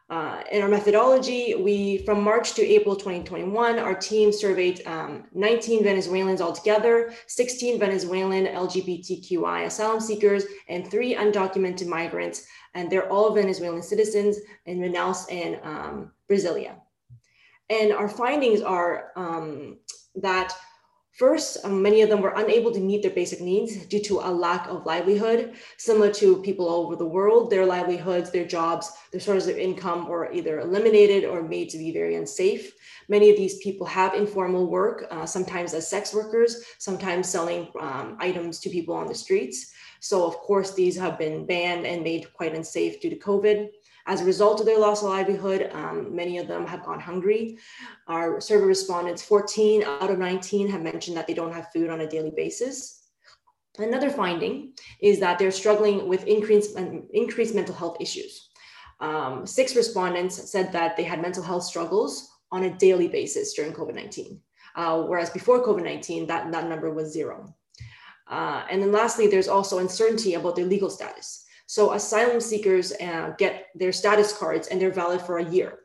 Uh, 0.09 0.41
in 0.51 0.63
our 0.63 0.67
methodology, 0.67 1.53
we 1.53 1.99
from 1.99 2.23
March 2.23 2.53
to 2.53 2.65
April 2.65 2.95
2021, 2.95 3.77
our 3.77 3.93
team 3.93 4.31
surveyed 4.31 4.81
um, 4.87 5.25
19 5.33 5.83
Venezuelans 5.83 6.41
altogether, 6.41 7.13
16 7.27 7.79
Venezuelan 7.79 8.47
LGBTQI 8.47 9.65
asylum 9.65 9.99
seekers, 9.99 10.45
and 10.67 10.89
three 10.89 11.13
undocumented 11.15 11.85
migrants, 11.85 12.47
and 12.73 12.89
they're 12.89 13.07
all 13.09 13.35
Venezuelan 13.35 13.83
citizens 13.83 14.37
in 14.65 14.79
Manaus 14.79 15.31
and 15.31 15.59
um, 15.61 16.11
Brasilia. 16.27 16.77
And 17.69 17.91
our 17.91 18.09
findings 18.09 18.61
are 18.61 19.11
um, 19.15 19.77
that 20.15 20.55
First, 21.19 21.57
um, 21.65 21.81
many 21.81 22.01
of 22.01 22.07
them 22.07 22.21
were 22.21 22.33
unable 22.37 22.71
to 22.71 22.79
meet 22.79 23.01
their 23.01 23.11
basic 23.11 23.41
needs 23.41 23.85
due 23.87 24.01
to 24.03 24.21
a 24.21 24.31
lack 24.31 24.69
of 24.69 24.85
livelihood. 24.85 25.53
Similar 25.75 26.13
to 26.13 26.41
people 26.43 26.69
all 26.69 26.85
over 26.85 26.95
the 26.95 27.05
world, 27.05 27.49
their 27.49 27.65
livelihoods, 27.65 28.31
their 28.31 28.45
jobs, 28.45 28.89
their 29.11 29.19
sources 29.19 29.49
of 29.49 29.57
income 29.57 30.07
were 30.07 30.31
either 30.31 30.61
eliminated 30.61 31.25
or 31.25 31.43
made 31.43 31.67
to 31.71 31.77
be 31.77 31.91
very 31.91 32.15
unsafe. 32.15 32.71
Many 33.09 33.29
of 33.29 33.35
these 33.35 33.57
people 33.57 33.85
have 33.85 34.13
informal 34.13 34.67
work, 34.67 35.07
uh, 35.11 35.25
sometimes 35.25 35.73
as 35.73 35.89
sex 35.89 36.13
workers, 36.13 36.63
sometimes 36.77 37.27
selling 37.27 37.67
um, 37.81 38.15
items 38.21 38.61
to 38.61 38.69
people 38.69 38.95
on 38.95 39.07
the 39.07 39.13
streets. 39.13 39.73
So, 39.99 40.25
of 40.25 40.37
course, 40.37 40.73
these 40.73 40.95
have 40.95 41.19
been 41.19 41.45
banned 41.45 41.85
and 41.85 42.01
made 42.01 42.31
quite 42.33 42.55
unsafe 42.55 43.01
due 43.01 43.09
to 43.09 43.17
COVID. 43.17 43.67
As 44.09 44.21
a 44.21 44.25
result 44.25 44.59
of 44.59 44.65
their 44.65 44.79
loss 44.79 45.03
of 45.03 45.09
livelihood, 45.09 45.69
um, 45.71 46.15
many 46.15 46.39
of 46.39 46.47
them 46.47 46.65
have 46.65 46.83
gone 46.83 46.99
hungry. 46.99 47.59
Our 48.07 48.41
survey 48.41 48.65
respondents, 48.65 49.21
14 49.21 49.83
out 49.83 50.09
of 50.09 50.17
19 50.17 50.67
have 50.69 50.81
mentioned 50.81 51.15
that 51.15 51.27
they 51.27 51.35
don't 51.35 51.53
have 51.53 51.71
food 51.71 51.91
on 51.91 52.01
a 52.01 52.09
daily 52.09 52.31
basis. 52.35 53.03
Another 53.77 54.09
finding 54.09 54.73
is 54.99 55.19
that 55.19 55.37
they're 55.37 55.51
struggling 55.51 56.07
with 56.07 56.25
increased, 56.25 56.75
increased 57.13 57.53
mental 57.53 57.75
health 57.75 57.97
issues. 57.99 58.49
Um, 58.99 59.45
six 59.45 59.75
respondents 59.75 60.51
said 60.51 60.71
that 60.71 60.97
they 60.97 61.03
had 61.03 61.21
mental 61.21 61.43
health 61.43 61.63
struggles 61.63 62.31
on 62.51 62.63
a 62.63 62.75
daily 62.79 63.09
basis 63.09 63.53
during 63.53 63.73
COVID 63.73 63.93
19, 63.93 64.41
uh, 64.75 65.03
whereas 65.03 65.29
before 65.29 65.63
COVID 65.63 65.83
19, 65.83 66.25
that, 66.25 66.51
that 66.51 66.67
number 66.67 66.91
was 66.91 67.13
zero. 67.13 67.55
Uh, 68.27 68.63
and 68.71 68.81
then 68.81 68.91
lastly, 68.91 69.27
there's 69.27 69.47
also 69.47 69.77
uncertainty 69.77 70.33
about 70.33 70.55
their 70.55 70.65
legal 70.65 70.89
status. 70.89 71.45
So 71.69 71.93
asylum 71.93 72.41
seekers 72.41 72.93
uh, 72.93 73.35
get 73.37 73.67
their 73.75 73.91
status 73.91 74.35
cards 74.35 74.69
and 74.69 74.81
they're 74.81 74.89
valid 74.89 75.21
for 75.21 75.37
a 75.37 75.45
year. 75.45 75.81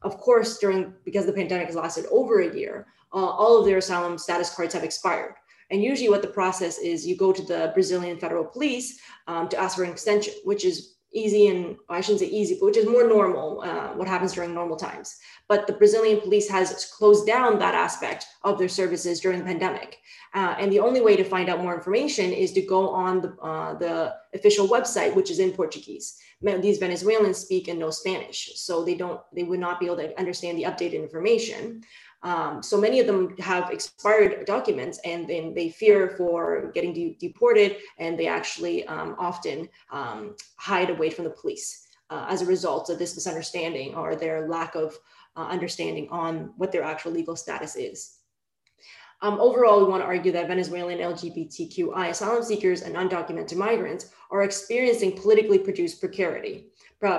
Of 0.00 0.16
course, 0.16 0.56
during 0.56 0.94
because 1.04 1.26
the 1.26 1.32
pandemic 1.34 1.66
has 1.66 1.76
lasted 1.76 2.06
over 2.10 2.40
a 2.40 2.56
year, 2.56 2.86
uh, 3.12 3.18
all 3.18 3.58
of 3.58 3.66
their 3.66 3.76
asylum 3.76 4.16
status 4.16 4.54
cards 4.54 4.72
have 4.72 4.82
expired. 4.82 5.34
And 5.70 5.82
usually, 5.82 6.08
what 6.08 6.22
the 6.22 6.28
process 6.28 6.78
is, 6.78 7.06
you 7.06 7.18
go 7.18 7.34
to 7.34 7.42
the 7.42 7.70
Brazilian 7.74 8.18
federal 8.18 8.46
police 8.46 8.98
um, 9.26 9.46
to 9.50 9.58
ask 9.58 9.76
for 9.76 9.84
an 9.84 9.90
extension, 9.90 10.32
which 10.44 10.64
is 10.64 10.94
easy 11.16 11.48
and 11.48 11.76
I 11.88 12.00
shouldn't 12.00 12.20
say 12.20 12.26
easy, 12.26 12.56
but 12.58 12.66
which 12.66 12.76
is 12.76 12.86
more 12.86 13.08
normal, 13.08 13.62
uh, 13.62 13.88
what 13.98 14.06
happens 14.06 14.34
during 14.34 14.52
normal 14.54 14.76
times. 14.76 15.16
But 15.48 15.66
the 15.66 15.72
Brazilian 15.72 16.20
police 16.20 16.48
has 16.48 16.92
closed 16.96 17.26
down 17.26 17.58
that 17.58 17.74
aspect 17.74 18.26
of 18.44 18.58
their 18.58 18.68
services 18.68 19.20
during 19.20 19.38
the 19.38 19.44
pandemic. 19.44 19.98
Uh, 20.34 20.54
and 20.58 20.70
the 20.70 20.80
only 20.80 21.00
way 21.00 21.16
to 21.16 21.24
find 21.24 21.48
out 21.48 21.62
more 21.62 21.74
information 21.74 22.32
is 22.32 22.52
to 22.52 22.60
go 22.60 22.90
on 22.90 23.22
the, 23.22 23.30
uh, 23.42 23.74
the 23.78 24.14
official 24.34 24.68
website, 24.68 25.14
which 25.14 25.30
is 25.30 25.38
in 25.38 25.52
Portuguese. 25.52 26.18
These 26.42 26.78
Venezuelans 26.78 27.38
speak 27.38 27.68
and 27.68 27.78
know 27.78 27.90
Spanish, 27.90 28.52
so 28.56 28.84
they 28.84 28.94
don't, 28.94 29.20
they 29.34 29.42
would 29.42 29.58
not 29.58 29.80
be 29.80 29.86
able 29.86 29.96
to 29.96 30.18
understand 30.18 30.58
the 30.58 30.64
updated 30.64 31.02
information. 31.02 31.82
Um, 32.22 32.62
so 32.62 32.80
many 32.80 32.98
of 32.98 33.06
them 33.06 33.36
have 33.38 33.70
expired 33.70 34.46
documents 34.46 34.98
and 35.04 35.28
then 35.28 35.54
they 35.54 35.68
fear 35.68 36.10
for 36.16 36.70
getting 36.74 36.92
de- 36.92 37.16
deported 37.20 37.76
and 37.98 38.18
they 38.18 38.26
actually 38.26 38.86
um, 38.86 39.14
often 39.18 39.68
um, 39.92 40.34
hide 40.56 40.90
away 40.90 41.10
from 41.10 41.24
the 41.24 41.30
police 41.30 41.86
uh, 42.10 42.26
as 42.28 42.42
a 42.42 42.46
result 42.46 42.90
of 42.90 42.98
this 42.98 43.14
misunderstanding 43.14 43.94
or 43.94 44.16
their 44.16 44.48
lack 44.48 44.74
of 44.74 44.98
uh, 45.36 45.46
understanding 45.46 46.08
on 46.10 46.52
what 46.56 46.72
their 46.72 46.82
actual 46.82 47.12
legal 47.12 47.36
status 47.36 47.76
is. 47.76 48.16
Um, 49.22 49.40
overall, 49.40 49.78
we 49.78 49.90
want 49.90 50.02
to 50.02 50.06
argue 50.06 50.32
that 50.32 50.48
Venezuelan 50.48 50.98
LGBTQI 50.98 52.10
asylum 52.10 52.42
seekers 52.42 52.82
and 52.82 52.94
undocumented 52.94 53.56
migrants 53.56 54.10
are 54.30 54.42
experiencing 54.42 55.16
politically 55.16 55.58
produced 55.58 56.00
precarity 56.00 56.66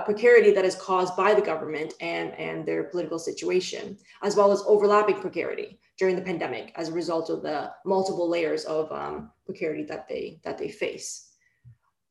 precarity 0.06 0.52
that 0.52 0.66
is 0.66 0.76
caused 0.76 1.16
by 1.16 1.34
the 1.34 1.42
government 1.42 1.94
and, 2.02 2.34
and 2.36 2.66
their 2.66 2.84
political 2.86 3.20
situation, 3.20 3.98
as 4.24 4.36
well 4.36 4.52
as 4.52 4.64
overlapping 4.66 5.20
precarity 5.20 5.80
during 5.98 6.16
the 6.16 6.22
pandemic 6.22 6.72
as 6.76 6.90
a 6.90 6.94
result 6.94 7.30
of 7.30 7.42
the 7.42 7.72
multiple 7.86 8.30
layers 8.30 8.66
of 8.66 8.92
um, 8.92 9.32
precarity 9.46 9.84
that 9.84 10.08
they, 10.08 10.40
that 10.44 10.58
they 10.58 10.70
face. 10.70 11.32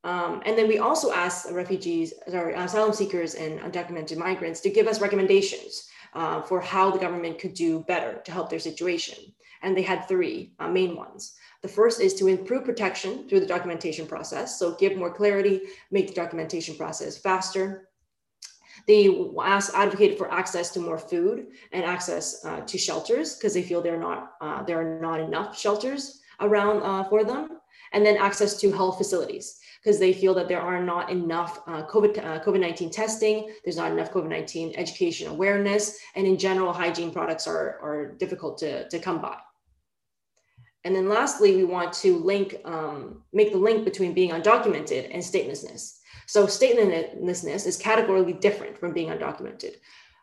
Um, 0.03 0.41
and 0.45 0.57
then 0.57 0.67
we 0.67 0.77
also 0.77 1.11
asked 1.11 1.51
refugees, 1.51 2.13
sorry, 2.29 2.53
asylum 2.53 2.93
seekers 2.93 3.35
and 3.35 3.59
undocumented 3.59 4.17
migrants 4.17 4.61
to 4.61 4.69
give 4.69 4.87
us 4.87 5.01
recommendations 5.01 5.89
uh, 6.13 6.41
for 6.41 6.61
how 6.61 6.91
the 6.91 6.99
government 6.99 7.39
could 7.39 7.53
do 7.53 7.81
better 7.81 8.21
to 8.23 8.31
help 8.31 8.49
their 8.49 8.59
situation. 8.59 9.17
And 9.61 9.75
they 9.75 9.81
had 9.81 10.07
three 10.07 10.53
uh, 10.59 10.67
main 10.67 10.95
ones. 10.95 11.33
The 11.61 11.67
first 11.67 11.99
is 12.01 12.13
to 12.15 12.27
improve 12.27 12.65
protection 12.65 13.27
through 13.27 13.41
the 13.41 13.45
documentation 13.45 14.07
process. 14.07 14.59
So 14.59 14.75
give 14.75 14.95
more 14.95 15.13
clarity, 15.13 15.61
make 15.91 16.07
the 16.07 16.13
documentation 16.13 16.75
process 16.75 17.17
faster. 17.17 17.89
They 18.87 19.09
ask, 19.41 19.73
advocate 19.73 20.17
for 20.17 20.31
access 20.31 20.71
to 20.71 20.79
more 20.79 20.97
food 20.97 21.47
and 21.73 21.83
access 21.83 22.45
uh, 22.45 22.61
to 22.61 22.77
shelters 22.77 23.35
because 23.35 23.53
they 23.53 23.63
feel 23.63 23.81
they're 23.81 23.99
not, 23.99 24.33
uh, 24.39 24.63
there 24.63 24.79
are 24.79 25.01
not 25.01 25.19
enough 25.19 25.57
shelters 25.57 26.21
around 26.39 26.83
uh, 26.83 27.03
for 27.09 27.23
them. 27.23 27.59
And 27.93 28.05
then 28.05 28.17
access 28.17 28.59
to 28.61 28.71
health 28.71 28.97
facilities 28.97 29.59
because 29.87 29.99
they 30.01 30.11
feel 30.11 30.33
that 30.33 30.49
there 30.49 30.59
are 30.59 30.83
not 30.83 31.09
enough 31.09 31.61
uh, 31.65 31.81
COVID, 31.83 32.17
uh, 32.17 32.43
COVID-19 32.43 32.91
testing, 32.91 33.49
there's 33.63 33.77
not 33.77 33.89
enough 33.89 34.11
COVID-19 34.11 34.73
education 34.75 35.29
awareness, 35.29 35.97
and 36.13 36.27
in 36.27 36.37
general, 36.37 36.73
hygiene 36.73 37.09
products 37.09 37.47
are, 37.47 37.79
are 37.81 38.11
difficult 38.19 38.57
to, 38.57 38.89
to 38.89 38.99
come 38.99 39.21
by. 39.21 39.37
And 40.83 40.93
then 40.93 41.07
lastly, 41.07 41.55
we 41.55 41.63
want 41.63 41.93
to 42.03 42.17
link, 42.17 42.57
um, 42.65 43.23
make 43.31 43.53
the 43.53 43.57
link 43.57 43.85
between 43.85 44.13
being 44.13 44.31
undocumented 44.31 45.09
and 45.13 45.23
statelessness. 45.23 45.99
So 46.27 46.47
statelessness 46.47 47.65
is 47.65 47.77
categorically 47.77 48.33
different 48.33 48.77
from 48.77 48.91
being 48.91 49.07
undocumented. 49.07 49.75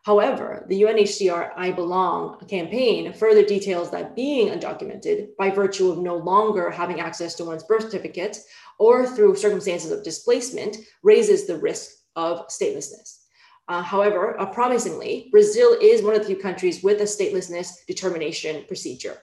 However, 0.04 0.66
the 0.68 0.82
UNHCR 0.82 1.52
I 1.56 1.70
Belong 1.70 2.38
campaign 2.46 3.14
further 3.14 3.42
details 3.42 3.90
that 3.90 4.14
being 4.14 4.48
undocumented 4.48 5.34
by 5.38 5.48
virtue 5.48 5.90
of 5.90 5.98
no 5.98 6.16
longer 6.16 6.70
having 6.70 7.00
access 7.00 7.34
to 7.36 7.44
one's 7.46 7.64
birth 7.64 7.84
certificate 7.84 8.36
or 8.78 9.06
through 9.06 9.36
circumstances 9.36 9.90
of 9.90 10.04
displacement 10.04 10.76
raises 11.02 11.46
the 11.46 11.56
risk 11.56 11.90
of 12.16 12.46
statelessness. 12.48 13.20
Uh, 13.66 13.80
however, 13.80 14.38
uh, 14.38 14.44
promisingly, 14.44 15.28
Brazil 15.32 15.74
is 15.80 16.02
one 16.02 16.14
of 16.14 16.20
the 16.20 16.26
few 16.26 16.36
countries 16.36 16.82
with 16.82 17.00
a 17.00 17.04
statelessness 17.04 17.86
determination 17.86 18.64
procedure. 18.68 19.22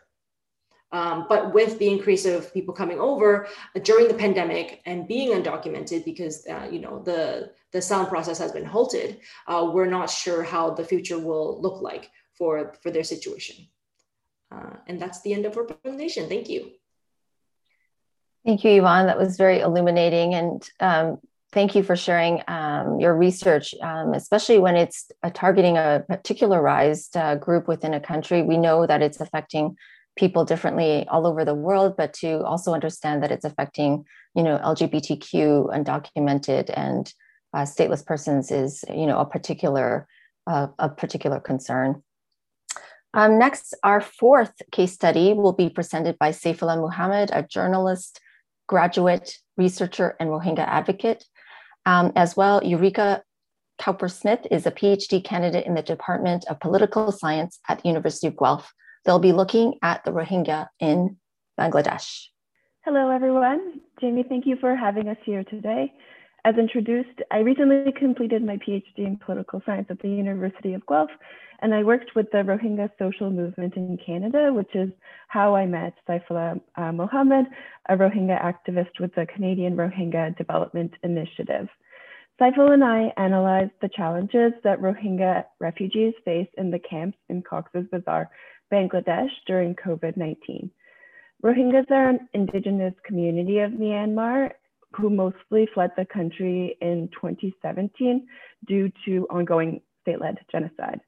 Um, 0.94 1.26
but 1.30 1.54
with 1.54 1.80
the 1.80 1.88
increase 1.88 2.26
of 2.26 2.54
people 2.54 2.74
coming 2.74 3.00
over 3.00 3.48
uh, 3.76 3.80
during 3.80 4.08
the 4.08 4.14
pandemic 4.14 4.82
and 4.86 5.08
being 5.08 5.30
undocumented 5.32 6.04
because 6.04 6.46
uh, 6.48 6.68
you 6.70 6.80
know 6.80 7.02
the 7.02 7.52
the 7.72 7.80
asylum 7.80 8.08
process 8.08 8.38
has 8.38 8.52
been 8.52 8.66
halted, 8.66 9.20
uh, 9.48 9.72
we're 9.74 9.86
not 9.86 10.10
sure 10.10 10.44
how 10.44 10.72
the 10.72 10.84
future 10.84 11.18
will 11.18 11.62
look 11.62 11.82
like 11.82 12.12
for 12.34 12.74
for 12.82 12.92
their 12.92 13.04
situation. 13.04 13.68
Uh, 14.52 14.76
and 14.88 15.02
that's 15.02 15.22
the 15.22 15.34
end 15.34 15.46
of 15.46 15.58
our 15.58 15.64
presentation. 15.64 16.28
Thank 16.28 16.50
you. 16.50 16.72
Thank 18.46 18.64
you, 18.66 18.72
Yvonne. 18.72 19.06
That 19.06 19.18
was 19.18 19.38
very 19.38 19.60
illuminating, 19.62 20.34
and 20.34 20.70
um, 20.82 21.20
thank 21.54 21.76
you 21.76 21.84
for 21.84 21.96
sharing 21.96 22.42
um, 22.48 23.00
your 23.00 23.16
research, 23.16 23.76
um, 23.82 24.14
especially 24.14 24.58
when 24.58 24.76
it's 24.76 25.12
uh, 25.24 25.30
targeting 25.34 25.78
a 25.78 26.04
particularized 26.08 27.16
uh, 27.16 27.36
group 27.36 27.68
within 27.68 27.94
a 27.94 28.00
country. 28.00 28.42
We 28.42 28.58
know 28.58 28.86
that 28.86 29.02
it's 29.02 29.22
affecting 29.22 29.78
people 30.22 30.46
differently 30.46 31.06
all 31.08 31.26
over 31.26 31.44
the 31.44 31.56
world, 31.56 31.96
but 31.98 32.14
to 32.14 32.44
also 32.44 32.74
understand 32.74 33.24
that 33.24 33.32
it's 33.32 33.44
affecting, 33.44 34.06
you 34.36 34.44
know, 34.44 34.58
LGBTQ 34.60 35.76
undocumented 35.78 36.72
and 36.86 37.12
uh, 37.56 37.64
stateless 37.64 38.06
persons 38.06 38.52
is, 38.52 38.86
you 38.88 39.08
know, 39.08 39.20
a 39.20 39.26
particular 39.26 40.08
uh, 40.48 40.68
a 40.80 40.90
particular 40.90 41.40
concern. 41.40 42.04
Um, 43.14 43.38
next, 43.38 43.76
our 43.84 44.00
fourth 44.00 44.54
case 44.72 44.94
study 44.94 45.34
will 45.34 45.54
be 45.54 45.70
presented 45.70 46.18
by 46.18 46.30
Saifullah 46.32 46.80
Muhammad, 46.80 47.30
a 47.34 47.44
journalist, 47.44 48.22
graduate, 48.68 49.38
researcher, 49.58 50.16
and 50.20 50.30
Rohingya 50.30 50.66
advocate, 50.80 51.26
um, 51.86 52.12
as 52.16 52.38
well 52.38 52.62
Yuriko 52.62 53.22
Cowper-Smith 53.80 54.48
is 54.52 54.66
a 54.66 54.72
PhD 54.72 55.24
candidate 55.24 55.66
in 55.66 55.74
the 55.74 55.82
Department 55.82 56.46
of 56.48 56.60
Political 56.60 57.12
Science 57.12 57.60
at 57.68 57.82
the 57.82 57.90
University 57.90 58.28
of 58.28 58.38
Guelph. 58.38 58.72
They'll 59.06 59.20
be 59.20 59.32
looking 59.32 59.76
at 59.82 60.04
the 60.06 60.12
Rohingya 60.12 60.70
in 60.80 61.18
Bangladesh. 61.60 62.28
Hello, 62.86 63.10
everyone. 63.10 63.82
Jamie, 64.00 64.26
thank 64.28 64.46
you 64.46 64.58
for 64.60 64.76
having 64.76 65.08
us 65.08 65.18
here 65.24 65.44
today. 65.44 65.94
As 66.44 66.56
introduced, 66.56 67.22
I 67.30 67.40
recently 67.40 67.92
completed 67.92 68.44
my 68.44 68.58
PhD 68.58 68.98
in 68.98 69.18
political 69.24 69.62
science 69.66 69.88
at 69.92 70.00
the 70.00 70.10
University 70.10 70.74
of 70.74 70.86
Guelph, 70.88 71.12
and 71.62 71.74
I 71.76 71.84
worked 71.84 72.16
with 72.16 72.32
the 72.32 72.40
Rohingya 72.40 72.90
social 72.98 73.30
movement 73.30 73.76
in 73.76 74.00
Canada, 74.04 74.52
which 74.52 74.74
is 74.74 74.90
how 75.28 75.56
I 75.56 75.68
met 75.68 75.94
Saifullah 76.10 76.60
uh, 76.76 76.92
Mohammed, 76.92 77.46
a 77.90 77.96
Rohingya 77.96 78.42
activist 78.44 79.00
with 79.00 79.14
the 79.14 79.28
Canadian 79.28 79.76
Rohingya 79.76 80.36
Development 80.38 80.92
Initiative. 81.04 81.68
Saiful 82.42 82.72
and 82.72 82.84
I 82.84 83.14
analyzed 83.18 83.74
the 83.82 83.90
challenges 83.90 84.54
that 84.64 84.82
Rohingya 84.82 85.46
refugees 85.60 86.16
face 86.26 86.48
in 86.58 86.72
the 86.72 86.80
camps 86.80 87.20
in 87.30 87.44
Cox's 87.44 87.86
Bazar, 87.92 88.32
Bangladesh 88.72 89.32
during 89.48 89.76
COVID-19. 89.76 90.70
Rohingyas 91.44 91.90
are 91.90 92.10
an 92.10 92.30
indigenous 92.34 92.94
community 93.06 93.60
of 93.60 93.72
Myanmar 93.72 94.52
who 94.94 95.10
mostly 95.10 95.68
fled 95.74 95.92
the 95.98 96.06
country 96.06 96.78
in 96.82 97.10
2017 97.14 98.28
due 98.68 98.92
to 99.06 99.26
ongoing 99.30 99.82
state-led 100.02 100.38
genocide. 100.52 101.00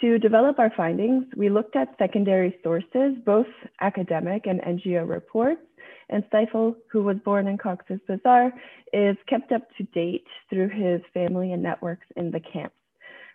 To 0.00 0.18
develop 0.18 0.58
our 0.58 0.72
findings, 0.76 1.26
we 1.36 1.50
looked 1.50 1.76
at 1.76 1.94
secondary 1.98 2.56
sources, 2.62 3.16
both 3.26 3.46
academic 3.82 4.46
and 4.46 4.60
NGO 4.62 5.06
reports, 5.06 5.60
and 6.08 6.24
Saiful, 6.32 6.74
who 6.90 7.02
was 7.02 7.16
born 7.22 7.46
in 7.46 7.58
Cox's 7.58 8.00
Bazar, 8.08 8.52
is 8.94 9.16
kept 9.28 9.52
up 9.52 9.62
to 9.76 9.84
date 9.92 10.26
through 10.48 10.68
his 10.68 11.02
family 11.12 11.52
and 11.52 11.62
networks 11.62 12.06
in 12.16 12.30
the 12.30 12.40
camps. 12.40 12.74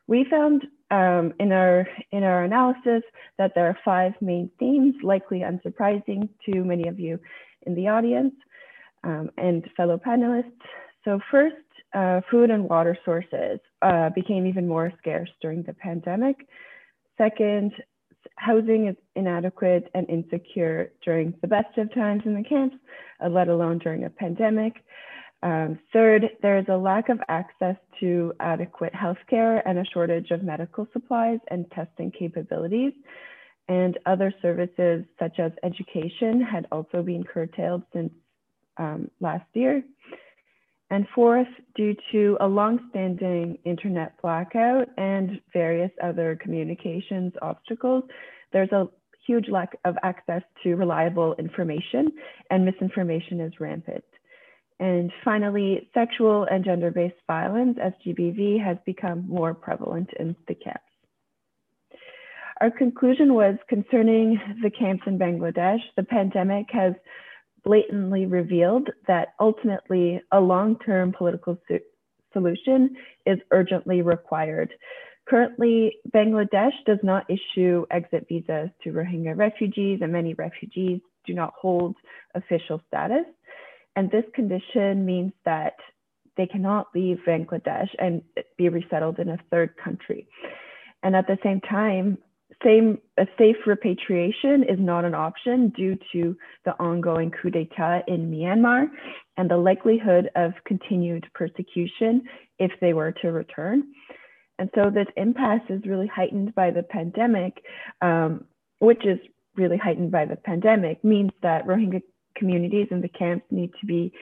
We 0.08 0.26
found 0.30 0.66
um, 0.92 1.34
in, 1.40 1.52
our, 1.52 1.88
in 2.12 2.24
our 2.24 2.44
analysis 2.44 3.04
that 3.38 3.54
there 3.56 3.68
are 3.68 3.78
five 3.84 4.14
main 4.22 4.50
themes, 4.60 4.96
likely 5.04 5.40
unsurprising 5.40 6.30
to 6.46 6.64
many 6.64 6.88
of 6.88 7.00
you 7.00 7.20
in 7.66 7.76
the 7.76 7.88
audience 7.88 8.34
um, 9.04 9.30
and 9.38 9.68
fellow 9.76 9.98
panelists. 9.98 10.52
So 11.04 11.20
first, 11.32 11.56
uh, 11.94 12.22
food 12.30 12.50
and 12.50 12.68
water 12.70 12.98
sources 13.06 13.60
uh, 13.82 14.10
became 14.10 14.46
even 14.46 14.68
more 14.68 14.92
scarce 14.98 15.30
during 15.42 15.64
the 15.64 15.74
pandemic. 15.74 16.48
Second, 17.18 17.72
housing 18.36 18.88
is 18.88 18.96
inadequate 19.16 19.90
and 19.94 20.10
insecure 20.10 20.92
during 21.04 21.34
the 21.42 21.48
best 21.48 21.78
of 21.78 21.94
times 21.94 22.24
in 22.26 22.36
the 22.36 22.44
camps, 22.44 22.76
uh, 23.24 23.30
let 23.30 23.48
alone 23.48 23.78
during 23.78 24.04
a 24.04 24.10
pandemic. 24.10 24.74
Um, 25.46 25.78
third, 25.94 26.32
there 26.42 26.58
is 26.58 26.66
a 26.70 26.76
lack 26.76 27.10
of 27.10 27.20
access 27.28 27.76
to 28.00 28.34
adequate 28.40 28.94
healthcare 28.94 29.62
and 29.64 29.78
a 29.78 29.86
shortage 29.94 30.32
of 30.32 30.42
medical 30.42 30.88
supplies 30.92 31.38
and 31.52 31.70
testing 31.70 32.10
capabilities. 32.10 32.94
And 33.68 33.96
other 34.08 34.34
services 34.42 35.06
such 35.20 35.40
as 35.40 35.52
education 35.62 36.42
had 36.42 36.66
also 36.72 37.04
been 37.04 37.24
curtailed 37.24 37.84
since 37.94 38.12
um, 38.78 39.12
last 39.22 39.46
year. 39.54 39.84
And 40.90 41.06
fourth, 41.14 41.48
due 41.76 41.96
to 42.12 42.38
a 42.40 42.48
long-standing 42.48 43.60
internet 43.66 44.20
blackout 44.24 44.88
and 44.98 45.40
various 45.54 45.92
other 46.02 46.40
communications 46.42 47.34
obstacles, 47.44 48.04
there's 48.52 48.72
a 48.72 48.88
huge 49.28 49.48
lack 49.50 49.78
of 49.86 49.96
access 50.02 50.42
to 50.64 50.76
reliable 50.76 51.36
information 51.38 52.12
and 52.50 52.66
misinformation 52.66 53.42
is 53.42 53.54
rampant. 53.60 54.04
And 54.80 55.12
finally, 55.24 55.90
sexual 55.94 56.44
and 56.44 56.66
gender-based 56.66 57.16
violence, 57.28 57.78
SGBV, 57.78 58.62
has 58.64 58.78
become 58.86 59.26
more 59.28 59.54
prevalent 59.54 60.10
in 60.20 60.36
the 60.48 60.56
camps. 60.56 60.82
Our 62.62 62.72
conclusion 62.72 63.34
was 63.34 63.56
concerning 63.70 64.40
the 64.62 64.70
camps 64.70 65.04
in 65.08 65.20
Bangladesh, 65.20 65.80
the 65.98 66.04
pandemic 66.04 66.68
has 66.72 66.94
blatantly 67.66 68.26
revealed 68.26 68.90
that 69.08 69.30
ultimately 69.40 70.22
a 70.32 70.40
long-term 70.40 71.14
political 71.18 71.58
so 71.68 71.80
solution 72.32 72.96
is 73.26 73.40
urgently 73.52 74.02
required. 74.02 74.74
Currently, 75.28 75.96
Bangladesh 76.14 76.74
does 76.86 77.00
not 77.02 77.26
issue 77.30 77.86
exit 77.90 78.28
visas 78.30 78.70
to 78.84 78.92
Rohingya 78.92 79.36
refugees, 79.36 80.00
and 80.02 80.12
many 80.12 80.34
refugees 80.36 81.02
do 81.26 81.34
not 81.34 81.54
hold 81.60 81.96
official 82.36 82.82
status. 82.88 83.26
And 83.96 84.12
this 84.12 84.26
condition 84.34 85.06
means 85.06 85.32
that 85.46 85.76
they 86.38 86.48
cannot 86.48 86.88
leave 86.94 87.20
Bangladesh 87.26 87.90
and 87.98 88.22
be 88.58 88.70
resettled 88.70 89.20
in 89.20 89.30
a 89.30 89.40
third 89.52 89.76
country. 89.82 90.28
And 91.04 91.16
at 91.16 91.28
the 91.28 91.38
same 91.44 91.62
time, 91.62 92.18
same, 92.64 93.00
a 93.18 93.26
safe 93.38 93.56
repatriation 93.66 94.64
is 94.64 94.80
not 94.80 95.06
an 95.06 95.16
option 95.16 95.70
due 95.70 95.98
to 96.14 96.38
the 96.64 96.72
ongoing 96.80 97.32
coup 97.32 97.50
d'etat 97.50 98.04
in 98.08 98.32
Myanmar 98.32 98.88
and 99.38 99.50
the 99.50 99.58
likelihood 99.58 100.30
of 100.36 100.54
continued 100.66 101.26
persecution 101.34 102.24
if 102.60 102.72
they 102.82 102.94
were 102.94 103.12
to 103.22 103.32
return. 103.32 103.84
And 104.58 104.70
so 104.74 104.90
this 104.90 105.08
impasse 105.18 105.68
is 105.70 105.82
really 105.86 106.08
heightened 106.08 106.56
by 106.56 106.72
the 106.72 106.84
pandemic, 106.84 107.62
um, 108.02 108.46
which 108.80 109.06
is 109.06 109.20
really 109.56 109.78
heightened 109.78 110.12
by 110.12 110.26
the 110.26 110.38
pandemic, 110.38 111.04
means 111.04 111.32
that 111.42 111.66
Rohingya 111.66 112.02
communities 112.36 112.88
in 112.92 113.02
the 113.02 113.10
camps 113.10 113.46
need 113.52 113.72
to 113.80 113.86
be 113.86 114.14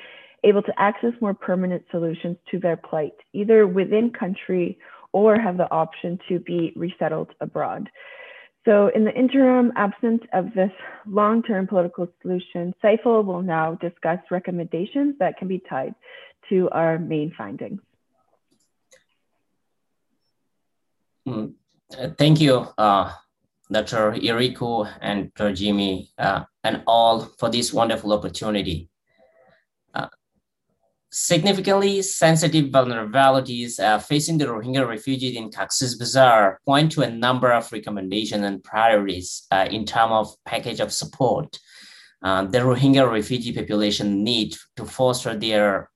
able 0.43 0.61
to 0.61 0.73
access 0.77 1.13
more 1.21 1.33
permanent 1.33 1.83
solutions 1.91 2.37
to 2.51 2.59
their 2.59 2.77
plight, 2.77 3.15
either 3.33 3.65
within 3.65 4.11
country 4.11 4.77
or 5.13 5.39
have 5.39 5.57
the 5.57 5.71
option 5.71 6.19
to 6.27 6.39
be 6.39 6.73
resettled 6.75 7.29
abroad. 7.39 7.89
So 8.65 8.89
in 8.95 9.03
the 9.03 9.13
interim, 9.13 9.73
absence 9.75 10.21
of 10.31 10.53
this 10.53 10.71
long-term 11.05 11.67
political 11.67 12.07
solution, 12.21 12.73
Saiful 12.83 13.25
will 13.25 13.41
now 13.41 13.75
discuss 13.75 14.19
recommendations 14.31 15.15
that 15.19 15.37
can 15.37 15.47
be 15.47 15.61
tied 15.69 15.95
to 16.49 16.69
our 16.69 16.97
main 16.97 17.33
findings. 17.37 17.81
Mm, 21.27 21.53
thank 22.17 22.41
you, 22.41 22.67
uh, 22.77 23.11
Dr. 23.73 24.13
Eriko 24.13 24.89
and 25.01 25.33
Dr. 25.33 25.53
Jimmy, 25.53 26.11
uh, 26.17 26.43
and 26.63 26.83
all 26.87 27.21
for 27.39 27.49
this 27.49 27.73
wonderful 27.73 28.13
opportunity. 28.13 28.89
Significantly 31.15 32.01
sensitive 32.01 32.71
vulnerabilities 32.71 33.79
uh, 33.79 33.99
facing 33.99 34.39
the 34.39 34.45
Rohingya 34.45 34.87
refugees 34.87 35.37
in 35.37 35.51
Cox's 35.51 35.95
Bazar 35.95 36.59
point 36.65 36.91
to 36.93 37.03
a 37.03 37.09
number 37.11 37.51
of 37.51 37.71
recommendations 37.71 38.43
and 38.43 38.63
priorities 38.63 39.45
uh, 39.51 39.67
in 39.69 39.85
terms 39.85 40.11
of 40.11 40.35
package 40.43 40.79
of 40.79 40.91
support 40.91 41.59
uh, 42.23 42.45
the 42.45 42.59
Rohingya 42.59 43.11
refugee 43.11 43.51
population 43.51 44.23
need 44.23 44.55
to 44.77 44.85
foster 44.85 45.35
their 45.35 45.89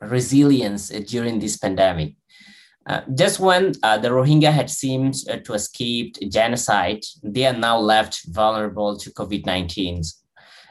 resilience 0.00 0.88
during 0.88 1.40
this 1.40 1.56
pandemic. 1.56 2.14
Uh, 2.86 3.00
just 3.14 3.40
when 3.40 3.72
uh, 3.82 3.96
the 3.96 4.08
Rohingya 4.08 4.52
had 4.52 4.68
seemed 4.68 5.16
uh, 5.30 5.36
to 5.38 5.54
escape 5.54 6.16
genocide, 6.30 7.02
they 7.22 7.46
are 7.46 7.54
now 7.54 7.78
left 7.78 8.24
vulnerable 8.26 8.96
to 8.98 9.10
COVID-19. 9.10 10.06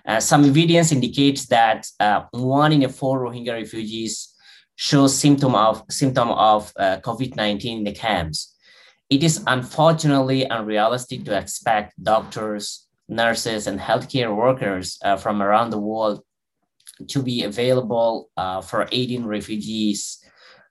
Uh, 0.06 0.20
some 0.20 0.46
evidence 0.46 0.92
indicates 0.92 1.48
that 1.48 1.88
uh, 2.00 2.24
one 2.32 2.72
in 2.72 2.88
four 2.90 3.22
Rohingya 3.22 3.54
refugees 3.54 4.30
shows 4.76 5.18
symptom 5.18 5.56
of 5.56 5.84
symptom 5.90 6.30
of 6.30 6.72
uh, 6.78 6.98
COVID-19 6.98 7.66
in 7.66 7.84
the 7.84 7.94
camps. 7.94 8.56
It 9.10 9.24
is 9.24 9.44
unfortunately 9.48 10.44
unrealistic 10.44 11.24
to 11.26 11.38
expect 11.38 12.02
doctors, 12.04 12.88
nurses, 13.08 13.68
and 13.68 13.80
healthcare 13.80 14.36
workers 14.36 14.98
from 15.20 15.42
around 15.42 15.70
the 15.70 15.80
world 15.80 16.24
to 17.10 17.22
be 17.22 17.44
available 17.44 18.30
for 18.64 18.88
aiding 18.92 19.28
refugees, 19.28 20.23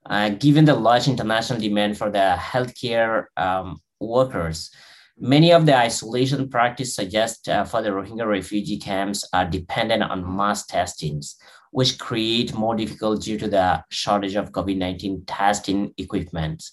uh, 0.07 0.31
given 0.31 0.65
the 0.65 0.75
large 0.75 1.09
international 1.09 1.61
demand 1.61 1.97
for 1.97 2.11
the 2.11 2.37
healthcare 2.39 3.27
um, 3.37 3.81
workers. 4.01 4.71
Many 5.19 5.53
of 5.53 5.67
the 5.67 5.77
isolation 5.77 6.49
practices 6.49 6.95
suggest 6.95 7.49
uh, 7.49 7.65
for 7.65 7.83
the 7.83 7.91
Rohingya 7.91 8.27
refugee 8.27 8.79
camps 8.79 9.29
are 9.33 9.45
dependent 9.45 10.03
on 10.03 10.37
mass 10.37 10.67
testings, 10.67 11.37
which 11.71 11.99
create 11.99 12.55
more 12.55 12.75
difficult 12.75 13.23
due 13.23 13.39
to 13.39 13.47
the 13.47 13.85
shortage 13.91 14.35
of 14.35 14.53
COVID-19 14.53 15.25
testing 15.27 15.93
equipment. 15.99 16.65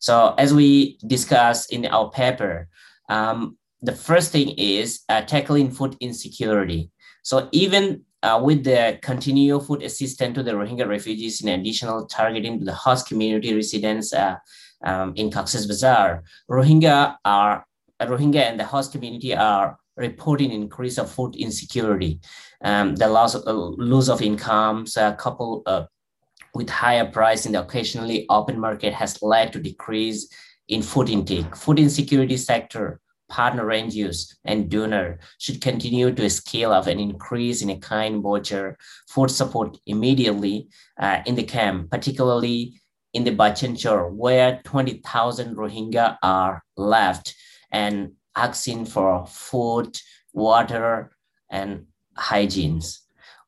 So 0.00 0.34
as 0.38 0.52
we 0.52 0.98
discuss 1.06 1.66
in 1.66 1.86
our 1.86 2.10
paper, 2.10 2.68
um, 3.08 3.56
the 3.82 3.92
first 3.92 4.32
thing 4.32 4.50
is 4.50 5.00
uh, 5.08 5.22
tackling 5.22 5.70
food 5.70 5.96
insecurity. 6.00 6.90
So 7.22 7.48
even 7.52 8.04
uh, 8.22 8.40
with 8.42 8.64
the 8.64 8.98
continual 9.02 9.60
food 9.60 9.82
assistance 9.82 10.34
to 10.34 10.42
the 10.42 10.52
Rohingya 10.52 10.86
refugees 10.86 11.40
in 11.42 11.48
additional 11.48 12.06
targeting 12.06 12.58
to 12.58 12.64
the 12.64 12.74
host 12.74 13.08
community 13.08 13.54
residents 13.54 14.12
uh, 14.12 14.36
um, 14.84 15.12
in 15.16 15.30
Cox's 15.30 15.66
Bazar, 15.66 16.22
Rohingya 16.50 17.16
are 17.24 17.66
Rohingya 18.00 18.42
and 18.50 18.58
the 18.58 18.64
host 18.64 18.92
community 18.92 19.34
are 19.34 19.76
reporting 19.96 20.50
increase 20.50 20.98
of 20.98 21.10
food 21.10 21.36
insecurity, 21.36 22.20
um, 22.64 22.96
the 22.96 23.08
loss 23.08 23.34
of, 23.34 23.42
uh, 23.46 23.52
loss 23.52 24.08
of 24.08 24.22
incomes, 24.22 24.96
uh, 24.96 25.14
couple 25.14 25.62
uh, 25.66 25.84
with 26.54 26.68
higher 26.68 27.04
price 27.10 27.46
in 27.46 27.52
the 27.52 27.60
occasionally 27.60 28.26
open 28.28 28.58
market 28.58 28.92
has 28.92 29.22
led 29.22 29.52
to 29.52 29.60
decrease 29.60 30.28
in 30.68 30.82
food 30.82 31.08
intake. 31.08 31.54
Food 31.56 31.78
insecurity 31.78 32.36
sector, 32.36 33.00
partner 33.32 33.64
NGOs, 33.64 34.34
and 34.44 34.68
donor 34.68 35.18
should 35.38 35.62
continue 35.62 36.12
to 36.12 36.28
scale 36.28 36.70
up 36.70 36.86
and 36.86 37.00
increase 37.00 37.62
in 37.62 37.70
a 37.70 37.78
kind 37.78 38.22
voucher 38.22 38.76
food 39.08 39.30
support 39.30 39.78
immediately 39.86 40.68
uh, 41.00 41.20
in 41.24 41.34
the 41.34 41.42
camp, 41.42 41.90
particularly 41.90 42.74
in 43.14 43.24
the 43.24 43.34
Bhasan 43.34 43.78
Char, 43.78 44.10
where 44.10 44.60
20,000 44.64 45.56
Rohingya 45.56 46.18
are 46.22 46.62
left 46.76 47.34
and 47.70 48.12
asking 48.36 48.84
for 48.84 49.26
food, 49.26 49.98
water, 50.34 51.10
and 51.50 51.86
hygienes. 52.18 52.98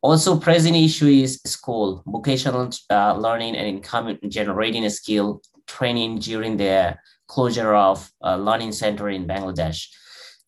Also, 0.00 0.38
present 0.38 0.76
issue 0.76 1.06
is 1.06 1.40
school, 1.44 2.02
vocational 2.06 2.70
uh, 2.90 3.14
learning 3.16 3.54
and 3.54 3.66
income 3.66 4.18
generating 4.28 4.88
skill 4.88 5.42
training 5.66 6.18
during 6.18 6.56
the 6.56 6.96
closure 7.34 7.74
of 7.74 8.10
a 8.22 8.38
learning 8.38 8.72
center 8.72 9.08
in 9.08 9.26
Bangladesh. 9.26 9.88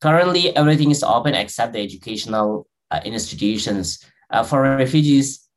Currently, 0.01 0.55
everything 0.57 0.90
is 0.90 1.03
open 1.03 1.35
except 1.35 1.72
the 1.72 1.81
educational 1.81 2.68
uh, 2.92 3.01
institutions. 3.05 4.05
Uh, 4.31 4.44
for 4.44 4.62
refugees, 4.62 5.49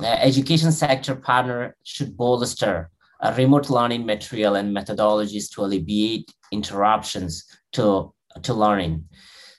uh, 0.00 0.06
education 0.30 0.72
sector 0.72 1.14
partner 1.14 1.76
should 1.84 2.16
bolster 2.16 2.90
uh, 3.20 3.32
remote 3.36 3.70
learning 3.70 4.04
material 4.04 4.56
and 4.56 4.76
methodologies 4.76 5.50
to 5.52 5.62
alleviate 5.64 6.28
interruptions 6.50 7.44
to, 7.72 8.12
to 8.42 8.52
learning. 8.52 9.04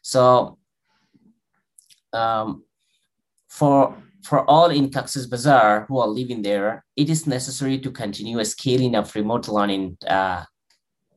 So 0.01 0.57
um, 2.11 2.63
for, 3.47 3.95
for 4.23 4.49
all 4.49 4.69
in 4.69 4.89
Cox's 4.89 5.27
Bazar 5.27 5.85
who 5.87 5.99
are 5.99 6.07
living 6.07 6.41
there, 6.41 6.83
it 6.97 7.09
is 7.09 7.25
necessary 7.25 7.79
to 7.79 7.91
continue 7.91 8.43
scaling 8.43 8.95
of 8.95 9.15
remote 9.15 9.47
learning 9.47 9.97
uh, 10.07 10.43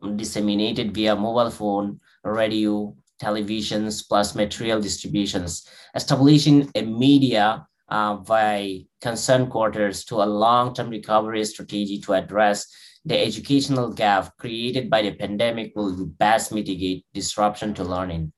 disseminated 0.06 0.94
via 0.94 1.16
mobile 1.16 1.50
phone, 1.50 2.00
radio, 2.24 2.94
televisions, 3.22 4.06
plus 4.06 4.34
material 4.34 4.80
distributions, 4.80 5.66
establishing 5.94 6.70
a 6.74 6.82
media 6.82 7.66
uh, 7.88 8.14
by 8.16 8.80
concerned 9.00 9.50
quarters 9.50 10.04
to 10.04 10.16
a 10.16 10.26
long-term 10.26 10.90
recovery 10.90 11.44
strategy 11.44 12.00
to 12.00 12.14
address 12.14 12.66
the 13.04 13.18
educational 13.18 13.92
gap 13.92 14.36
created 14.36 14.90
by 14.90 15.00
the 15.00 15.12
pandemic 15.12 15.72
will 15.76 16.06
best 16.18 16.52
mitigate 16.52 17.04
disruption 17.14 17.72
to 17.72 17.84
learning. 17.84 18.32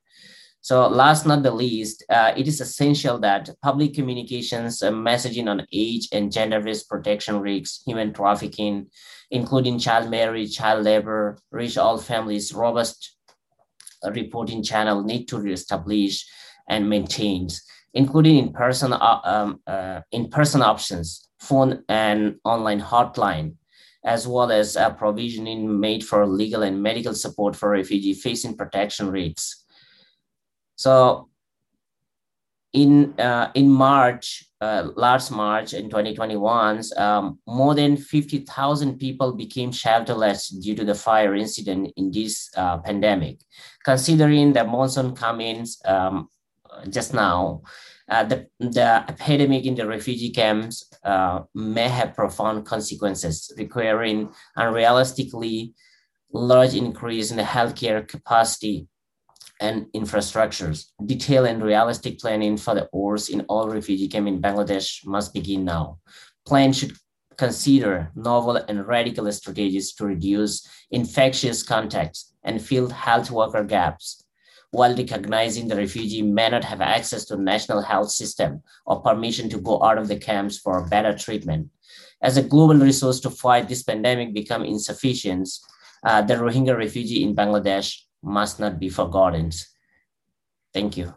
So 0.61 0.87
last 0.87 1.25
not 1.25 1.41
the 1.41 1.51
least, 1.51 2.03
uh, 2.09 2.33
it 2.35 2.47
is 2.47 2.61
essential 2.61 3.17
that 3.19 3.49
public 3.63 3.93
communications 3.93 4.81
messaging 4.81 5.49
on 5.49 5.65
age 5.71 6.09
and 6.11 6.31
gender-based 6.31 6.87
protection 6.87 7.39
risks, 7.39 7.81
human 7.85 8.13
trafficking, 8.13 8.87
including 9.31 9.79
child 9.79 10.09
marriage, 10.09 10.57
child 10.57 10.83
labor, 10.83 11.37
reach 11.51 11.77
all 11.77 11.97
families, 11.97 12.53
robust 12.53 13.15
reporting 14.11 14.63
channel 14.63 15.03
need 15.03 15.25
to 15.27 15.41
be 15.41 15.51
established 15.51 16.29
and 16.69 16.89
maintained, 16.89 17.59
including 17.93 18.37
in-person 18.37 18.93
uh, 18.93 19.19
um, 19.23 19.59
uh, 19.67 20.01
in-person 20.11 20.61
options, 20.61 21.29
phone 21.39 21.83
and 21.89 22.35
online 22.43 22.81
hotline, 22.81 23.55
as 24.05 24.27
well 24.27 24.51
as 24.51 24.77
provisioning 24.97 25.79
made 25.79 26.03
for 26.03 26.25
legal 26.25 26.63
and 26.63 26.81
medical 26.81 27.13
support 27.13 27.55
for 27.55 27.69
refugee 27.69 28.13
facing 28.13 28.55
protection 28.55 29.11
rates. 29.11 29.65
So 30.75 31.29
in 32.71 33.19
uh, 33.19 33.51
in 33.53 33.69
March, 33.69 34.48
uh, 34.61 34.89
last 34.95 35.31
March 35.31 35.73
in 35.73 35.85
2021, 35.89 36.81
um, 36.97 37.39
more 37.47 37.75
than 37.75 37.95
50,000 37.95 38.97
people 38.97 39.33
became 39.33 39.71
shelterless 39.71 40.49
due 40.61 40.75
to 40.75 40.83
the 40.83 40.95
fire 40.95 41.35
incident 41.35 41.93
in 41.95 42.11
this 42.11 42.49
uh, 42.57 42.77
pandemic. 42.79 43.39
Considering 43.85 44.53
the 44.53 44.63
monsoon 44.63 45.15
comings 45.15 45.77
um, 45.85 46.27
just 46.89 47.13
now, 47.13 47.61
uh, 48.09 48.23
the, 48.23 48.47
the 48.59 49.03
epidemic 49.07 49.65
in 49.65 49.75
the 49.75 49.87
refugee 49.87 50.31
camps 50.31 50.91
uh, 51.03 51.41
may 51.53 51.87
have 51.87 52.15
profound 52.15 52.65
consequences, 52.65 53.51
requiring 53.57 54.29
unrealistically 54.57 55.73
large 56.33 56.73
increase 56.73 57.31
in 57.31 57.37
the 57.37 57.43
healthcare 57.43 58.07
capacity 58.07 58.87
and 59.59 59.85
infrastructures. 59.95 60.85
Detailed 61.05 61.47
and 61.47 61.63
realistic 61.63 62.19
planning 62.19 62.57
for 62.57 62.75
the 62.75 62.85
ORs 62.91 63.29
in 63.29 63.41
all 63.49 63.69
refugee 63.69 64.07
camps 64.07 64.29
in 64.29 64.41
Bangladesh 64.41 65.05
must 65.05 65.33
begin 65.33 65.65
now. 65.65 65.99
Plan 66.45 66.73
should 66.73 66.93
consider 67.37 68.11
novel 68.15 68.57
and 68.57 68.85
radical 68.87 69.31
strategies 69.31 69.93
to 69.93 70.05
reduce 70.05 70.67
infectious 70.91 71.63
contacts 71.63 72.33
and 72.43 72.61
fill 72.61 72.89
health 72.89 73.31
worker 73.31 73.63
gaps 73.63 74.25
while 74.71 74.95
recognizing 74.95 75.67
the 75.67 75.75
refugee 75.75 76.21
may 76.21 76.49
not 76.49 76.63
have 76.63 76.81
access 76.81 77.25
to 77.25 77.37
national 77.37 77.81
health 77.81 78.11
system 78.11 78.61
or 78.85 79.01
permission 79.01 79.49
to 79.49 79.59
go 79.59 79.81
out 79.81 79.97
of 79.97 80.07
the 80.07 80.17
camps 80.17 80.57
for 80.57 80.87
better 80.87 81.17
treatment. 81.17 81.69
As 82.21 82.37
a 82.37 82.43
global 82.43 82.75
resource 82.75 83.19
to 83.21 83.29
fight 83.29 83.67
this 83.67 83.83
pandemic 83.83 84.33
become 84.33 84.63
insufficient, 84.63 85.49
uh, 86.03 86.21
the 86.21 86.35
Rohingya 86.35 86.77
refugee 86.77 87.23
in 87.23 87.35
Bangladesh 87.35 87.95
must 88.21 88.59
not 88.59 88.79
be 88.79 88.89
forgotten. 88.89 89.51
Thank 90.73 90.97
you. 90.97 91.13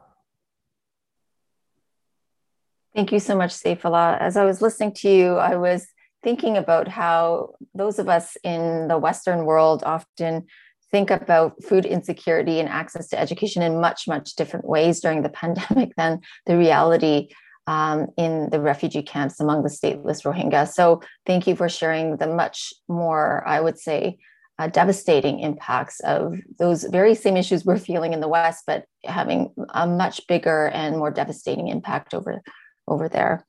Thank 2.95 3.13
you 3.13 3.21
so 3.21 3.37
much, 3.37 3.53
Saifullah. 3.53 4.21
As 4.21 4.37
I 4.37 4.45
was 4.45 4.61
listening 4.61 4.93
to 4.97 5.09
you, 5.09 5.37
I 5.37 5.57
was 5.57 5.87
thinking 6.23 6.57
about 6.57 6.89
how 6.89 7.55
those 7.75 7.99
of 7.99 8.09
us 8.09 8.37
in 8.45 8.89
the 8.89 8.99
Western 8.99 9.45
world 9.45 9.83
often 9.85 10.47
think 10.91 11.11
about 11.11 11.63
food 11.65 11.87
insecurity 11.87 12.61
and 12.61 12.69
access 12.69 13.09
to 13.09 13.19
education 13.19 13.63
in 13.63 13.81
much, 13.81 14.07
much 14.07 14.35
different 14.37 14.69
ways 14.69 15.01
during 15.01 15.23
the 15.23 15.29
pandemic 15.41 15.93
than 15.97 16.21
the 16.47 16.57
reality 16.57 17.29
um, 17.67 18.09
in 18.17 18.51
the 18.51 18.61
refugee 18.61 19.03
camps 19.03 19.41
among 19.41 19.63
the 19.63 19.69
stateless 19.69 20.25
Rohingya. 20.25 20.69
So, 20.69 21.01
thank 21.27 21.47
you 21.47 21.57
for 21.57 21.69
sharing 21.69 22.17
the 22.17 22.27
much 22.27 22.75
more, 22.89 23.43
I 23.47 23.61
would 23.61 23.79
say, 23.79 24.19
uh, 24.59 24.69
devastating 24.69 25.41
impacts 25.41 26.01
of 26.01 26.35
those 26.59 26.85
very 26.85 27.15
same 27.15 27.37
issues 27.37 27.65
we're 27.65 27.79
feeling 27.79 28.13
in 28.13 28.21
the 28.21 28.29
West, 28.29 28.65
but 28.67 28.85
having 29.05 29.53
a 29.71 29.87
much 29.87 30.27
bigger 30.27 30.67
and 30.69 30.99
more 30.99 31.11
devastating 31.11 31.69
impact 31.69 32.15
over, 32.15 32.43
over 32.87 33.09
there. 33.09 33.47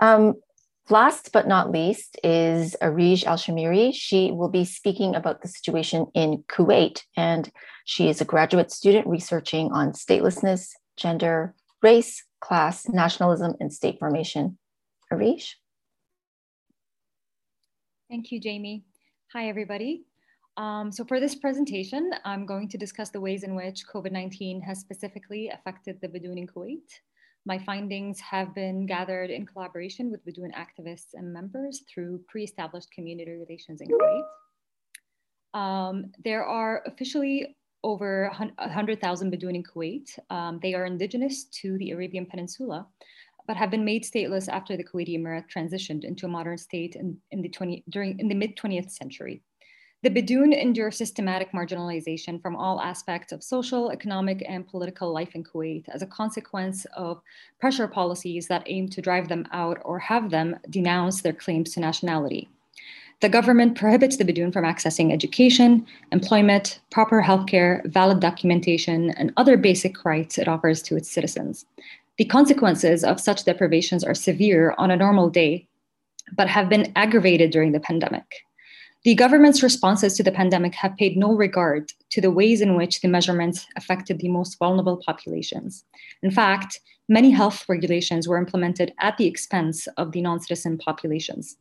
Um, 0.00 0.34
last 0.88 1.30
but 1.32 1.46
not 1.46 1.70
least 1.70 2.18
is 2.24 2.76
Arij 2.82 3.24
Al 3.24 3.36
Shamiri. 3.36 3.92
She 3.94 4.30
will 4.32 4.48
be 4.48 4.64
speaking 4.64 5.14
about 5.14 5.42
the 5.42 5.48
situation 5.48 6.06
in 6.14 6.44
Kuwait, 6.48 7.02
and 7.16 7.50
she 7.84 8.08
is 8.08 8.20
a 8.20 8.26
graduate 8.26 8.70
student 8.70 9.06
researching 9.06 9.70
on 9.72 9.92
statelessness, 9.92 10.70
gender, 10.96 11.54
race, 11.82 12.24
class, 12.40 12.88
nationalism, 12.88 13.54
and 13.60 13.72
state 13.72 13.98
formation. 13.98 14.58
Arij? 15.12 15.54
Thank 18.08 18.32
you, 18.32 18.40
Jamie. 18.40 18.84
Hi, 19.32 19.48
everybody. 19.48 20.04
Um, 20.56 20.92
so 20.92 21.04
for 21.04 21.18
this 21.18 21.34
presentation, 21.34 22.10
I'm 22.24 22.44
going 22.44 22.68
to 22.68 22.78
discuss 22.78 23.10
the 23.10 23.20
ways 23.20 23.42
in 23.42 23.54
which 23.54 23.86
COVID-19 23.86 24.62
has 24.62 24.80
specifically 24.80 25.48
affected 25.48 25.98
the 26.00 26.08
Bidoon 26.08 26.38
in 26.38 26.46
Kuwait. 26.46 27.00
My 27.46 27.58
findings 27.58 28.20
have 28.20 28.54
been 28.54 28.86
gathered 28.86 29.30
in 29.30 29.46
collaboration 29.46 30.10
with 30.10 30.24
Bidoon 30.24 30.52
activists 30.54 31.14
and 31.14 31.32
members 31.32 31.82
through 31.92 32.20
pre-established 32.28 32.90
community 32.92 33.32
relations 33.32 33.80
in 33.80 33.88
Kuwait. 33.88 35.58
Um, 35.58 36.12
there 36.24 36.44
are 36.44 36.82
officially 36.86 37.56
over 37.82 38.30
100,000 38.58 39.32
Bidoon 39.32 39.56
in 39.56 39.62
Kuwait. 39.62 40.18
Um, 40.30 40.60
they 40.62 40.74
are 40.74 40.84
indigenous 40.84 41.44
to 41.62 41.78
the 41.78 41.90
Arabian 41.90 42.26
Peninsula, 42.26 42.86
but 43.46 43.56
have 43.56 43.70
been 43.70 43.84
made 43.84 44.04
stateless 44.04 44.48
after 44.48 44.76
the 44.76 44.84
Kuwaiti 44.84 45.18
Emirate 45.18 45.50
transitioned 45.50 46.04
into 46.04 46.26
a 46.26 46.28
modern 46.28 46.58
state 46.58 46.94
in, 46.94 47.16
in 47.32 47.42
the 47.42 47.48
20, 47.48 47.84
during, 47.88 48.20
in 48.20 48.28
the 48.28 48.34
mid 48.34 48.56
20th 48.56 48.90
century. 48.90 49.42
The 50.02 50.10
Bidoon 50.10 50.52
endure 50.52 50.90
systematic 50.90 51.52
marginalization 51.52 52.42
from 52.42 52.56
all 52.56 52.80
aspects 52.80 53.30
of 53.30 53.44
social, 53.44 53.90
economic, 53.92 54.44
and 54.48 54.66
political 54.66 55.12
life 55.12 55.36
in 55.36 55.44
Kuwait 55.44 55.88
as 55.88 56.02
a 56.02 56.08
consequence 56.08 56.84
of 56.96 57.22
pressure 57.60 57.86
policies 57.86 58.48
that 58.48 58.64
aim 58.66 58.88
to 58.88 59.00
drive 59.00 59.28
them 59.28 59.46
out 59.52 59.78
or 59.84 60.00
have 60.00 60.30
them 60.30 60.58
denounce 60.68 61.22
their 61.22 61.32
claims 61.32 61.70
to 61.74 61.80
nationality. 61.80 62.48
The 63.20 63.28
government 63.28 63.78
prohibits 63.78 64.16
the 64.16 64.24
Bidoon 64.24 64.52
from 64.52 64.64
accessing 64.64 65.12
education, 65.12 65.86
employment, 66.10 66.80
proper 66.90 67.22
healthcare, 67.22 67.86
valid 67.86 68.18
documentation, 68.18 69.10
and 69.10 69.32
other 69.36 69.56
basic 69.56 70.04
rights 70.04 70.36
it 70.36 70.48
offers 70.48 70.82
to 70.82 70.96
its 70.96 71.12
citizens. 71.12 71.64
The 72.18 72.24
consequences 72.24 73.04
of 73.04 73.20
such 73.20 73.44
deprivations 73.44 74.02
are 74.02 74.14
severe 74.14 74.74
on 74.78 74.90
a 74.90 74.96
normal 74.96 75.30
day, 75.30 75.68
but 76.36 76.48
have 76.48 76.68
been 76.68 76.92
aggravated 76.96 77.52
during 77.52 77.70
the 77.70 77.78
pandemic. 77.78 78.42
The 79.04 79.16
government's 79.16 79.64
responses 79.64 80.14
to 80.14 80.22
the 80.22 80.30
pandemic 80.30 80.76
have 80.76 80.96
paid 80.96 81.16
no 81.16 81.32
regard 81.32 81.92
to 82.10 82.20
the 82.20 82.30
ways 82.30 82.60
in 82.60 82.76
which 82.76 83.00
the 83.00 83.08
measurements 83.08 83.66
affected 83.74 84.20
the 84.20 84.28
most 84.28 84.60
vulnerable 84.60 85.02
populations. 85.04 85.84
In 86.22 86.30
fact, 86.30 86.78
many 87.08 87.32
health 87.32 87.68
regulations 87.68 88.28
were 88.28 88.38
implemented 88.38 88.94
at 89.00 89.16
the 89.16 89.26
expense 89.26 89.88
of 89.96 90.12
the 90.12 90.20
non 90.20 90.38
citizen 90.38 90.78
populations. 90.78 91.56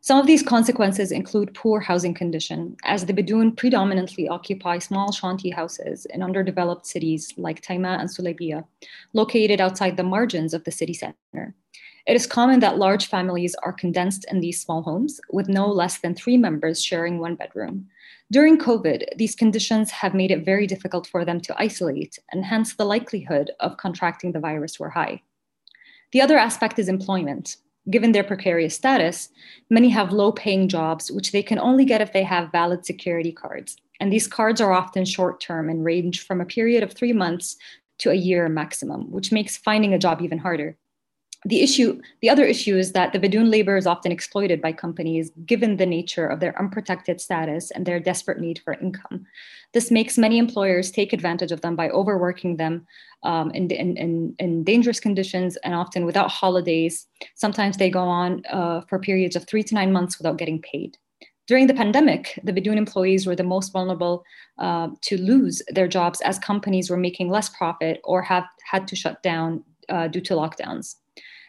Some 0.00 0.20
of 0.20 0.28
these 0.28 0.44
consequences 0.44 1.10
include 1.10 1.54
poor 1.54 1.80
housing 1.80 2.14
condition, 2.14 2.76
as 2.84 3.06
the 3.06 3.14
Bidoon 3.14 3.56
predominantly 3.56 4.28
occupy 4.28 4.78
small 4.78 5.10
shanty 5.10 5.50
houses 5.50 6.06
in 6.06 6.22
underdeveloped 6.22 6.86
cities 6.86 7.34
like 7.36 7.62
Taima 7.62 7.98
and 7.98 8.08
Sulaybiya, 8.08 8.64
located 9.12 9.60
outside 9.60 9.96
the 9.96 10.04
margins 10.04 10.54
of 10.54 10.62
the 10.62 10.70
city 10.70 10.94
center. 10.94 11.54
It 12.06 12.16
is 12.16 12.26
common 12.26 12.60
that 12.60 12.76
large 12.76 13.06
families 13.06 13.54
are 13.62 13.72
condensed 13.72 14.26
in 14.30 14.40
these 14.40 14.60
small 14.60 14.82
homes 14.82 15.22
with 15.30 15.48
no 15.48 15.66
less 15.66 15.98
than 15.98 16.14
three 16.14 16.36
members 16.36 16.84
sharing 16.84 17.18
one 17.18 17.34
bedroom. 17.34 17.86
During 18.30 18.58
COVID, 18.58 19.16
these 19.16 19.34
conditions 19.34 19.90
have 19.90 20.12
made 20.12 20.30
it 20.30 20.44
very 20.44 20.66
difficult 20.66 21.06
for 21.06 21.24
them 21.24 21.40
to 21.40 21.54
isolate, 21.56 22.18
and 22.30 22.44
hence 22.44 22.74
the 22.74 22.84
likelihood 22.84 23.52
of 23.60 23.78
contracting 23.78 24.32
the 24.32 24.40
virus 24.40 24.78
were 24.78 24.90
high. 24.90 25.22
The 26.12 26.20
other 26.20 26.36
aspect 26.36 26.78
is 26.78 26.90
employment. 26.90 27.56
Given 27.88 28.12
their 28.12 28.24
precarious 28.24 28.74
status, 28.74 29.30
many 29.70 29.88
have 29.88 30.12
low 30.12 30.30
paying 30.30 30.68
jobs, 30.68 31.10
which 31.10 31.32
they 31.32 31.42
can 31.42 31.58
only 31.58 31.86
get 31.86 32.02
if 32.02 32.12
they 32.12 32.22
have 32.24 32.52
valid 32.52 32.84
security 32.84 33.32
cards. 33.32 33.76
And 33.98 34.12
these 34.12 34.26
cards 34.26 34.60
are 34.60 34.72
often 34.72 35.06
short 35.06 35.40
term 35.40 35.70
and 35.70 35.84
range 35.84 36.26
from 36.26 36.42
a 36.42 36.46
period 36.46 36.82
of 36.82 36.92
three 36.92 37.14
months 37.14 37.56
to 37.98 38.10
a 38.10 38.14
year 38.14 38.48
maximum, 38.50 39.10
which 39.10 39.32
makes 39.32 39.56
finding 39.56 39.94
a 39.94 39.98
job 39.98 40.20
even 40.20 40.38
harder 40.38 40.76
the 41.46 41.62
issue 41.62 42.00
the 42.22 42.30
other 42.30 42.44
issue 42.44 42.76
is 42.76 42.92
that 42.92 43.12
the 43.12 43.18
bidoon 43.18 43.50
labor 43.50 43.76
is 43.76 43.86
often 43.86 44.10
exploited 44.10 44.62
by 44.62 44.72
companies 44.72 45.30
given 45.44 45.76
the 45.76 45.86
nature 45.86 46.26
of 46.26 46.40
their 46.40 46.58
unprotected 46.58 47.20
status 47.20 47.70
and 47.70 47.84
their 47.84 48.00
desperate 48.00 48.40
need 48.40 48.60
for 48.64 48.74
income. 48.74 49.26
This 49.72 49.90
makes 49.90 50.16
many 50.16 50.38
employers 50.38 50.90
take 50.90 51.12
advantage 51.12 51.52
of 51.52 51.60
them 51.60 51.76
by 51.76 51.90
overworking 51.90 52.56
them 52.56 52.86
um, 53.24 53.50
in, 53.50 53.70
in, 53.70 54.34
in, 54.38 54.64
dangerous 54.64 55.00
conditions 55.00 55.56
and 55.58 55.74
often 55.74 56.04
without 56.04 56.30
holidays. 56.30 57.06
Sometimes 57.34 57.76
they 57.76 57.90
go 57.90 58.04
on 58.04 58.42
uh, 58.50 58.82
for 58.82 58.98
periods 58.98 59.34
of 59.34 59.46
three 59.46 59.62
to 59.62 59.74
nine 59.74 59.92
months 59.92 60.18
without 60.18 60.36
getting 60.36 60.60
paid. 60.60 60.98
During 61.46 61.66
the 61.66 61.74
pandemic, 61.74 62.38
the 62.42 62.52
Bidoon 62.52 62.76
employees 62.76 63.26
were 63.26 63.36
the 63.36 63.42
most 63.42 63.72
vulnerable 63.72 64.24
uh, 64.58 64.88
to 65.02 65.20
lose 65.20 65.60
their 65.68 65.88
jobs 65.88 66.20
as 66.22 66.38
companies 66.38 66.88
were 66.88 66.96
making 66.96 67.28
less 67.28 67.50
profit 67.50 68.00
or 68.04 68.22
have 68.22 68.44
had 68.70 68.88
to 68.88 68.96
shut 68.96 69.22
down 69.22 69.62
uh, 69.88 70.08
due 70.08 70.22
to 70.22 70.34
lockdowns. 70.34 70.96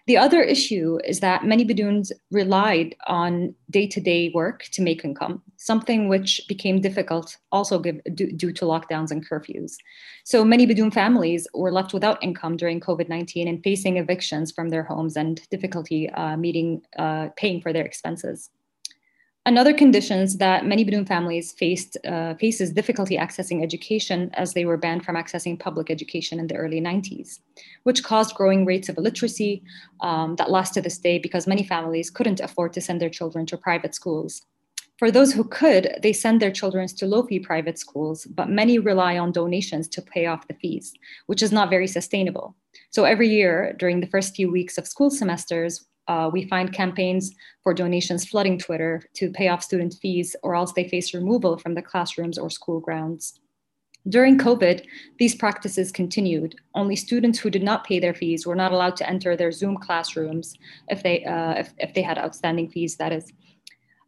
The 0.08 0.18
other 0.18 0.44
issue 0.44 1.00
is 1.04 1.20
that 1.22 1.46
many 1.46 1.66
Bidoons 1.66 2.12
relied 2.30 2.96
on 3.08 3.56
day 3.72 3.88
to 3.88 4.00
day 4.00 4.32
work 4.36 4.66
to 4.74 4.84
make 4.84 5.04
income, 5.04 5.42
something 5.58 6.08
which 6.10 6.42
became 6.48 6.80
difficult 6.80 7.38
also 7.52 7.80
give, 7.80 8.00
due, 8.14 8.32
due, 8.32 8.54
to 8.54 8.66
lockdowns 8.66 9.10
and 9.10 9.28
curfews. 9.28 9.78
So 10.24 10.46
many 10.46 10.68
Bidoon 10.68 10.94
families 10.94 11.48
were 11.56 11.72
left 11.72 11.92
without 11.92 12.24
income 12.24 12.56
during 12.56 12.80
COVID 12.80 13.10
19 13.10 13.48
and 13.48 13.64
facing 13.64 13.98
evictions 13.98 14.52
from 14.52 14.70
their 14.70 14.84
homes 14.84 15.18
and 15.18 15.42
difficulty 15.50 16.08
uh, 16.12 16.38
meeting, 16.38 16.84
uh, 17.00 17.30
paying 17.36 17.60
for 17.60 17.74
their 17.74 17.86
expenses. 17.86 18.52
Another 19.48 19.74
conditions 19.74 20.38
that 20.38 20.66
many 20.66 20.84
Bidoon 20.84 21.08
families 21.08 21.52
faced 21.52 21.98
uh, 22.04 22.34
faces 22.34 22.72
difficulty 22.72 23.16
accessing 23.16 23.62
education 23.62 24.32
as 24.34 24.54
they 24.54 24.66
were 24.66 24.76
banned 24.76 25.06
from 25.06 25.16
accessing 25.16 25.60
public 25.60 25.92
education 25.92 26.40
in 26.40 26.48
the 26.48 26.56
early 26.56 26.82
90s, 26.82 27.42
which 27.84 28.04
caused 28.04 28.34
growing 28.34 28.66
rates 28.66 28.90
of 28.90 28.98
illiteracy 28.98 29.62
um, 30.00 30.36
that 30.38 30.50
last 30.50 30.74
to 30.74 30.82
this 30.82 30.98
day 30.98 31.20
because 31.20 31.46
many 31.46 31.64
families 31.64 32.10
couldn't 32.10 32.40
afford 32.40 32.74
to 32.74 32.82
send 32.82 33.00
their 33.00 33.10
children 33.10 33.46
to 33.46 33.56
private 33.56 33.94
schools. 33.94 34.42
For 34.98 35.12
those 35.12 35.34
who 35.34 35.44
could, 35.44 36.00
they 36.02 36.14
send 36.14 36.42
their 36.42 36.52
children 36.52 36.88
to 36.88 37.06
low 37.06 37.22
fee 37.22 37.40
private 37.40 37.78
schools, 37.78 38.26
but 38.26 38.50
many 38.50 38.80
rely 38.80 39.20
on 39.20 39.32
donations 39.32 39.88
to 39.90 40.02
pay 40.02 40.26
off 40.26 40.48
the 40.48 40.56
fees, 40.56 40.92
which 41.28 41.44
is 41.44 41.52
not 41.52 41.70
very 41.70 41.88
sustainable. 41.88 42.56
So 42.90 43.04
every 43.04 43.30
year, 43.30 43.76
during 43.78 44.00
the 44.00 44.08
first 44.08 44.36
few 44.36 44.50
weeks 44.50 44.80
of 44.80 44.88
school 44.88 45.12
semesters, 45.12 45.86
uh, 46.08 46.30
we 46.32 46.48
find 46.48 46.74
campaigns 46.74 47.34
for 47.64 47.74
donations 47.74 48.26
flooding 48.26 48.58
Twitter 48.58 49.04
to 49.16 49.32
pay 49.32 49.48
off 49.48 49.64
student 49.64 49.96
fees, 50.02 50.36
or 50.44 50.56
else 50.56 50.74
they 50.74 50.88
face 50.88 51.14
removal 51.14 51.58
from 51.58 51.74
the 51.74 51.82
classrooms 51.82 52.38
or 52.38 52.50
school 52.50 52.80
grounds. 52.80 53.40
During 54.08 54.38
COVID, 54.38 54.86
these 55.18 55.34
practices 55.34 55.92
continued. 55.92 56.56
Only 56.76 56.96
students 56.96 57.40
who 57.40 57.50
did 57.50 57.64
not 57.64 57.88
pay 57.88 58.00
their 58.00 58.14
fees 58.14 58.46
were 58.46 58.56
not 58.56 58.72
allowed 58.72 58.96
to 58.98 59.10
enter 59.10 59.36
their 59.36 59.52
Zoom 59.52 59.78
classrooms 59.78 60.56
if 60.90 61.02
they, 61.02 61.26
uh, 61.26 61.54
if, 61.54 61.74
if 61.80 61.94
they 61.96 62.04
had 62.04 62.20
outstanding 62.20 62.70
fees, 62.70 62.98
that 62.98 63.12
is. 63.12 63.34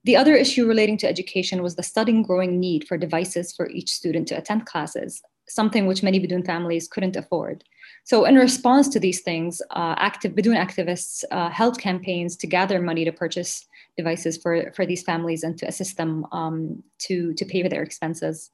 The 0.04 0.16
other 0.16 0.36
issue 0.36 0.68
relating 0.68 0.98
to 1.00 1.08
education 1.08 1.64
was 1.64 1.76
the 1.76 1.84
sudden 1.84 2.22
growing 2.22 2.60
need 2.60 2.88
for 2.88 2.96
devices 2.96 3.54
for 3.54 3.70
each 3.72 3.90
student 3.92 4.28
to 4.28 4.38
attend 4.38 4.68
classes, 4.68 5.24
something 5.50 5.88
which 5.88 6.04
many 6.04 6.20
Bidoon 6.20 6.46
families 6.46 6.88
couldn't 6.88 7.16
afford. 7.16 7.64
So, 8.08 8.24
in 8.24 8.36
response 8.36 8.88
to 8.90 9.02
these 9.02 9.20
things, 9.20 9.62
uh, 9.72 9.96
active 9.98 10.32
Bidoon 10.32 10.56
activists 10.56 11.26
uh, 11.30 11.50
held 11.50 11.78
campaigns 11.78 12.38
to 12.38 12.48
gather 12.48 12.82
money 12.82 13.04
to 13.04 13.12
purchase 13.12 13.68
devices 13.98 14.38
for, 14.38 14.72
for 14.72 14.86
these 14.86 15.04
families 15.04 15.44
and 15.44 15.58
to 15.58 15.68
assist 15.68 15.98
them 15.98 16.26
um, 16.32 16.82
to, 17.00 17.34
to 17.34 17.44
pay 17.44 17.62
for 17.62 17.68
their 17.68 17.84
expenses. 17.84 18.50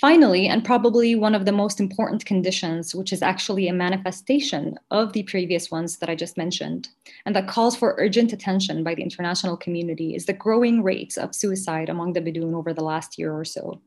Finally, 0.00 0.48
and 0.48 0.64
probably 0.64 1.14
one 1.14 1.36
of 1.36 1.44
the 1.44 1.52
most 1.52 1.78
important 1.78 2.24
conditions, 2.24 2.96
which 2.96 3.12
is 3.12 3.22
actually 3.22 3.68
a 3.68 3.72
manifestation 3.72 4.76
of 4.90 5.12
the 5.12 5.22
previous 5.22 5.70
ones 5.70 5.98
that 5.98 6.10
I 6.10 6.16
just 6.16 6.36
mentioned, 6.36 6.88
and 7.26 7.36
that 7.36 7.46
calls 7.46 7.76
for 7.76 7.94
urgent 7.96 8.32
attention 8.32 8.82
by 8.82 8.96
the 8.96 9.04
international 9.04 9.56
community, 9.56 10.16
is 10.16 10.26
the 10.26 10.32
growing 10.32 10.82
rates 10.82 11.16
of 11.16 11.32
suicide 11.32 11.88
among 11.88 12.14
the 12.14 12.20
Bidoon 12.20 12.56
over 12.56 12.74
the 12.74 12.82
last 12.82 13.20
year 13.20 13.32
or 13.32 13.44
so. 13.44 13.80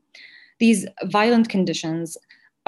These 0.60 0.86
violent 1.04 1.50
conditions 1.50 2.16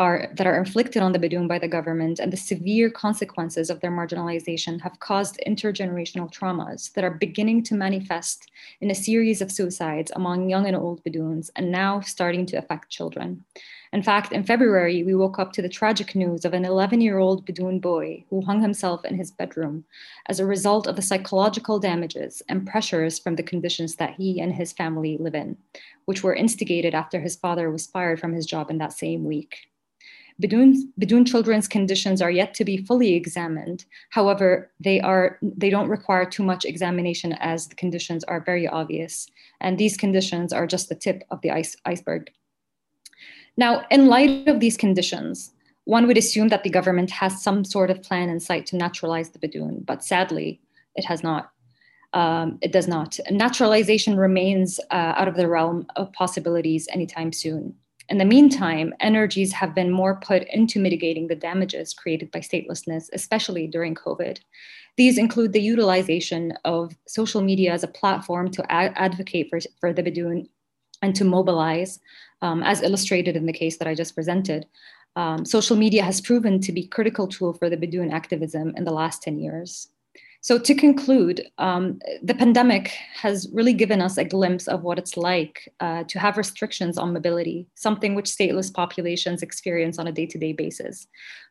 are, 0.03 0.29
that 0.35 0.49
are 0.49 0.59
inflicted 0.59 1.01
on 1.01 1.13
the 1.13 1.19
Bidoon 1.21 1.47
by 1.47 1.61
the 1.61 1.69
government 1.69 2.19
and 2.19 2.33
the 2.33 2.37
severe 2.37 2.91
consequences 2.91 3.71
of 3.71 3.79
their 3.79 3.93
marginalization 3.93 4.81
have 4.81 4.99
caused 4.99 5.41
intergenerational 5.47 6.33
traumas 6.33 6.93
that 6.95 7.05
are 7.05 7.11
beginning 7.27 7.63
to 7.63 7.75
manifest 7.75 8.51
in 8.81 8.91
a 8.91 8.97
series 8.97 9.41
of 9.41 9.53
suicides 9.53 10.11
among 10.17 10.51
young 10.51 10.67
and 10.67 10.75
old 10.75 11.05
Bidoons 11.05 11.51
and 11.55 11.71
now 11.71 12.01
starting 12.01 12.47
to 12.47 12.57
affect 12.57 12.91
children. 12.91 13.45
In 13.93 14.03
fact, 14.03 14.33
in 14.33 14.43
February, 14.43 15.05
we 15.05 15.15
woke 15.15 15.39
up 15.39 15.53
to 15.53 15.63
the 15.63 15.69
tragic 15.69 16.17
news 16.17 16.45
of 16.45 16.53
an 16.53 16.65
11 16.65 17.01
year 17.01 17.19
old 17.19 17.47
Bedouin 17.47 17.79
boy 17.79 18.25
who 18.29 18.41
hung 18.41 18.61
himself 18.61 19.05
in 19.05 19.15
his 19.15 19.31
bedroom 19.31 19.85
as 20.27 20.41
a 20.41 20.47
result 20.47 20.89
of 20.89 20.97
the 20.97 21.03
psychological 21.03 21.79
damages 21.79 22.43
and 22.49 22.67
pressures 22.67 23.21
from 23.21 23.37
the 23.37 23.43
conditions 23.43 23.97
that 23.97 24.15
he 24.15 24.41
and 24.41 24.55
his 24.55 24.73
family 24.73 25.17
live 25.19 25.37
in, 25.37 25.59
which 26.07 26.25
were 26.25 26.35
instigated 26.35 26.93
after 26.93 27.21
his 27.21 27.37
father 27.37 27.71
was 27.71 27.87
fired 27.87 28.19
from 28.19 28.33
his 28.33 28.47
job 28.47 28.69
in 28.69 28.79
that 28.79 28.93
same 28.95 29.25
week. 29.25 29.69
Bidoon, 30.43 30.75
Bidoon 31.01 31.27
children's 31.27 31.69
conditions 31.69 32.21
are 32.21 32.31
yet 32.31 32.53
to 32.55 32.65
be 32.65 32.79
fully 32.79 33.15
examined. 33.15 33.85
However, 34.11 34.71
they, 34.81 35.01
are, 35.01 35.39
they 35.41 35.71
don't 35.71 35.89
require 35.89 36.25
too 36.25 36.43
much 36.43 36.65
examination 36.65 37.35
as 37.35 37.69
the 37.69 37.77
conditions 37.77 38.25
are 38.25 38.41
very 38.41 38.67
obvious. 38.67 39.29
And 39.61 39.79
these 39.79 39.97
conditions 39.97 40.53
are 40.53 40.67
just 40.67 40.89
the 40.89 40.97
tip 40.97 41.23
of 41.31 41.41
the 41.43 41.53
ice, 41.53 41.77
iceberg. 41.85 42.31
Now, 43.57 43.85
in 43.91 44.07
light 44.07 44.49
of 44.49 44.61
these 44.61 44.77
conditions, 44.77 45.53
one 45.85 46.07
would 46.07 46.19
assume 46.19 46.49
that 46.49 46.65
the 46.65 46.71
government 46.71 47.11
has 47.11 47.43
some 47.43 47.65
sort 47.65 47.91
of 47.91 48.03
plan 48.03 48.29
in 48.29 48.41
sight 48.41 48.67
to 48.67 48.77
naturalize 48.77 49.31
the 49.31 49.39
Bidoon, 49.39 49.85
but 49.85 50.05
sadly, 50.05 50.61
it 50.95 51.05
has 51.05 51.23
not. 51.23 51.51
Um, 52.15 52.59
it 52.61 52.73
does 52.73 52.89
not. 52.89 53.19
Naturalization 53.31 54.19
remains 54.19 54.79
uh, 54.91 55.15
out 55.17 55.29
of 55.29 55.37
the 55.37 55.49
realm 55.49 55.87
of 55.97 56.13
possibilities 56.13 56.87
anytime 56.93 57.33
soon. 57.33 57.75
In 58.09 58.19
the 58.19 58.25
meantime, 58.25 58.93
energies 59.01 59.53
have 59.53 59.75
been 59.75 59.91
more 59.91 60.17
put 60.21 60.45
into 60.53 60.81
mitigating 60.81 61.29
the 61.29 61.37
damages 61.37 61.95
created 61.95 62.31
by 62.31 62.41
statelessness, 62.41 63.09
especially 63.13 63.67
during 63.67 63.95
COVID. 63.95 64.39
These 64.97 65.19
include 65.19 65.53
the 65.53 65.63
utilization 65.63 66.53
of 66.65 66.95
social 67.07 67.41
media 67.41 67.73
as 67.73 67.85
a 67.85 67.89
platform 67.89 68.51
to 68.51 68.73
ad- 68.73 68.93
advocate 68.97 69.49
for, 69.49 69.61
for 69.81 69.93
the 69.93 70.03
Bidoon 70.03 70.49
and 71.01 71.15
to 71.15 71.25
mobilize, 71.25 72.01
um, 72.43 72.63
as 72.63 72.83
illustrated 72.83 73.37
in 73.37 73.47
the 73.47 73.53
case 73.53 73.79
that 73.79 73.89
I 73.89 73.95
just 73.95 74.15
presented. 74.15 74.67
Um, 75.17 75.45
social 75.45 75.77
media 75.77 76.03
has 76.03 76.21
proven 76.21 76.61
to 76.61 76.73
be 76.73 76.87
critical 76.87 77.27
tool 77.27 77.53
for 77.53 77.71
the 77.71 77.77
Bidoon 77.77 78.13
activism 78.13 78.75
in 78.77 78.85
the 78.85 78.93
last 78.93 79.23
10 79.23 79.39
years. 79.39 79.89
So, 80.43 80.59
to 80.59 80.75
conclude, 80.75 81.49
um, 81.59 82.01
the 82.21 82.35
pandemic 82.35 82.89
has 83.15 83.49
really 83.53 83.73
given 83.73 84.03
us 84.03 84.19
a 84.19 84.25
glimpse 84.25 84.67
of 84.67 84.83
what 84.83 84.99
it's 84.99 85.17
like 85.17 85.73
uh, 85.79 86.03
to 86.09 86.19
have 86.19 86.37
restrictions 86.37 86.99
on 86.99 87.13
mobility, 87.13 87.69
something 87.77 88.17
which 88.17 88.27
stateless 88.27 88.75
populations 88.75 89.43
experience 89.43 90.01
on 90.01 90.09
a 90.09 90.13
day 90.13 90.27
to 90.27 90.39
day 90.39 90.53
basis. 90.53 91.07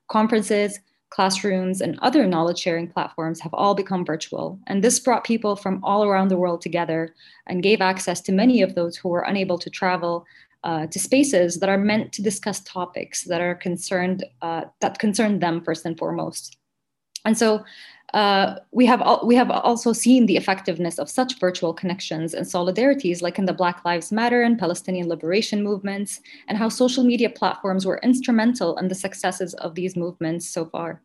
Conferences, 0.09 0.77
classrooms, 1.09 1.79
and 1.79 1.97
other 1.99 2.27
knowledge 2.27 2.59
sharing 2.59 2.89
platforms 2.89 3.39
have 3.39 3.53
all 3.53 3.75
become 3.75 4.03
virtual. 4.03 4.59
And 4.67 4.83
this 4.83 4.99
brought 4.99 5.23
people 5.23 5.55
from 5.55 5.81
all 5.85 6.03
around 6.03 6.27
the 6.27 6.37
world 6.37 6.59
together 6.59 7.15
and 7.47 7.63
gave 7.63 7.79
access 7.79 8.19
to 8.21 8.33
many 8.33 8.61
of 8.61 8.75
those 8.75 8.97
who 8.97 9.07
were 9.07 9.21
unable 9.21 9.57
to 9.59 9.69
travel 9.69 10.25
uh, 10.65 10.87
to 10.87 10.99
spaces 10.99 11.61
that 11.61 11.69
are 11.69 11.77
meant 11.77 12.11
to 12.11 12.21
discuss 12.21 12.59
topics 12.59 13.23
that 13.23 13.39
are 13.39 13.55
concerned 13.55 14.25
uh, 14.41 14.63
that 14.81 14.99
concern 14.99 15.39
them 15.39 15.63
first 15.63 15.85
and 15.85 15.97
foremost. 15.97 16.57
And 17.25 17.37
so 17.37 17.63
uh, 18.13 18.55
we 18.71 18.85
have 18.85 19.01
al- 19.01 19.25
we 19.25 19.35
have 19.35 19.49
also 19.49 19.93
seen 19.93 20.25
the 20.25 20.35
effectiveness 20.35 20.99
of 20.99 21.09
such 21.09 21.39
virtual 21.39 21.73
connections 21.73 22.33
and 22.33 22.45
solidarities, 22.45 23.21
like 23.21 23.39
in 23.39 23.45
the 23.45 23.53
Black 23.53 23.85
Lives 23.85 24.11
Matter 24.11 24.41
and 24.41 24.59
Palestinian 24.59 25.07
liberation 25.07 25.63
movements, 25.63 26.19
and 26.47 26.57
how 26.57 26.67
social 26.67 27.05
media 27.05 27.29
platforms 27.29 27.85
were 27.85 27.99
instrumental 28.03 28.77
in 28.77 28.89
the 28.89 28.95
successes 28.95 29.53
of 29.55 29.75
these 29.75 29.95
movements 29.95 30.47
so 30.49 30.65
far. 30.65 31.01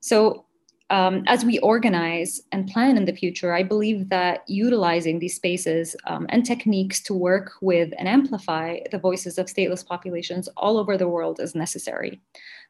So 0.00 0.46
um, 0.90 1.22
as 1.26 1.44
we 1.44 1.58
organize 1.58 2.40
and 2.50 2.66
plan 2.66 2.96
in 2.96 3.04
the 3.04 3.12
future, 3.12 3.52
I 3.52 3.62
believe 3.62 4.08
that 4.08 4.42
utilizing 4.48 5.18
these 5.18 5.36
spaces 5.36 5.94
um, 6.06 6.26
and 6.30 6.46
techniques 6.46 7.00
to 7.02 7.14
work 7.14 7.52
with 7.60 7.92
and 7.98 8.08
amplify 8.08 8.80
the 8.90 8.98
voices 8.98 9.36
of 9.36 9.46
stateless 9.46 9.86
populations 9.86 10.48
all 10.56 10.78
over 10.78 10.96
the 10.96 11.08
world 11.08 11.40
is 11.40 11.54
necessary. 11.54 12.20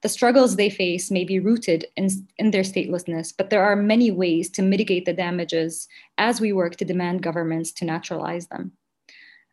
The 0.02 0.08
struggles 0.08 0.56
they 0.56 0.70
face 0.70 1.12
may 1.12 1.24
be 1.24 1.38
rooted 1.38 1.86
in, 1.96 2.08
in 2.38 2.50
their 2.50 2.62
statelessness, 2.62 3.32
but 3.36 3.50
there 3.50 3.64
are 3.64 3.76
many 3.76 4.10
ways 4.10 4.50
to 4.50 4.62
mitigate 4.62 5.04
the 5.04 5.12
damages 5.12 5.86
as 6.18 6.40
we 6.40 6.52
work 6.52 6.74
to 6.76 6.84
demand 6.84 7.22
governments 7.22 7.70
to 7.72 7.84
naturalize 7.84 8.48
them. 8.48 8.72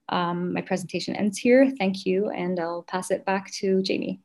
Um, 0.09 0.53
my 0.53 0.61
presentation 0.61 1.16
ends 1.16 1.38
here. 1.38 1.72
Thank 1.78 2.05
you, 2.05 2.30
and 2.30 2.59
I'll 2.59 2.84
pass 2.84 3.11
it 3.11 3.26
back 3.26 3.51
to 3.53 3.82
Jamie. 3.84 4.22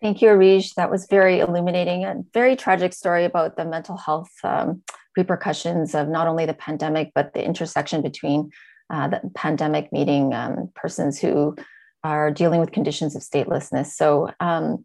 Thank 0.00 0.22
you, 0.22 0.28
Arij. 0.28 0.74
That 0.74 0.90
was 0.90 1.06
very 1.10 1.40
illuminating. 1.40 2.04
A 2.04 2.22
very 2.32 2.54
tragic 2.54 2.92
story 2.92 3.24
about 3.24 3.56
the 3.56 3.64
mental 3.64 3.96
health 3.96 4.30
um, 4.44 4.82
repercussions 5.16 5.94
of 5.94 6.08
not 6.08 6.28
only 6.28 6.46
the 6.46 6.54
pandemic, 6.54 7.10
but 7.14 7.34
the 7.34 7.44
intersection 7.44 8.02
between 8.02 8.50
uh, 8.90 9.08
the 9.08 9.20
pandemic 9.34 9.92
meeting 9.92 10.32
um, 10.32 10.70
persons 10.74 11.18
who 11.18 11.56
are 12.04 12.30
dealing 12.30 12.60
with 12.60 12.70
conditions 12.70 13.16
of 13.16 13.22
statelessness. 13.22 13.86
So 13.86 14.30
um, 14.38 14.84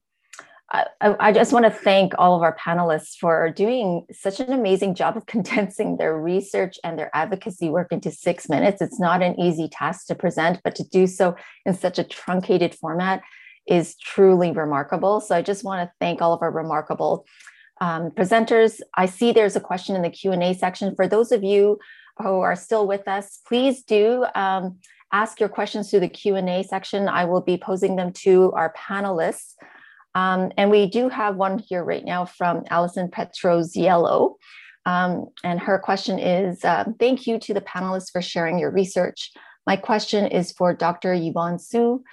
I, 0.72 0.86
I, 1.00 1.32
just 1.32 1.54
want 1.54 1.66
to 1.66 1.72
thank 1.72 2.14
all 2.18 2.36
of 2.36 2.42
our 2.42 2.58
panelists 2.58 3.16
for 3.20 3.52
doing 3.52 4.08
such 4.12 4.40
an 4.40 4.52
amazing 4.52 4.96
job 4.96 5.16
of 5.16 5.26
condensing 5.28 5.98
their 5.98 6.20
research 6.20 6.80
and 6.84 6.98
their 6.98 7.12
advocacy 7.14 7.70
work 7.70 7.92
into 7.92 8.10
six 8.12 8.50
minutes. 8.50 8.82
It's 8.82 9.00
not 9.00 9.22
an 9.22 9.40
easy 9.40 9.70
task 9.70 10.08
to 10.08 10.16
present, 10.16 10.60
but 10.64 10.76
to 10.76 10.84
do 10.84 11.06
so 11.06 11.36
in 11.66 11.76
such 11.76 12.00
a 12.00 12.04
truncated 12.04 12.74
format 12.74 13.22
is 13.68 13.96
truly 13.98 14.52
remarkable. 14.52 15.22
So 15.22 15.36
I 15.36 15.42
just 15.42 15.64
want 15.64 15.88
to 15.88 15.94
thank 16.00 16.22
all 16.22 16.34
of 16.34 16.42
our 16.42 16.52
remarkable 16.52 17.26
um, 17.82 18.12
presenters. 18.12 18.82
I 18.96 19.06
see 19.06 19.32
there's 19.32 19.56
a 19.56 19.62
question 19.62 19.96
in 19.96 20.02
the 20.02 20.10
Q&A 20.10 20.54
section. 20.54 20.96
For 20.96 21.08
those 21.08 21.32
of 21.32 21.44
you 21.44 21.80
who 22.18 22.40
are 22.40 22.56
still 22.56 22.88
with 22.88 23.08
us, 23.08 23.40
please 23.48 23.84
do 23.84 24.26
um, 24.36 24.78
ask 25.12 25.40
your 25.40 25.50
questions 25.50 25.90
through 25.90 26.02
the 26.02 26.10
Q&A 26.10 26.64
section. 26.64 27.08
I 27.08 27.26
will 27.26 27.42
be 27.42 27.58
posing 27.58 27.96
them 27.96 28.12
to 28.14 28.52
our 28.54 28.74
panelists. 28.74 29.54
Um, 30.16 30.52
and 30.58 30.70
we 30.70 30.88
do 30.88 31.10
have 31.10 31.36
one 31.36 31.58
here 31.60 31.84
right 31.84 32.06
now 32.06 32.26
from 32.26 32.64
Alison 32.70 33.10
Petroziello. 33.10 34.36
Um, 34.86 35.28
and 35.44 35.60
her 35.60 35.80
question 35.80 36.20
is, 36.20 36.64
uh, 36.64 36.86
thank 37.00 37.26
you 37.26 37.40
to 37.40 37.54
the 37.54 37.62
panelists 37.62 38.12
for 38.12 38.22
sharing 38.22 38.60
your 38.60 38.72
research. 38.72 39.32
My 39.66 39.78
question 39.78 40.28
is 40.28 40.52
for 40.52 40.74
Dr. 40.74 41.14
Yvonne 41.14 41.58
Su. 41.58 42.04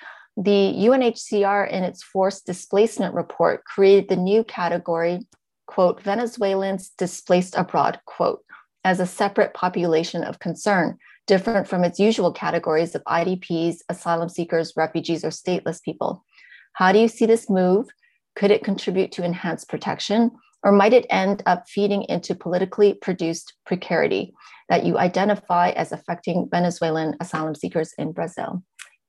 The 0.43 0.73
UNHCR 0.75 1.71
in 1.71 1.85
its 1.85 2.03
forced 2.03 2.47
displacement 2.47 3.15
report 3.15 3.63
created 3.67 4.09
the 4.09 4.17
new 4.17 4.43
category, 4.43 5.29
quote, 5.67 6.03
Venezuelans 6.03 6.93
displaced 6.97 7.55
abroad, 7.59 8.01
quote, 8.07 8.41
as 8.83 9.01
a 9.01 9.07
separate 9.07 9.53
population 9.53 10.25
of 10.25 10.39
concern, 10.39 10.97
different 11.27 11.69
from 11.69 11.85
its 11.85 12.01
usual 12.01 12.33
categories 12.33 12.95
of 12.95 13.05
IDPs, 13.05 13.81
asylum 13.91 14.31
seekers, 14.31 14.73
refugees, 14.79 15.27
or 15.27 15.29
stateless 15.29 15.83
people. 15.83 16.25
How 16.73 16.91
do 16.91 16.99
you 16.99 17.09
see 17.09 17.27
this 17.27 17.51
move? 17.51 17.89
Could 18.35 18.51
it 18.51 18.65
contribute 18.65 19.13
to 19.13 19.25
enhanced 19.25 19.69
protection? 19.69 20.31
Or 20.63 20.73
might 20.73 20.95
it 20.95 21.05
end 21.11 21.43
up 21.45 21.69
feeding 21.69 22.05
into 22.05 22.35
politically 22.35 22.95
produced 22.95 23.53
precarity 23.67 24.33
that 24.71 24.87
you 24.87 24.97
identify 24.97 25.69
as 25.73 25.93
affecting 25.93 26.49
Venezuelan 26.51 27.17
asylum 27.21 27.55
seekers 27.55 27.93
in 27.99 28.13
Brazil? 28.13 28.63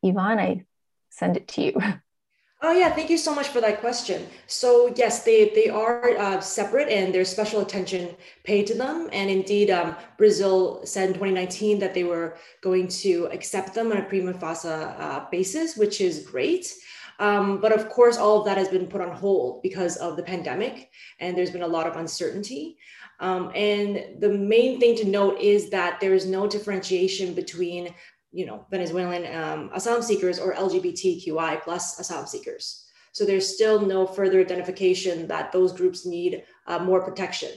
Yvonne, 0.03 0.39
I 0.39 0.65
send 1.11 1.37
it 1.37 1.47
to 1.49 1.61
you. 1.61 1.73
Oh 2.63 2.73
yeah, 2.73 2.93
thank 2.93 3.09
you 3.09 3.17
so 3.17 3.33
much 3.33 3.47
for 3.47 3.59
that 3.59 3.79
question. 3.79 4.27
So 4.45 4.93
yes, 4.95 5.23
they 5.23 5.49
they 5.55 5.67
are 5.69 6.15
uh, 6.15 6.39
separate 6.41 6.89
and 6.89 7.11
there's 7.11 7.27
special 7.27 7.61
attention 7.61 8.15
paid 8.43 8.67
to 8.67 8.75
them. 8.75 9.09
And 9.11 9.31
indeed, 9.31 9.71
um, 9.71 9.95
Brazil 10.19 10.81
said 10.85 11.07
in 11.07 11.13
2019 11.15 11.79
that 11.79 11.95
they 11.95 12.03
were 12.03 12.37
going 12.61 12.87
to 13.01 13.27
accept 13.31 13.73
them 13.73 13.91
on 13.91 13.97
a 13.97 14.03
prima 14.03 14.35
facie 14.35 14.67
uh, 14.67 15.25
basis, 15.31 15.75
which 15.75 16.01
is 16.01 16.27
great. 16.29 16.71
Um, 17.17 17.61
but 17.61 17.71
of 17.71 17.89
course, 17.89 18.17
all 18.17 18.39
of 18.39 18.45
that 18.45 18.59
has 18.59 18.67
been 18.67 18.85
put 18.85 19.01
on 19.01 19.11
hold 19.11 19.63
because 19.63 19.97
of 19.97 20.15
the 20.15 20.23
pandemic, 20.23 20.91
and 21.19 21.35
there's 21.35 21.51
been 21.51 21.63
a 21.63 21.67
lot 21.67 21.87
of 21.87 21.95
uncertainty. 21.95 22.77
Um, 23.19 23.51
and 23.55 24.19
the 24.19 24.29
main 24.29 24.79
thing 24.79 24.95
to 24.97 25.05
note 25.05 25.39
is 25.39 25.69
that 25.71 25.99
there 25.99 26.13
is 26.13 26.25
no 26.25 26.47
differentiation 26.47 27.33
between 27.33 27.93
you 28.31 28.45
know, 28.45 28.65
Venezuelan 28.69 29.25
um, 29.35 29.69
asylum 29.73 30.01
seekers 30.01 30.39
or 30.39 30.53
LGBTQI 30.53 31.61
plus 31.63 31.99
asylum 31.99 32.27
seekers. 32.27 32.85
So 33.11 33.25
there's 33.25 33.53
still 33.53 33.81
no 33.81 34.07
further 34.07 34.39
identification 34.39 35.27
that 35.27 35.51
those 35.51 35.73
groups 35.73 36.05
need 36.05 36.43
uh, 36.67 36.79
more 36.79 37.03
protection, 37.03 37.51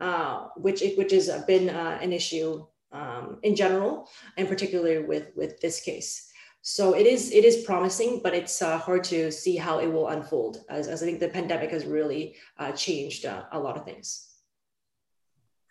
uh, 0.00 0.48
which 0.56 0.82
which 0.96 1.12
has 1.12 1.30
been 1.46 1.70
uh, 1.70 1.98
an 2.02 2.12
issue 2.12 2.66
um, 2.90 3.38
in 3.42 3.54
general, 3.54 4.08
and 4.36 4.48
particularly 4.48 4.98
with 5.04 5.28
with 5.36 5.60
this 5.60 5.80
case. 5.80 6.28
So 6.62 6.94
it 6.94 7.06
is 7.06 7.30
it 7.30 7.44
is 7.44 7.64
promising, 7.64 8.20
but 8.22 8.34
it's 8.34 8.60
uh, 8.60 8.78
hard 8.78 9.04
to 9.04 9.30
see 9.30 9.56
how 9.56 9.78
it 9.78 9.86
will 9.86 10.08
unfold, 10.08 10.64
as, 10.68 10.88
as 10.88 11.02
I 11.02 11.06
think 11.06 11.20
the 11.20 11.28
pandemic 11.28 11.70
has 11.70 11.86
really 11.86 12.34
uh, 12.58 12.72
changed 12.72 13.24
uh, 13.24 13.44
a 13.52 13.58
lot 13.58 13.76
of 13.76 13.84
things. 13.84 14.28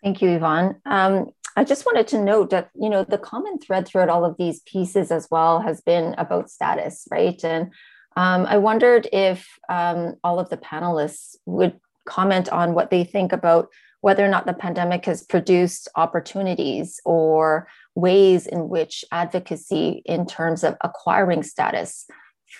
Thank 0.02 0.22
you, 0.22 0.30
Yvonne. 0.30 0.80
Um, 0.86 1.30
I 1.58 1.64
just 1.64 1.84
wanted 1.84 2.06
to 2.08 2.22
note 2.22 2.50
that 2.50 2.70
you 2.80 2.88
know 2.88 3.02
the 3.02 3.18
common 3.18 3.58
thread 3.58 3.88
throughout 3.88 4.08
all 4.08 4.24
of 4.24 4.36
these 4.36 4.60
pieces 4.60 5.10
as 5.10 5.26
well 5.28 5.58
has 5.58 5.80
been 5.80 6.14
about 6.16 6.50
status, 6.50 7.08
right? 7.10 7.44
And 7.44 7.72
um, 8.16 8.46
I 8.46 8.58
wondered 8.58 9.08
if 9.12 9.58
um, 9.68 10.14
all 10.22 10.38
of 10.38 10.50
the 10.50 10.56
panelists 10.56 11.34
would 11.46 11.80
comment 12.06 12.48
on 12.48 12.74
what 12.74 12.90
they 12.90 13.02
think 13.02 13.32
about 13.32 13.70
whether 14.02 14.24
or 14.24 14.28
not 14.28 14.46
the 14.46 14.52
pandemic 14.52 15.06
has 15.06 15.24
produced 15.24 15.88
opportunities 15.96 17.00
or 17.04 17.66
ways 17.96 18.46
in 18.46 18.68
which 18.68 19.04
advocacy 19.10 20.02
in 20.04 20.26
terms 20.26 20.62
of 20.62 20.76
acquiring 20.82 21.42
status 21.42 22.06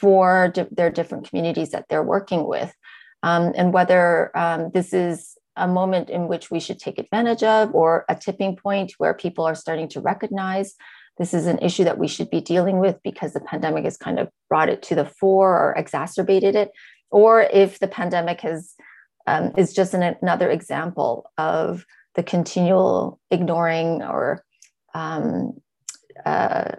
for 0.01 0.49
di- 0.53 0.67
their 0.73 0.91
different 0.91 1.29
communities 1.29 1.71
that 1.71 1.87
they're 1.89 2.03
working 2.03 2.49
with, 2.49 2.75
um, 3.23 3.53
and 3.55 3.73
whether 3.73 4.37
um, 4.37 4.73
this 4.75 4.93
is 4.93 5.38
a 5.59 5.69
moment 5.69 6.11
in 6.11 6.29
which 6.29 6.51
we 6.51 6.61
should 6.61 6.79
take 6.79 6.99
advantage 6.99 7.43
of 7.43 7.75
or 7.75 8.05
a 8.09 8.15
tipping 8.15 8.57
point 8.57 8.93
where 8.99 9.15
people 9.15 9.45
are 9.45 9.55
starting 9.55 9.89
to 9.89 10.01
recognize 10.01 10.75
this 11.19 11.35
is 11.35 11.47
an 11.47 11.59
issue 11.59 11.85
that 11.85 11.99
we 11.99 12.07
should 12.07 12.31
be 12.31 12.41
dealing 12.41 12.79
with 12.79 12.97
because 13.03 13.33
the 13.33 13.41
pandemic 13.41 13.85
has 13.85 13.97
kind 13.97 14.19
of 14.19 14.29
brought 14.49 14.69
it 14.69 14.83
to 14.85 14.95
the 14.95 15.05
fore 15.05 15.51
or 15.51 15.75
exacerbated 15.77 16.55
it 16.55 16.71
or 17.11 17.43
if 17.43 17.79
the 17.79 17.89
pandemic 17.89 18.41
has 18.41 18.75
um, 19.27 19.53
is 19.57 19.75
just 19.75 19.95
an, 19.95 20.17
another 20.23 20.51
example 20.51 21.31
of 21.37 21.85
the 22.15 22.23
continual 22.23 23.21
ignoring 23.31 24.03
or 24.03 24.45
um, 24.95 25.53
uh, 26.25 26.73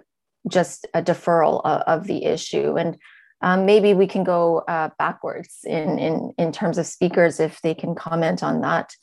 just 0.48 0.86
a 0.94 1.02
deferral 1.02 1.60
of, 1.64 1.82
of 1.82 2.06
the 2.06 2.24
issue. 2.24 2.76
And 2.76 2.98
um, 3.42 3.66
maybe 3.66 3.94
we 3.94 4.06
can 4.06 4.24
go 4.24 4.58
uh, 4.58 4.90
backwards 4.98 5.58
in, 5.64 5.98
in, 5.98 6.32
in 6.38 6.52
terms 6.52 6.78
of 6.78 6.86
speakers 6.86 7.40
if 7.40 7.60
they 7.62 7.74
can 7.74 7.94
comment 7.94 8.42
on 8.42 8.60
that 8.60 8.94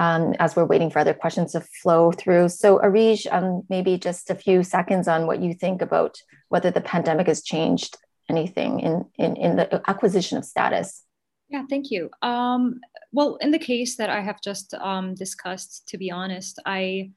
um, 0.00 0.34
as 0.38 0.56
we're 0.56 0.64
waiting 0.64 0.90
for 0.90 0.98
other 0.98 1.14
questions 1.14 1.52
to 1.52 1.60
flow 1.60 2.10
through. 2.10 2.48
So 2.48 2.78
Arij, 2.78 3.26
um, 3.30 3.62
maybe 3.68 3.98
just 3.98 4.30
a 4.30 4.34
few 4.34 4.62
seconds 4.62 5.06
on 5.08 5.26
what 5.26 5.42
you 5.42 5.52
think 5.52 5.82
about 5.82 6.16
whether 6.48 6.70
the 6.70 6.80
pandemic 6.80 7.26
has 7.26 7.42
changed 7.42 7.98
anything 8.28 8.80
in, 8.80 9.04
in, 9.18 9.36
in 9.36 9.56
the 9.56 9.82
acquisition 9.88 10.38
of 10.38 10.44
status. 10.44 11.04
Yeah, 11.50 11.64
thank 11.68 11.90
you. 11.90 12.10
Um, 12.22 12.80
well, 13.12 13.36
in 13.42 13.50
the 13.50 13.58
case 13.58 13.96
that 13.96 14.08
I 14.08 14.20
have 14.20 14.40
just 14.40 14.72
um, 14.74 15.14
discussed, 15.14 15.86
to 15.88 15.98
be 15.98 16.10
honest, 16.10 16.58
I 16.64 17.10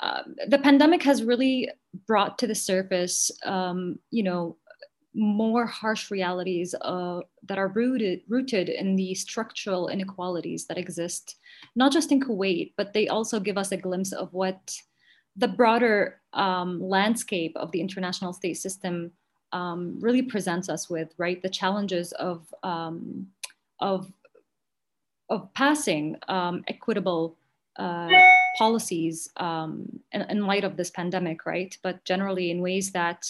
uh, 0.00 0.22
the 0.46 0.58
pandemic 0.58 1.02
has 1.02 1.22
really 1.22 1.68
brought 2.06 2.38
to 2.38 2.46
the 2.46 2.54
surface, 2.54 3.30
um, 3.44 3.98
you 4.10 4.22
know, 4.22 4.56
more 5.14 5.66
harsh 5.66 6.10
realities 6.10 6.74
uh, 6.80 7.20
that 7.42 7.58
are 7.58 7.68
rooted 7.68 8.22
rooted 8.28 8.68
in 8.68 8.96
the 8.96 9.14
structural 9.14 9.88
inequalities 9.88 10.66
that 10.66 10.78
exist, 10.78 11.36
not 11.74 11.92
just 11.92 12.12
in 12.12 12.20
Kuwait, 12.20 12.72
but 12.76 12.92
they 12.92 13.08
also 13.08 13.40
give 13.40 13.58
us 13.58 13.72
a 13.72 13.76
glimpse 13.76 14.12
of 14.12 14.32
what 14.32 14.76
the 15.36 15.48
broader 15.48 16.20
um, 16.32 16.80
landscape 16.80 17.56
of 17.56 17.72
the 17.72 17.80
international 17.80 18.32
state 18.32 18.54
system 18.54 19.10
um, 19.52 19.98
really 20.00 20.22
presents 20.22 20.68
us 20.68 20.88
with, 20.88 21.12
right? 21.18 21.42
The 21.42 21.48
challenges 21.48 22.12
of 22.12 22.46
um, 22.62 23.26
of 23.80 24.12
of 25.28 25.52
passing 25.54 26.16
um, 26.28 26.64
equitable 26.68 27.36
uh, 27.76 28.08
policies 28.58 29.28
um, 29.36 30.00
in, 30.12 30.22
in 30.22 30.46
light 30.46 30.64
of 30.64 30.76
this 30.76 30.90
pandemic, 30.90 31.46
right? 31.46 31.76
But 31.82 32.04
generally 32.04 32.50
in 32.50 32.60
ways 32.60 32.92
that 32.92 33.26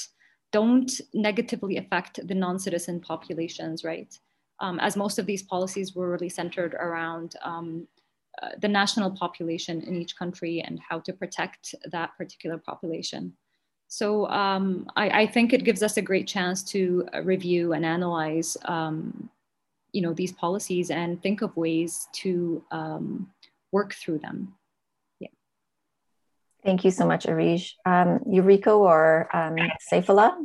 don't 0.53 0.90
negatively 1.14 1.76
affect 1.76 2.26
the 2.26 2.34
non-citizen 2.34 3.01
populations, 3.01 3.84
right? 3.84 4.18
Um, 4.61 4.78
as 4.80 4.96
most 4.96 5.18
of 5.18 5.26
these 5.26 5.42
policies 5.42 5.94
were 5.94 6.11
really 6.11 6.28
centered 6.28 6.74
around 6.74 7.36
um, 7.42 7.86
uh, 8.42 8.51
the 8.61 8.68
national 8.68 9.11
population 9.11 9.82
in 9.82 9.96
each 9.96 10.16
country 10.16 10.61
and 10.61 10.80
how 10.86 11.01
to 11.01 11.12
protect 11.12 11.74
that 11.90 12.16
particular 12.16 12.59
population. 12.59 13.32
So 13.88 14.28
um, 14.28 14.88
I, 14.96 15.22
I, 15.22 15.26
think 15.26 15.53
it 15.53 15.64
gives 15.64 15.82
us 15.82 15.96
a 15.96 16.03
great 16.03 16.28
chance 16.28 16.62
to 16.70 17.09
uh, 17.12 17.22
review 17.22 17.72
and 17.72 17.84
analyze, 17.84 18.57
um, 18.66 19.28
you 19.92 20.01
know, 20.01 20.12
these 20.12 20.30
policies 20.30 20.90
and 20.90 21.20
think 21.20 21.42
of 21.42 21.57
ways 21.57 22.07
to 22.12 22.62
um, 22.70 23.28
work 23.72 23.94
through 23.94 24.20
them. 24.20 24.55
Yeah. 26.62 26.70
Thank 26.70 26.84
you 26.84 26.90
so 26.90 27.06
much, 27.06 27.26
Arij. 27.26 27.72
Um, 27.86 28.20
Yuriko 28.26 28.78
or 28.78 29.28
um, 29.34 29.56
Saifullah? 29.92 30.36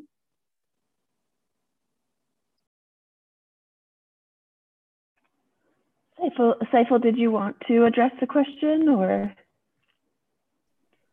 Saiful, 6.74 7.02
did 7.02 7.18
you 7.18 7.32
want 7.32 7.56
to 7.68 7.86
address 7.86 8.12
the 8.20 8.28
question 8.28 8.90
or? 8.90 9.34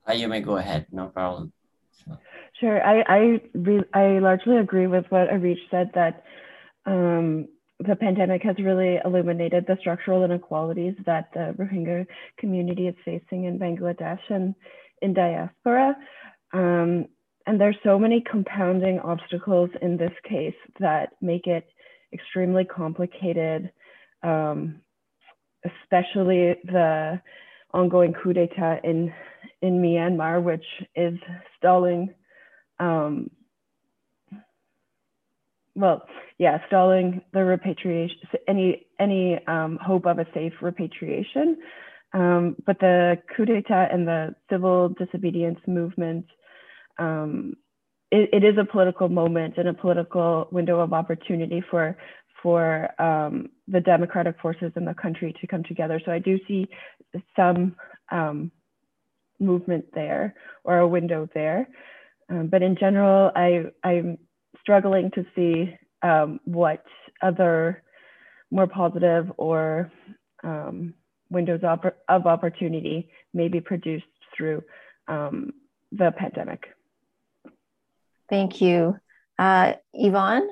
Uh, 0.08 0.12
you 0.14 0.26
may 0.26 0.40
go 0.40 0.56
ahead, 0.56 0.86
no 0.90 1.06
problem. 1.06 1.52
Sure, 2.58 2.84
I 2.84 3.02
I, 3.06 3.40
re- 3.54 3.84
I 3.94 4.18
largely 4.18 4.56
agree 4.56 4.86
with 4.86 5.04
what 5.10 5.28
Arij 5.28 5.58
said 5.70 5.90
that 5.94 6.24
um, 6.86 7.48
the 7.78 7.96
pandemic 7.96 8.42
has 8.42 8.56
really 8.58 8.98
illuminated 9.04 9.66
the 9.66 9.76
structural 9.80 10.24
inequalities 10.24 10.94
that 11.06 11.28
the 11.34 11.54
Rohingya 11.58 12.06
community 12.38 12.88
is 12.88 12.94
facing 13.04 13.44
in 13.44 13.58
Bangladesh 13.58 14.20
and 14.28 14.54
in 15.02 15.12
diaspora. 15.14 15.96
Um, 16.52 17.06
and 17.46 17.60
there's 17.60 17.76
so 17.82 17.98
many 17.98 18.22
compounding 18.30 19.00
obstacles 19.00 19.70
in 19.82 19.96
this 19.96 20.12
case 20.28 20.54
that 20.80 21.10
make 21.20 21.46
it 21.46 21.66
extremely 22.12 22.64
complicated 22.64 23.72
um, 24.22 24.80
especially 25.64 26.54
the 26.64 27.20
ongoing 27.72 28.12
coup 28.12 28.32
d'etat 28.32 28.80
in 28.84 29.12
in 29.60 29.80
Myanmar, 29.80 30.42
which 30.42 30.64
is 30.94 31.18
stalling. 31.58 32.14
Um, 32.78 33.30
well, 35.74 36.06
yeah, 36.38 36.58
stalling 36.66 37.22
the 37.32 37.44
repatriation, 37.44 38.16
any 38.48 38.86
any 38.98 39.38
um, 39.46 39.78
hope 39.80 40.06
of 40.06 40.18
a 40.18 40.26
safe 40.34 40.52
repatriation. 40.60 41.58
Um, 42.14 42.56
but 42.66 42.78
the 42.78 43.18
coup 43.34 43.44
d'etat 43.44 43.88
and 43.90 44.06
the 44.06 44.34
civil 44.50 44.90
disobedience 44.90 45.58
movement, 45.66 46.26
um, 46.98 47.54
it, 48.10 48.28
it 48.32 48.44
is 48.44 48.58
a 48.58 48.64
political 48.64 49.08
moment 49.08 49.54
and 49.56 49.68
a 49.68 49.74
political 49.74 50.48
window 50.52 50.80
of 50.80 50.92
opportunity 50.92 51.62
for 51.70 51.96
for 52.42 52.90
um, 53.00 53.48
the 53.68 53.80
democratic 53.80 54.38
forces 54.40 54.72
in 54.74 54.84
the 54.84 54.94
country 54.94 55.32
to 55.40 55.46
come 55.46 55.62
together. 55.62 56.00
So 56.04 56.10
I 56.10 56.18
do 56.18 56.40
see 56.48 56.66
some 57.36 57.76
um, 58.10 58.50
movement 59.38 59.84
there 59.94 60.34
or 60.64 60.78
a 60.78 60.88
window 60.88 61.28
there. 61.34 61.68
Um, 62.28 62.48
but 62.48 62.62
in 62.62 62.76
general, 62.76 63.30
I, 63.36 63.66
I'm 63.84 64.18
struggling 64.60 65.10
to 65.12 65.24
see 65.36 65.76
um, 66.02 66.40
what 66.44 66.84
other 67.22 67.82
more 68.50 68.66
positive 68.66 69.30
or 69.36 69.90
um, 70.42 70.94
windows 71.32 71.60
of, 71.62 71.80
of 72.08 72.26
opportunity 72.26 73.10
may 73.34 73.48
be 73.48 73.60
produced 73.60 74.06
through 74.36 74.62
um, 75.08 75.52
the 75.90 76.12
pandemic. 76.12 76.68
Thank 78.28 78.60
you. 78.60 78.98
Uh, 79.38 79.74
Yvonne? 79.92 80.48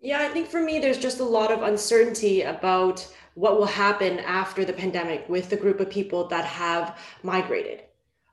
Yeah, 0.00 0.20
I 0.20 0.28
think 0.28 0.48
for 0.48 0.60
me, 0.60 0.78
there's 0.78 0.98
just 0.98 1.20
a 1.20 1.24
lot 1.24 1.52
of 1.52 1.62
uncertainty 1.62 2.42
about 2.42 3.06
what 3.34 3.58
will 3.58 3.66
happen 3.66 4.18
after 4.20 4.64
the 4.64 4.72
pandemic 4.72 5.28
with 5.28 5.50
the 5.50 5.56
group 5.56 5.80
of 5.80 5.90
people 5.90 6.26
that 6.28 6.44
have 6.44 6.98
migrated. 7.22 7.82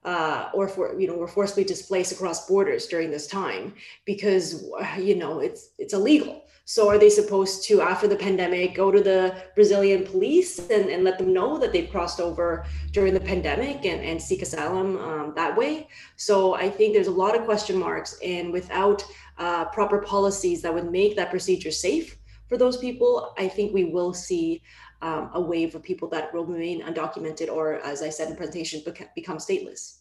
Uh, 0.08 0.50
or 0.54 0.70
for 0.70 0.98
you 0.98 1.06
know 1.06 1.18
were 1.18 1.28
forcibly 1.28 1.66
displaced 1.66 2.14
across 2.14 2.48
borders 2.48 2.88
during 2.88 3.12
this 3.12 3.28
time 3.28 3.74
because 4.06 4.64
you 4.98 5.16
know 5.22 5.40
it's 5.40 5.72
it's 5.78 5.94
illegal 5.94 6.46
so 6.64 6.88
are 6.88 6.98
they 6.98 7.10
supposed 7.10 7.66
to 7.68 7.82
after 7.82 8.08
the 8.08 8.16
pandemic 8.16 8.74
go 8.74 8.90
to 8.90 9.02
the 9.02 9.36
brazilian 9.54 10.06
police 10.06 10.60
and, 10.70 10.86
and 10.94 11.04
let 11.04 11.18
them 11.18 11.34
know 11.34 11.58
that 11.58 11.74
they've 11.74 11.92
crossed 11.92 12.22
over 12.22 12.66
during 12.94 13.14
the 13.14 13.20
pandemic 13.20 13.84
and, 13.84 14.02
and 14.10 14.22
seek 14.22 14.42
asylum 14.42 14.98
um, 15.10 15.34
that 15.36 15.54
way 15.58 15.90
so 16.16 16.56
i 16.56 16.70
think 16.70 16.94
there's 16.94 17.14
a 17.16 17.20
lot 17.24 17.36
of 17.38 17.44
question 17.44 17.78
marks 17.78 18.18
and 18.24 18.46
without 18.54 19.04
uh, 19.40 19.66
proper 19.66 20.00
policies 20.00 20.62
that 20.62 20.74
would 20.74 20.90
make 20.90 21.18
that 21.18 21.30
procedure 21.30 21.72
safe 21.88 22.18
for 22.48 22.58
those 22.58 22.78
people, 22.78 23.34
I 23.38 23.48
think 23.48 23.74
we 23.74 23.86
will 23.86 24.14
see 24.14 24.62
um, 25.02 25.30
a 25.34 25.42
wave 25.42 25.76
of 25.76 25.84
people 25.84 26.08
that 26.10 26.34
will 26.34 26.46
remain 26.46 26.82
undocumented 26.82 27.50
or, 27.50 27.76
as 27.82 28.02
I 28.02 28.10
said 28.10 28.30
in 28.30 28.36
presentation, 28.36 28.82
become 29.16 29.38
stateless. 29.38 29.97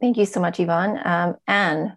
Thank 0.00 0.16
you 0.16 0.26
so 0.26 0.40
much, 0.40 0.60
Yvonne. 0.60 1.00
Um, 1.04 1.36
Anne. 1.46 1.96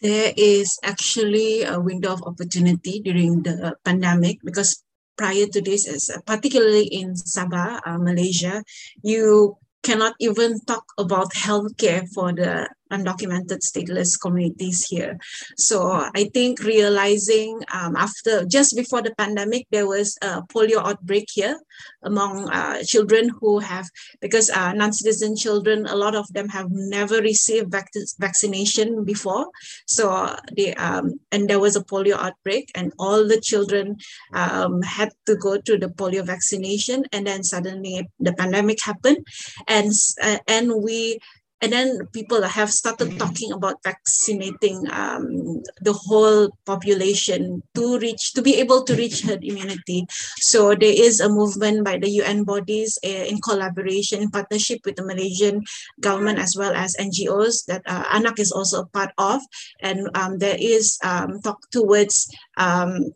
There 0.00 0.32
is 0.36 0.78
actually 0.82 1.62
a 1.62 1.78
window 1.78 2.12
of 2.12 2.22
opportunity 2.22 3.00
during 3.00 3.42
the 3.42 3.76
pandemic 3.84 4.38
because 4.42 4.82
prior 5.18 5.44
to 5.44 5.60
this, 5.60 5.84
particularly 6.24 6.86
in 6.86 7.12
Sabah, 7.12 7.80
uh, 7.84 7.98
Malaysia, 7.98 8.64
you 9.02 9.58
cannot 9.82 10.14
even 10.18 10.58
talk 10.64 10.84
about 10.96 11.32
healthcare 11.36 12.08
for 12.08 12.32
the 12.32 12.68
undocumented 12.90 13.60
stateless 13.62 14.20
communities 14.20 14.86
here. 14.86 15.18
So 15.56 15.90
I 16.14 16.30
think 16.34 16.60
realizing 16.60 17.60
um, 17.72 17.96
after 17.96 18.44
just 18.44 18.76
before 18.76 19.02
the 19.02 19.14
pandemic, 19.14 19.66
there 19.70 19.86
was 19.86 20.18
a 20.22 20.42
polio 20.42 20.78
outbreak 20.84 21.28
here 21.32 21.58
among 22.02 22.48
uh, 22.50 22.82
children 22.82 23.30
who 23.40 23.58
have, 23.58 23.88
because 24.20 24.50
uh, 24.50 24.72
non-citizen 24.72 25.36
children, 25.36 25.86
a 25.86 25.96
lot 25.96 26.14
of 26.14 26.26
them 26.32 26.48
have 26.48 26.68
never 26.70 27.20
received 27.20 27.70
vac- 27.70 27.90
vaccination 28.18 29.04
before. 29.04 29.46
So 29.86 30.36
they, 30.56 30.74
um, 30.74 31.20
and 31.32 31.48
there 31.48 31.60
was 31.60 31.76
a 31.76 31.84
polio 31.84 32.16
outbreak 32.16 32.70
and 32.74 32.92
all 32.98 33.26
the 33.26 33.40
children 33.40 33.96
um, 34.34 34.82
had 34.82 35.10
to 35.26 35.36
go 35.36 35.60
to 35.60 35.78
the 35.78 35.88
polio 35.88 36.24
vaccination. 36.24 37.04
And 37.12 37.26
then 37.26 37.42
suddenly 37.42 38.08
the 38.18 38.32
pandemic 38.32 38.82
happened 38.82 39.26
and, 39.68 39.92
uh, 40.22 40.38
and 40.46 40.82
we 40.82 41.18
and 41.60 41.72
then 41.72 42.06
people 42.12 42.42
have 42.42 42.70
started 42.70 43.18
talking 43.18 43.52
about 43.52 43.82
vaccinating 43.84 44.88
um, 44.90 45.62
the 45.80 45.92
whole 45.92 46.48
population 46.64 47.62
to 47.74 47.98
reach 47.98 48.32
to 48.32 48.42
be 48.42 48.56
able 48.56 48.82
to 48.84 48.94
reach 48.96 49.22
herd 49.22 49.44
immunity. 49.44 50.06
So 50.40 50.74
there 50.74 50.94
is 50.94 51.20
a 51.20 51.28
movement 51.28 51.84
by 51.84 51.98
the 51.98 52.08
un 52.24 52.44
bodies 52.44 52.98
uh, 53.04 53.28
in 53.28 53.40
collaboration 53.40 54.22
in 54.22 54.30
partnership 54.30 54.80
with 54.84 54.96
the 54.96 55.04
malaysian 55.04 55.62
government 56.00 56.38
as 56.38 56.56
well 56.56 56.72
as 56.72 56.96
ngos 56.96 57.66
that 57.66 57.82
uh, 57.86 58.04
is 58.38 58.52
also 58.52 58.82
a 58.82 58.86
part 58.86 59.12
of. 59.18 59.40
And 59.80 60.08
um, 60.14 60.38
there 60.38 60.56
is 60.58 60.98
um, 61.04 61.40
talk 61.40 61.70
towards 61.70 62.32
um, 62.56 63.12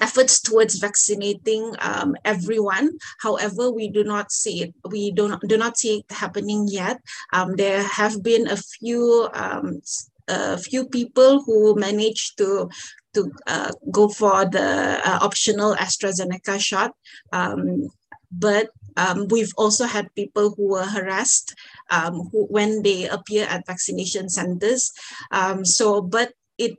efforts 0.00 0.40
towards 0.40 0.78
vaccinating 0.78 1.74
um, 1.80 2.16
everyone. 2.24 2.98
However, 3.20 3.70
we 3.70 3.88
do 3.88 4.04
not 4.04 4.32
see 4.32 4.62
it. 4.62 4.74
We 4.88 5.10
do 5.12 5.28
not 5.28 5.40
do 5.46 5.56
not 5.56 5.78
see 5.78 5.98
it 6.00 6.14
happening 6.14 6.68
yet. 6.68 6.98
Um, 7.32 7.56
there 7.56 7.82
have 7.82 8.22
been 8.22 8.48
a 8.48 8.56
few 8.56 9.28
um, 9.32 9.80
a 10.28 10.58
few 10.58 10.86
people 10.86 11.42
who 11.42 11.74
managed 11.74 12.38
to 12.38 12.68
to 13.14 13.30
uh, 13.46 13.72
go 13.90 14.08
for 14.08 14.44
the 14.44 15.00
uh, 15.04 15.18
optional 15.20 15.74
AstraZeneca 15.74 16.60
shot, 16.60 16.94
um, 17.32 17.90
but 18.30 18.70
um, 18.96 19.26
we've 19.28 19.52
also 19.56 19.84
had 19.84 20.14
people 20.14 20.54
who 20.54 20.68
were 20.68 20.86
harassed 20.86 21.54
um, 21.90 22.28
who, 22.30 22.46
when 22.46 22.82
they 22.82 23.08
appear 23.08 23.46
at 23.48 23.66
vaccination 23.66 24.28
centers. 24.28 24.92
Um, 25.30 25.64
so, 25.64 26.00
but 26.02 26.32
it 26.60 26.76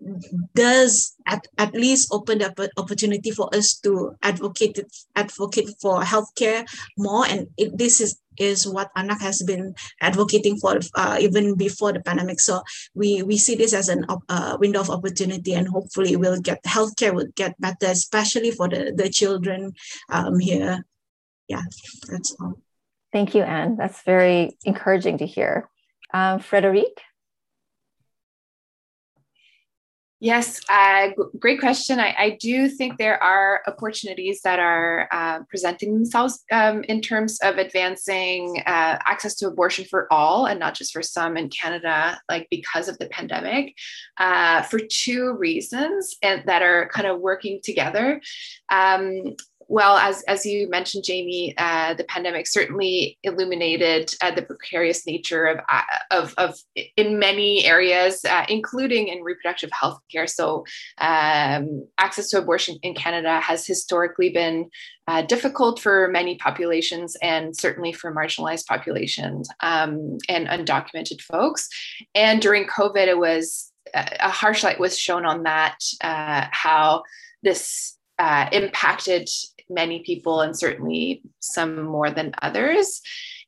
does 0.54 1.16
at, 1.26 1.48
at 1.58 1.74
least 1.74 2.10
open 2.14 2.42
an 2.42 2.54
opportunity 2.78 3.32
for 3.32 3.50
us 3.54 3.80
to 3.80 4.16
advocate 4.22 4.80
advocate 5.16 5.70
for 5.82 6.02
healthcare 6.02 6.70
more. 6.98 7.26
And 7.28 7.48
it, 7.58 7.76
this 7.78 8.00
is 8.00 8.22
is 8.38 8.66
what 8.66 8.90
ANAK 8.96 9.20
has 9.22 9.44
been 9.44 9.74
advocating 10.00 10.58
for 10.58 10.80
uh, 10.96 11.18
even 11.20 11.56
before 11.56 11.94
the 11.94 12.00
pandemic. 12.00 12.40
So 12.40 12.62
we 12.94 13.24
we 13.24 13.38
see 13.38 13.56
this 13.56 13.74
as 13.74 13.90
an 13.90 14.06
uh, 14.30 14.58
window 14.60 14.82
of 14.82 14.92
opportunity 14.92 15.54
and 15.54 15.68
hopefully 15.68 16.16
we'll 16.16 16.40
get 16.40 16.64
healthcare 16.64 17.14
will 17.14 17.32
get 17.36 17.60
better 17.60 17.90
especially 17.90 18.52
for 18.52 18.70
the 18.70 18.94
the 18.96 19.10
children 19.10 19.74
um, 20.10 20.38
here. 20.40 20.86
Yeah 21.48 21.64
that's 22.08 22.36
all. 22.40 22.54
Thank 23.12 23.34
you 23.34 23.42
anne. 23.42 23.78
That's 23.78 24.04
very 24.04 24.58
encouraging 24.64 25.18
to 25.18 25.26
hear. 25.26 25.68
Um, 26.14 26.40
frederic 26.40 27.02
Yes, 30.24 30.62
uh, 30.70 31.10
great 31.40 31.60
question. 31.60 32.00
I, 32.00 32.14
I, 32.16 32.38
do 32.40 32.70
think 32.70 33.00
there 33.00 33.22
are 33.24 33.64
opportunities 33.66 34.42
that 34.44 34.60
are 34.60 35.08
uh, 35.12 35.40
presenting 35.50 35.96
themselves 35.96 36.46
um, 36.52 36.84
in 36.84 37.02
terms 37.02 37.40
of 37.42 37.58
advancing 37.58 38.62
uh, 38.68 39.00
access 39.08 39.34
to 39.38 39.48
abortion 39.48 39.84
for 39.84 40.06
all 40.14 40.46
and 40.46 40.60
not 40.60 40.76
just 40.76 40.94
for 40.94 41.02
some 41.02 41.38
in 41.38 41.50
Canada, 41.50 42.22
like 42.30 42.48
because 42.52 42.88
of 42.88 43.00
the 43.00 43.08
pandemic, 43.08 43.74
uh, 44.18 44.62
for 44.62 44.80
two 44.92 45.36
reasons 45.40 46.16
and 46.22 46.44
that 46.46 46.62
are 46.62 46.88
kind 46.90 47.08
of 47.08 47.20
working 47.20 47.60
together. 47.64 48.22
Um, 48.70 49.24
well, 49.72 49.96
as, 49.96 50.22
as 50.24 50.46
you 50.46 50.70
mentioned, 50.70 51.06
Jamie, 51.06 51.54
uh, 51.58 51.94
the 51.94 52.04
pandemic 52.04 52.46
certainly 52.46 53.18
illuminated 53.24 54.14
uh, 54.20 54.30
the 54.30 54.42
precarious 54.42 55.08
nature 55.08 55.46
of, 55.46 55.60
uh, 55.70 55.82
of, 56.12 56.34
of, 56.38 56.60
in 56.98 57.18
many 57.18 57.64
areas, 57.64 58.26
uh, 58.26 58.46
including 58.50 59.08
in 59.08 59.24
reproductive 59.24 59.70
health 59.72 60.02
care. 60.12 60.28
So, 60.28 60.66
um, 60.98 61.88
access 61.98 62.28
to 62.32 62.38
abortion 62.38 62.80
in 62.84 62.94
Canada 62.96 63.40
has 63.40 63.66
historically 63.66 64.30
been 64.30 64.70
uh, 65.08 65.22
difficult 65.22 65.80
for 65.80 66.10
many 66.10 66.36
populations 66.36 67.16
and 67.22 67.56
certainly 67.56 67.94
for 67.94 68.14
marginalized 68.14 68.66
populations 68.66 69.48
um, 69.62 70.18
and 70.28 70.48
undocumented 70.50 71.22
folks. 71.22 71.70
And 72.14 72.42
during 72.42 72.66
COVID, 72.66 73.08
it 73.08 73.18
was 73.18 73.72
a 73.94 74.30
harsh 74.30 74.66
light 74.66 74.82
was 74.82 75.00
shown 75.00 75.26
on 75.26 75.44
that, 75.44 75.78
how 76.02 77.04
this 77.42 77.98
uh, 78.20 78.48
impacted 78.52 79.30
many 79.70 80.00
people 80.04 80.42
and 80.42 80.58
certainly 80.58 81.22
some 81.40 81.84
more 81.84 82.12
than 82.12 82.34
others. 82.42 83.02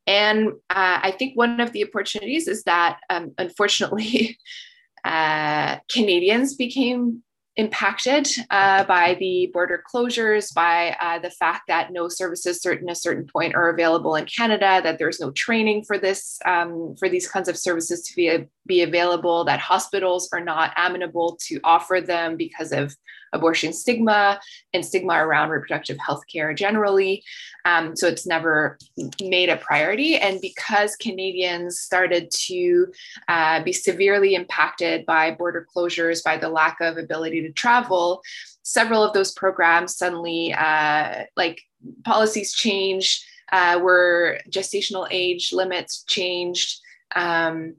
And 0.08 0.50
uh, 0.70 1.00
I 1.02 1.16
think 1.18 1.38
one 1.38 1.60
of 1.60 1.72
the 1.72 1.86
opportunities 1.86 2.48
is 2.48 2.64
that 2.64 3.00
um, 3.10 3.34
unfortunately, 3.38 4.38
uh, 5.04 5.78
Canadians 5.92 6.56
became 6.56 7.24
impacted 7.56 8.28
uh, 8.50 8.84
by 8.86 9.16
the 9.20 9.50
border 9.54 9.84
closures, 9.94 10.54
by 10.54 10.96
uh, 11.00 11.20
the 11.20 11.30
fact 11.30 11.64
that 11.68 11.94
no 11.94 12.08
services 12.10 12.62
certain 12.62 12.90
a 12.90 12.96
certain 12.96 13.28
point 13.28 13.54
are 13.54 13.70
available 13.70 14.16
in 14.16 14.26
Canada, 14.26 14.82
that 14.84 14.98
there's 14.98 15.20
no 15.20 15.30
training 15.32 15.84
for 15.84 15.98
this 15.98 16.40
um, 16.46 16.96
for 16.98 17.08
these 17.08 17.28
kinds 17.28 17.48
of 17.48 17.58
services 17.58 18.02
to 18.08 18.16
be 18.16 18.48
be 18.66 18.82
available, 18.82 19.44
that 19.46 19.60
hospitals 19.60 20.30
are 20.34 20.44
not 20.44 20.74
amenable 20.78 21.38
to 21.42 21.60
offer 21.64 22.02
them 22.02 22.38
because 22.38 22.72
of 22.72 22.96
abortion 23.34 23.74
stigma 23.74 24.40
and 24.74 24.86
stigma 24.86 25.14
around 25.14 25.50
reproductive 25.50 25.98
health 26.00 26.24
care 26.32 26.54
generally. 26.54 27.24
Um, 27.66 27.96
so 27.96 28.08
it's 28.08 28.26
never 28.26 28.78
made 29.22 29.50
a 29.50 29.58
priority. 29.58 30.16
And 30.16 30.40
because 30.40 30.96
Canadians 30.96 31.80
started 31.80 32.32
to 32.48 32.88
uh, 33.28 33.64
be 33.64 33.74
severely 33.74 34.36
impacted 34.36 35.06
by 35.06 35.32
border 35.32 35.68
closures, 35.76 36.24
by 36.24 36.38
the 36.38 36.50
lack 36.50 36.80
of 36.80 36.98
ability 36.98 37.42
to 37.42 37.52
travel, 37.52 38.22
several 38.64 39.04
of 39.04 39.14
those 39.14 39.32
programs 39.34 39.98
suddenly, 39.98 40.54
uh, 40.54 41.24
like 41.36 41.62
policies 42.06 42.54
changed, 42.54 43.24
uh, 43.52 43.80
were 43.82 44.40
gestational 44.50 45.08
age 45.12 45.52
limits 45.52 46.04
changed. 46.04 46.80
Um, 47.16 47.76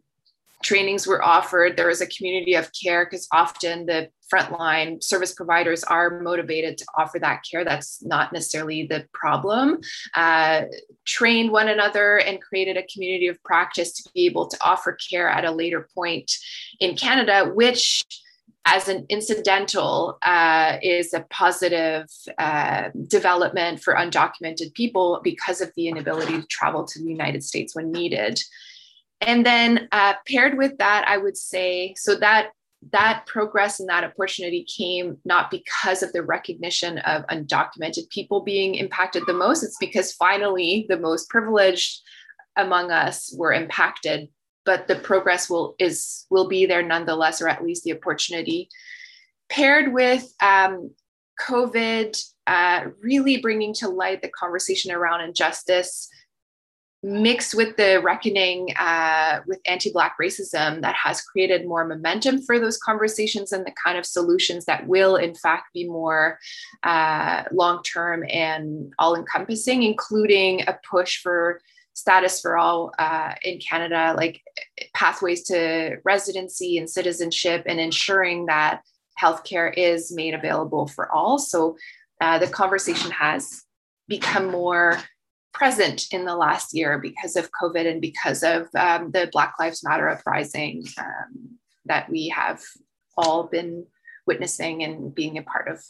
trainings 0.63 1.07
were 1.07 1.23
offered. 1.23 1.77
There 1.77 1.89
was 1.89 2.01
a 2.01 2.07
community 2.07 2.55
of 2.55 2.71
care 2.73 3.05
because 3.05 3.29
often 3.33 3.87
the 3.87 4.09
frontline 4.33 5.03
service 5.03 5.33
providers 5.33 5.85
are 5.85 6.21
motivated 6.23 6.79
to 6.79 6.87
offer 6.97 7.19
that 7.19 7.43
care. 7.49 7.65
That's 7.65 8.03
not 8.03 8.33
necessarily 8.33 8.87
the 8.87 9.07
problem. 9.13 9.81
Uh, 10.15 10.63
trained 11.05 11.51
one 11.51 11.69
another 11.69 12.19
and 12.19 12.41
created 12.41 12.77
a 12.77 12.87
community 12.93 13.29
of 13.29 13.43
practice 13.43 13.93
to 13.93 14.11
be 14.15 14.27
able 14.27 14.47
to 14.49 14.57
offer 14.63 14.97
care 15.11 15.29
at 15.29 15.45
a 15.45 15.51
later 15.51 15.89
point 15.95 16.31
in 16.81 16.97
Canada, 16.97 17.51
which 17.53 18.05
as 18.67 18.89
an 18.89 19.05
incidental 19.11 20.17
uh, 20.23 20.79
is 20.83 21.13
a 21.13 21.21
positive 21.29 22.07
uh, 22.39 22.89
development 23.09 23.83
for 23.83 23.95
undocumented 23.95 24.73
people 24.73 25.21
because 25.23 25.61
of 25.61 25.71
the 25.77 25.89
inability 25.89 26.41
to 26.41 26.47
travel 26.47 26.85
to 26.85 26.99
the 27.03 27.11
United 27.11 27.45
States 27.45 27.77
when 27.77 27.93
needed. 27.93 28.41
And 29.27 29.45
then 29.45 29.89
uh, 29.93 30.15
paired 30.27 30.59
with 30.59 30.77
that, 30.79 31.07
I 31.09 31.19
would 31.19 31.37
say 31.37 31.95
so 31.97 32.15
that 32.17 32.51
that 32.93 33.25
progress 33.27 33.81
and 33.81 33.89
that 33.89 34.05
opportunity 34.05 34.65
came 34.65 35.17
not 35.25 35.51
because 35.51 36.03
of 36.03 36.13
the 36.13 36.23
recognition 36.23 36.99
of 36.99 37.27
undocumented 37.29 38.11
people 38.11 38.43
being 38.43 38.75
impacted 38.75 39.23
the 39.27 39.33
most. 39.33 39.63
It's 39.63 39.79
because 39.79 40.13
finally 40.13 40.87
the 40.89 40.99
most 40.99 41.31
privileged 41.31 42.03
among 42.57 42.91
us 42.91 43.35
were 43.37 43.53
impacted, 43.53 44.29
but 44.65 44.87
the 44.87 44.97
progress 44.97 45.49
will 45.49 45.75
is 45.79 46.27
will 46.31 46.49
be 46.49 46.67
there 46.67 46.83
nonetheless, 46.83 47.41
or 47.41 47.49
at 47.49 47.65
least 47.65 47.85
the 47.85 47.95
opportunity. 47.95 48.69
Paired 49.49 49.93
with 49.93 50.33
um, 50.43 50.91
COVID, 51.41 52.23
uh, 52.47 52.87
really 53.01 53.39
bringing 53.39 53.73
to 53.75 53.89
light 53.89 54.23
the 54.23 54.29
conversation 54.29 54.93
around 54.93 55.23
injustice 55.23 56.09
mixed 57.05 57.55
with 57.55 57.77
the 57.77 58.01
reckoning 58.03 58.75
uh, 58.79 59.41
with 59.47 59.61
anti-black 59.67 60.17
racism 60.21 60.81
that 60.81 60.95
has 60.95 61.21
created 61.21 61.69
more 61.69 61.87
momentum 61.87 62.41
for 62.41 62.59
those 62.59 62.79
conversations 62.79 63.53
and 63.53 63.67
the 63.67 63.75
kind 63.85 63.99
of 63.99 64.07
solutions 64.07 64.65
that 64.65 64.87
will 64.87 65.17
in 65.17 65.35
fact 65.35 65.73
be 65.75 65.87
more 65.87 66.39
uh, 66.83 67.43
long-term 67.53 68.25
and 68.31 68.93
all-encompassing 68.99 69.83
including 69.83 70.63
a 70.63 70.79
push 70.89 71.21
for 71.21 71.61
status 71.93 72.41
for 72.41 72.57
all 72.57 72.93
uh, 72.99 73.35
in 73.43 73.59
canada 73.59 74.15
like 74.17 74.41
pathways 74.95 75.45
to 75.45 75.97
residency 76.05 76.79
and 76.79 76.89
citizenship 76.89 77.65
and 77.67 77.79
ensuring 77.79 78.47
that 78.47 78.81
healthcare 79.21 79.73
is 79.77 80.13
made 80.13 80.35
available 80.35 80.87
for 80.87 81.11
all. 81.13 81.39
So 81.39 81.77
uh, 82.21 82.39
the 82.39 82.49
conversation 82.49 83.11
has 83.11 83.63
become 84.09 84.51
more 84.51 84.99
present 85.55 86.07
in 86.13 86.25
the 86.25 86.37
last 86.37 86.75
year 86.75 86.99
because 86.99 87.37
of 87.37 87.49
COVID 87.63 87.91
and 87.91 88.01
because 88.01 88.43
of 88.43 88.67
um, 88.77 89.13
the 89.13 89.31
Black 89.33 89.55
Lives 89.59 89.83
Matter 89.83 90.09
uprising 90.09 90.85
um, 90.99 91.59
that 91.87 92.11
we 92.11 92.29
have 92.29 92.63
all 93.17 93.45
been 93.45 93.87
witnessing 94.27 94.83
and 94.83 95.15
being 95.15 95.39
a 95.39 95.43
part 95.43 95.69
of. 95.69 95.83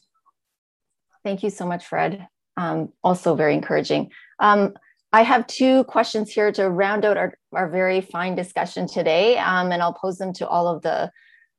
Thank 1.25 1.43
you 1.43 1.51
so 1.51 1.67
much, 1.67 1.87
Fred. 1.87 2.29
Um, 2.57 2.93
also 3.03 3.35
very 3.35 3.55
encouraging. 3.55 4.11
Um, 4.39 4.75
I 5.13 5.23
have 5.23 5.47
two 5.47 5.85
questions 5.85 6.31
here 6.31 6.53
to 6.53 6.69
round 6.69 7.05
out 7.05 7.17
our, 7.17 7.35
our 7.53 7.69
very 7.69 8.01
fine 8.01 8.35
discussion 8.35 8.87
today, 8.87 9.39
um, 9.39 9.73
and 9.73 9.83
I'll 9.83 9.95
pose 9.95 10.19
them 10.19 10.33
to 10.35 10.49
all 10.49 10.69
of 10.69 10.83
the 10.83 11.11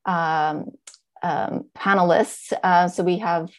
um, 0.05 0.71
panelists. 1.23 2.53
Uh, 2.63 2.87
so 2.87 3.03
we 3.03 3.17
have 3.17 3.49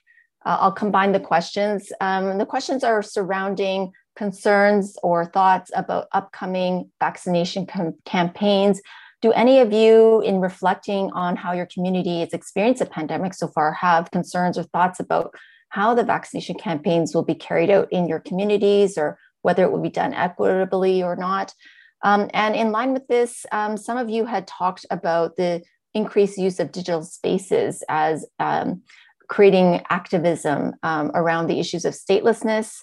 uh, 0.44 0.58
I'll 0.60 0.72
combine 0.72 1.10
the 1.10 1.18
questions. 1.18 1.88
The 1.88 2.46
questions 2.48 2.84
are 2.84 3.02
surrounding 3.02 3.92
concerns 4.16 4.96
or 5.02 5.26
thoughts 5.26 5.70
about 5.74 6.08
upcoming 6.12 6.90
vaccination 7.00 7.66
com- 7.66 7.94
campaigns. 8.04 8.80
Do 9.22 9.32
any 9.32 9.60
of 9.60 9.72
you, 9.72 10.20
in 10.22 10.40
reflecting 10.40 11.10
on 11.12 11.36
how 11.36 11.52
your 11.52 11.66
community 11.66 12.20
has 12.20 12.32
experienced 12.32 12.80
the 12.80 12.86
pandemic 12.86 13.34
so 13.34 13.48
far, 13.48 13.72
have 13.72 14.10
concerns 14.10 14.58
or 14.58 14.64
thoughts 14.64 15.00
about 15.00 15.34
how 15.70 15.94
the 15.94 16.04
vaccination 16.04 16.56
campaigns 16.56 17.14
will 17.14 17.24
be 17.24 17.34
carried 17.34 17.70
out 17.70 17.88
in 17.90 18.08
your 18.08 18.20
communities 18.20 18.98
or 18.98 19.18
whether 19.42 19.62
it 19.62 19.72
will 19.72 19.82
be 19.82 19.90
done 19.90 20.14
equitably 20.14 21.02
or 21.02 21.16
not? 21.16 21.54
Um, 22.02 22.30
and 22.34 22.54
in 22.54 22.72
line 22.72 22.92
with 22.92 23.06
this, 23.08 23.46
um, 23.52 23.76
some 23.76 23.96
of 23.96 24.10
you 24.10 24.26
had 24.26 24.46
talked 24.46 24.86
about 24.90 25.36
the 25.36 25.62
increased 25.94 26.36
use 26.36 26.60
of 26.60 26.72
digital 26.72 27.02
spaces 27.02 27.82
as 27.88 28.26
um, 28.38 28.82
creating 29.28 29.82
activism 29.88 30.74
um, 30.82 31.10
around 31.14 31.46
the 31.46 31.58
issues 31.58 31.84
of 31.84 31.94
statelessness 31.94 32.82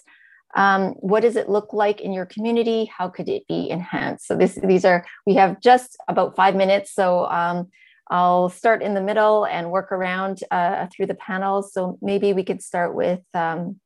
um, 0.54 0.92
what 1.00 1.20
does 1.20 1.36
it 1.36 1.48
look 1.48 1.72
like 1.72 2.00
in 2.00 2.12
your 2.12 2.26
community? 2.26 2.84
How 2.84 3.08
could 3.08 3.28
it 3.28 3.46
be 3.48 3.70
enhanced? 3.70 4.26
So 4.26 4.36
this, 4.36 4.54
these 4.62 4.84
are, 4.84 5.04
we 5.26 5.34
have 5.34 5.60
just 5.60 5.96
about 6.08 6.36
five 6.36 6.54
minutes. 6.54 6.94
So 6.94 7.26
um, 7.26 7.68
I'll 8.08 8.48
start 8.48 8.82
in 8.82 8.94
the 8.94 9.00
middle 9.00 9.46
and 9.46 9.70
work 9.70 9.90
around 9.90 10.40
uh, 10.50 10.86
through 10.92 11.06
the 11.06 11.14
panels. 11.14 11.72
So 11.72 11.98
maybe 12.00 12.32
we 12.32 12.44
could 12.44 12.62
start 12.62 12.94
with 12.94 13.20
um, 13.34 13.80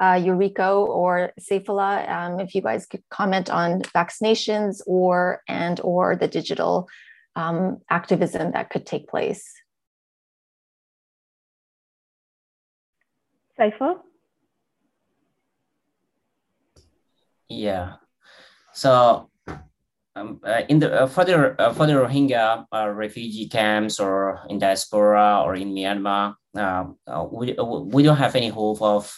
uh, 0.00 0.20
or 0.20 1.32
Saifullah, 1.40 2.08
um, 2.08 2.40
if 2.40 2.54
you 2.54 2.62
guys 2.62 2.86
could 2.86 3.02
comment 3.10 3.50
on 3.50 3.82
vaccinations 3.82 4.80
or 4.86 5.42
and 5.48 5.80
or 5.80 6.14
the 6.14 6.28
digital 6.28 6.88
um, 7.34 7.78
activism 7.90 8.52
that 8.52 8.70
could 8.70 8.86
take 8.86 9.08
place. 9.08 9.52
Saifullah? 13.58 13.96
Yeah. 17.48 17.94
So 18.72 19.30
um, 20.14 20.40
uh, 20.44 20.62
in 20.68 20.78
the 20.78 21.02
uh, 21.02 21.06
for 21.06 21.24
the 21.24 21.60
uh, 21.60 21.72
the 21.72 21.92
Rohingya 21.92 22.66
uh, 22.72 22.88
refugee 22.88 23.48
camps 23.48 24.00
or 24.00 24.40
in 24.48 24.58
diaspora 24.58 25.42
or 25.44 25.54
in 25.54 25.72
Myanmar, 25.72 26.34
um, 26.56 26.96
uh, 27.06 27.26
we 27.30 27.56
we 27.58 28.02
don't 28.02 28.16
have 28.16 28.36
any 28.36 28.48
hope 28.48 28.82
of 28.82 29.10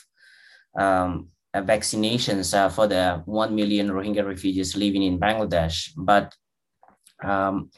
um, 0.78 1.28
vaccinations 1.54 2.54
uh, 2.54 2.68
for 2.68 2.86
the 2.86 3.22
one 3.26 3.54
million 3.54 3.88
Rohingya 3.88 4.26
refugees 4.26 4.76
living 4.76 5.02
in 5.02 5.18
Bangladesh. 5.18 5.90
But 5.96 6.34
um, 7.22 7.70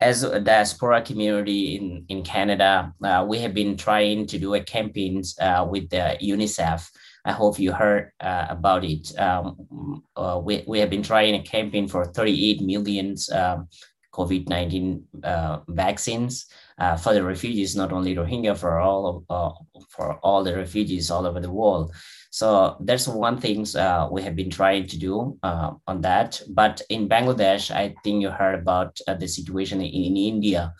as 0.00 0.24
a 0.24 0.40
diaspora 0.40 1.02
community 1.02 1.76
in, 1.76 2.04
in 2.08 2.24
Canada, 2.24 2.92
uh, 3.04 3.24
we 3.28 3.38
have 3.38 3.54
been 3.54 3.76
trying 3.76 4.26
to 4.26 4.38
do 4.38 4.54
a 4.54 4.60
campaign 4.60 5.22
uh, 5.40 5.66
with 5.68 5.88
the 5.90 6.18
UNICEF. 6.20 6.88
I 7.24 7.32
hope 7.32 7.58
you 7.58 7.72
heard 7.72 8.12
uh, 8.20 8.46
about 8.50 8.84
it. 8.84 9.16
Um, 9.18 10.02
uh, 10.16 10.40
we, 10.42 10.64
we 10.66 10.80
have 10.80 10.90
been 10.90 11.02
trying 11.02 11.34
a 11.34 11.42
campaign 11.42 11.86
for 11.86 12.04
38 12.04 12.62
million 12.62 13.16
um, 13.32 13.68
COVID-19 14.12 15.02
uh, 15.24 15.58
vaccines 15.68 16.46
uh, 16.78 16.96
for 16.96 17.14
the 17.14 17.22
refugees, 17.22 17.74
not 17.76 17.92
only 17.92 18.14
Rohingya, 18.14 18.56
for 18.56 18.78
all 18.78 19.24
of, 19.28 19.54
for 19.88 20.14
all 20.22 20.44
the 20.44 20.54
refugees 20.56 21.10
all 21.10 21.26
over 21.26 21.40
the 21.40 21.50
world. 21.50 21.94
So 22.30 22.76
that's 22.80 23.06
one 23.06 23.38
thing 23.38 23.66
uh, 23.76 24.08
we 24.10 24.22
have 24.22 24.34
been 24.34 24.50
trying 24.50 24.86
to 24.88 24.98
do 24.98 25.38
uh, 25.42 25.72
on 25.86 26.00
that. 26.02 26.40
But 26.48 26.82
in 26.88 27.08
Bangladesh, 27.08 27.70
I 27.70 27.94
think 28.02 28.22
you 28.22 28.30
heard 28.30 28.58
about 28.60 28.98
uh, 29.06 29.14
the 29.14 29.28
situation 29.28 29.80
in, 29.80 29.86
in 29.86 30.16
India. 30.16 30.74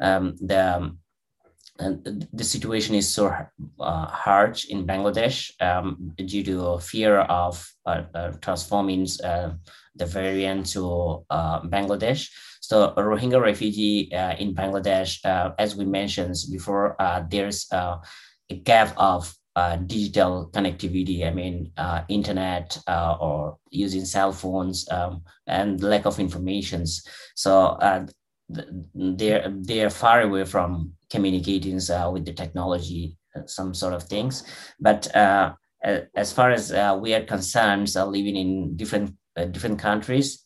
Um, 0.00 0.34
the 0.40 0.96
the 1.78 2.44
situation 2.44 2.94
is 2.94 3.08
so 3.08 3.34
uh, 3.80 4.06
hard 4.06 4.60
in 4.68 4.86
Bangladesh 4.86 5.50
um, 5.60 6.14
due 6.16 6.44
to 6.44 6.66
a 6.66 6.80
fear 6.80 7.20
of 7.20 7.68
uh, 7.86 8.02
uh, 8.14 8.32
transforming 8.40 9.04
the 9.96 10.06
variant 10.06 10.66
to 10.66 11.24
Bangladesh. 11.30 12.30
So 12.60 12.94
Rohingya 12.96 13.40
refugee 13.40 14.10
in 14.38 14.54
Bangladesh, 14.54 15.18
as 15.58 15.76
we 15.76 15.84
mentioned 15.84 16.36
before, 16.50 16.96
there's 17.28 17.66
a 17.72 18.00
gap 18.62 18.94
of 18.96 19.34
uh, 19.56 19.76
digital 19.76 20.50
connectivity, 20.52 21.26
I 21.26 21.30
mean, 21.30 21.70
uh, 21.76 22.02
internet 22.08 22.76
uh, 22.88 23.16
or 23.20 23.56
using 23.70 24.04
cell 24.04 24.32
phones 24.32 24.88
um, 24.90 25.22
and 25.46 25.80
lack 25.82 26.06
of 26.06 26.18
informations. 26.18 27.06
So 27.36 27.78
uh, 27.78 28.06
they're, 28.48 29.46
they're 29.48 29.90
far 29.90 30.22
away 30.22 30.44
from 30.44 30.94
communicating 31.14 31.78
uh, 31.90 32.10
with 32.12 32.24
the 32.24 32.32
technology, 32.32 33.16
uh, 33.36 33.46
some 33.46 33.72
sort 33.72 33.94
of 33.94 34.02
things. 34.02 34.42
But 34.80 35.02
as 36.22 36.32
far 36.32 36.50
as 36.50 36.72
we 37.00 37.14
are 37.14 37.24
concerned, 37.24 37.94
living 37.94 38.36
in 38.36 38.76
different, 38.76 39.14
different 39.52 39.78
countries, 39.78 40.44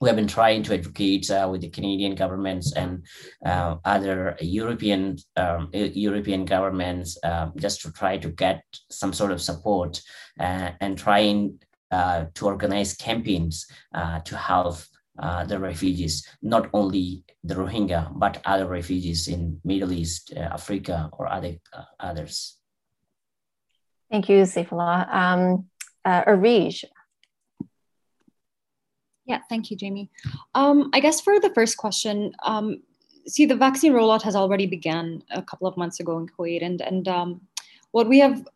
we 0.00 0.08
have 0.08 0.16
been 0.16 0.36
trying 0.38 0.62
to 0.64 0.74
advocate 0.74 1.30
uh, 1.30 1.48
with 1.50 1.60
the 1.62 1.70
Canadian 1.70 2.14
governments 2.14 2.72
and 2.74 3.06
uh, 3.46 3.76
other 3.84 4.36
European 4.40 5.16
um, 5.36 5.70
European 5.72 6.44
governments 6.44 7.16
uh, 7.24 7.46
just 7.56 7.80
to 7.82 7.92
try 7.92 8.18
to 8.18 8.28
get 8.28 8.62
some 8.90 9.12
sort 9.12 9.32
of 9.32 9.40
support 9.40 10.02
uh, 10.40 10.70
and 10.80 10.98
trying 10.98 11.58
uh, 11.90 12.24
to 12.34 12.46
organize 12.46 12.94
campaigns 12.96 13.66
uh, 13.94 14.18
to 14.20 14.36
help 14.36 14.76
the 15.16 15.58
refugees, 15.58 16.26
not 16.42 16.68
only 16.72 17.24
the 17.42 17.54
Rohingya, 17.54 18.18
but 18.18 18.40
other 18.44 18.66
refugees 18.66 19.28
in 19.28 19.60
Middle 19.64 19.92
East, 19.92 20.32
Africa, 20.36 21.10
or 21.12 21.28
other 21.28 21.56
others. 22.00 22.58
Thank 24.10 24.28
you, 24.28 24.42
Saifullah. 24.42 25.08
Um, 25.12 25.66
Arij, 26.06 26.84
yeah, 29.26 29.40
thank 29.48 29.70
you, 29.70 29.76
Jamie. 29.76 30.10
Um, 30.54 30.90
I 30.92 31.00
guess 31.00 31.20
for 31.20 31.40
the 31.40 31.52
first 31.54 31.76
question, 31.76 32.32
um, 32.44 32.82
see, 33.26 33.46
the 33.46 33.56
vaccine 33.56 33.92
rollout 33.92 34.22
has 34.22 34.36
already 34.36 34.66
begun 34.66 35.22
a 35.30 35.42
couple 35.42 35.66
of 35.66 35.76
months 35.76 36.00
ago 36.00 36.18
in 36.18 36.28
Kuwait, 36.28 36.62
and 36.62 36.80
and 36.82 37.08
um, 37.08 37.40
what 37.92 38.08
we 38.08 38.18
have 38.18 38.46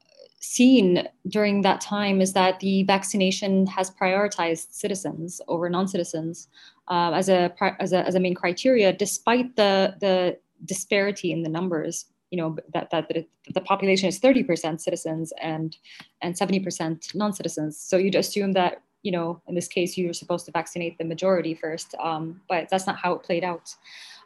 seen 0.41 1.09
during 1.29 1.63
that 1.63 1.81
time 1.81 2.21
is 2.21 2.33
that 2.33 2.61
the 2.61 2.85
vaccination 2.85 3.67
has 3.67 3.91
prioritized 3.91 4.73
citizens 4.73 5.41
over 5.49 5.69
non-citizens 5.69 6.49
uh, 6.89 7.13
as 7.13 7.29
a 7.29 7.53
as 7.81 7.93
a 7.93 8.07
as 8.07 8.15
a 8.15 8.21
main 8.21 8.35
criteria, 8.35 8.93
despite 8.93 9.57
the 9.57 9.95
the 10.01 10.39
disparity 10.65 11.33
in 11.33 11.43
the 11.43 11.49
numbers. 11.49 12.07
You 12.31 12.39
know 12.39 12.57
that 12.75 12.91
that, 12.91 13.09
that 13.09 13.27
the 13.55 13.61
population 13.61 14.09
is 14.09 14.19
thirty 14.19 14.43
percent 14.43 14.81
citizens 14.81 15.33
and 15.41 15.77
and 16.23 16.37
seventy 16.37 16.61
percent 16.61 17.13
non-citizens. 17.15 17.79
So 17.79 17.97
you'd 17.97 18.15
assume 18.15 18.53
that 18.53 18.83
you 19.03 19.13
know, 19.13 19.41
in 19.47 19.55
this 19.55 19.69
case, 19.69 19.97
you're 19.97 20.13
supposed 20.13 20.45
to 20.47 20.53
vaccinate 20.53 20.99
the 20.99 21.05
majority 21.05 21.55
first, 21.55 21.95
um, 22.03 22.41
but 22.49 22.69
that's 22.69 22.87
not 22.87 22.99
how 22.99 23.13
it 23.13 23.23
played 23.23 23.45
out. 23.45 23.75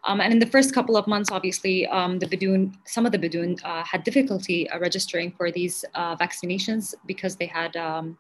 Um, 0.04 0.20
and 0.20 0.32
in 0.32 0.38
the 0.38 0.46
first 0.46 0.74
couple 0.74 0.96
of 0.96 1.06
months, 1.06 1.30
obviously, 1.30 1.86
um, 1.86 2.18
the 2.18 2.26
Bidoon, 2.26 2.74
some 2.84 3.06
of 3.06 3.12
the 3.12 3.18
Bidoon 3.18 3.60
uh, 3.64 3.84
had 3.84 4.02
difficulty 4.02 4.68
uh, 4.70 4.78
registering 4.80 5.30
for 5.30 5.50
these 5.50 5.84
uh, 5.94 6.16
vaccinations 6.16 6.94
because 7.06 7.36
they 7.36 7.46
had 7.46 7.76
um, 7.76 8.18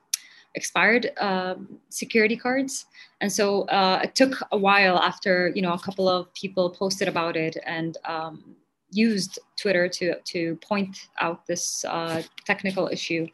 expired 0.54 1.10
um, 1.18 1.80
security 1.88 2.36
cards. 2.36 2.86
And 3.20 3.32
so 3.32 3.62
uh, 3.62 4.00
it 4.04 4.14
took 4.14 4.34
a 4.52 4.58
while 4.58 4.98
after, 4.98 5.52
you 5.54 5.62
know, 5.62 5.72
a 5.72 5.78
couple 5.78 6.08
of 6.08 6.32
people 6.34 6.70
posted 6.70 7.08
about 7.08 7.36
it 7.36 7.56
and 7.66 7.96
um, 8.04 8.56
used 8.90 9.38
Twitter 9.56 9.88
to, 9.88 10.20
to 10.20 10.56
point 10.56 11.08
out 11.20 11.46
this 11.46 11.84
uh, 11.86 12.22
technical 12.46 12.88
issue 12.88 13.26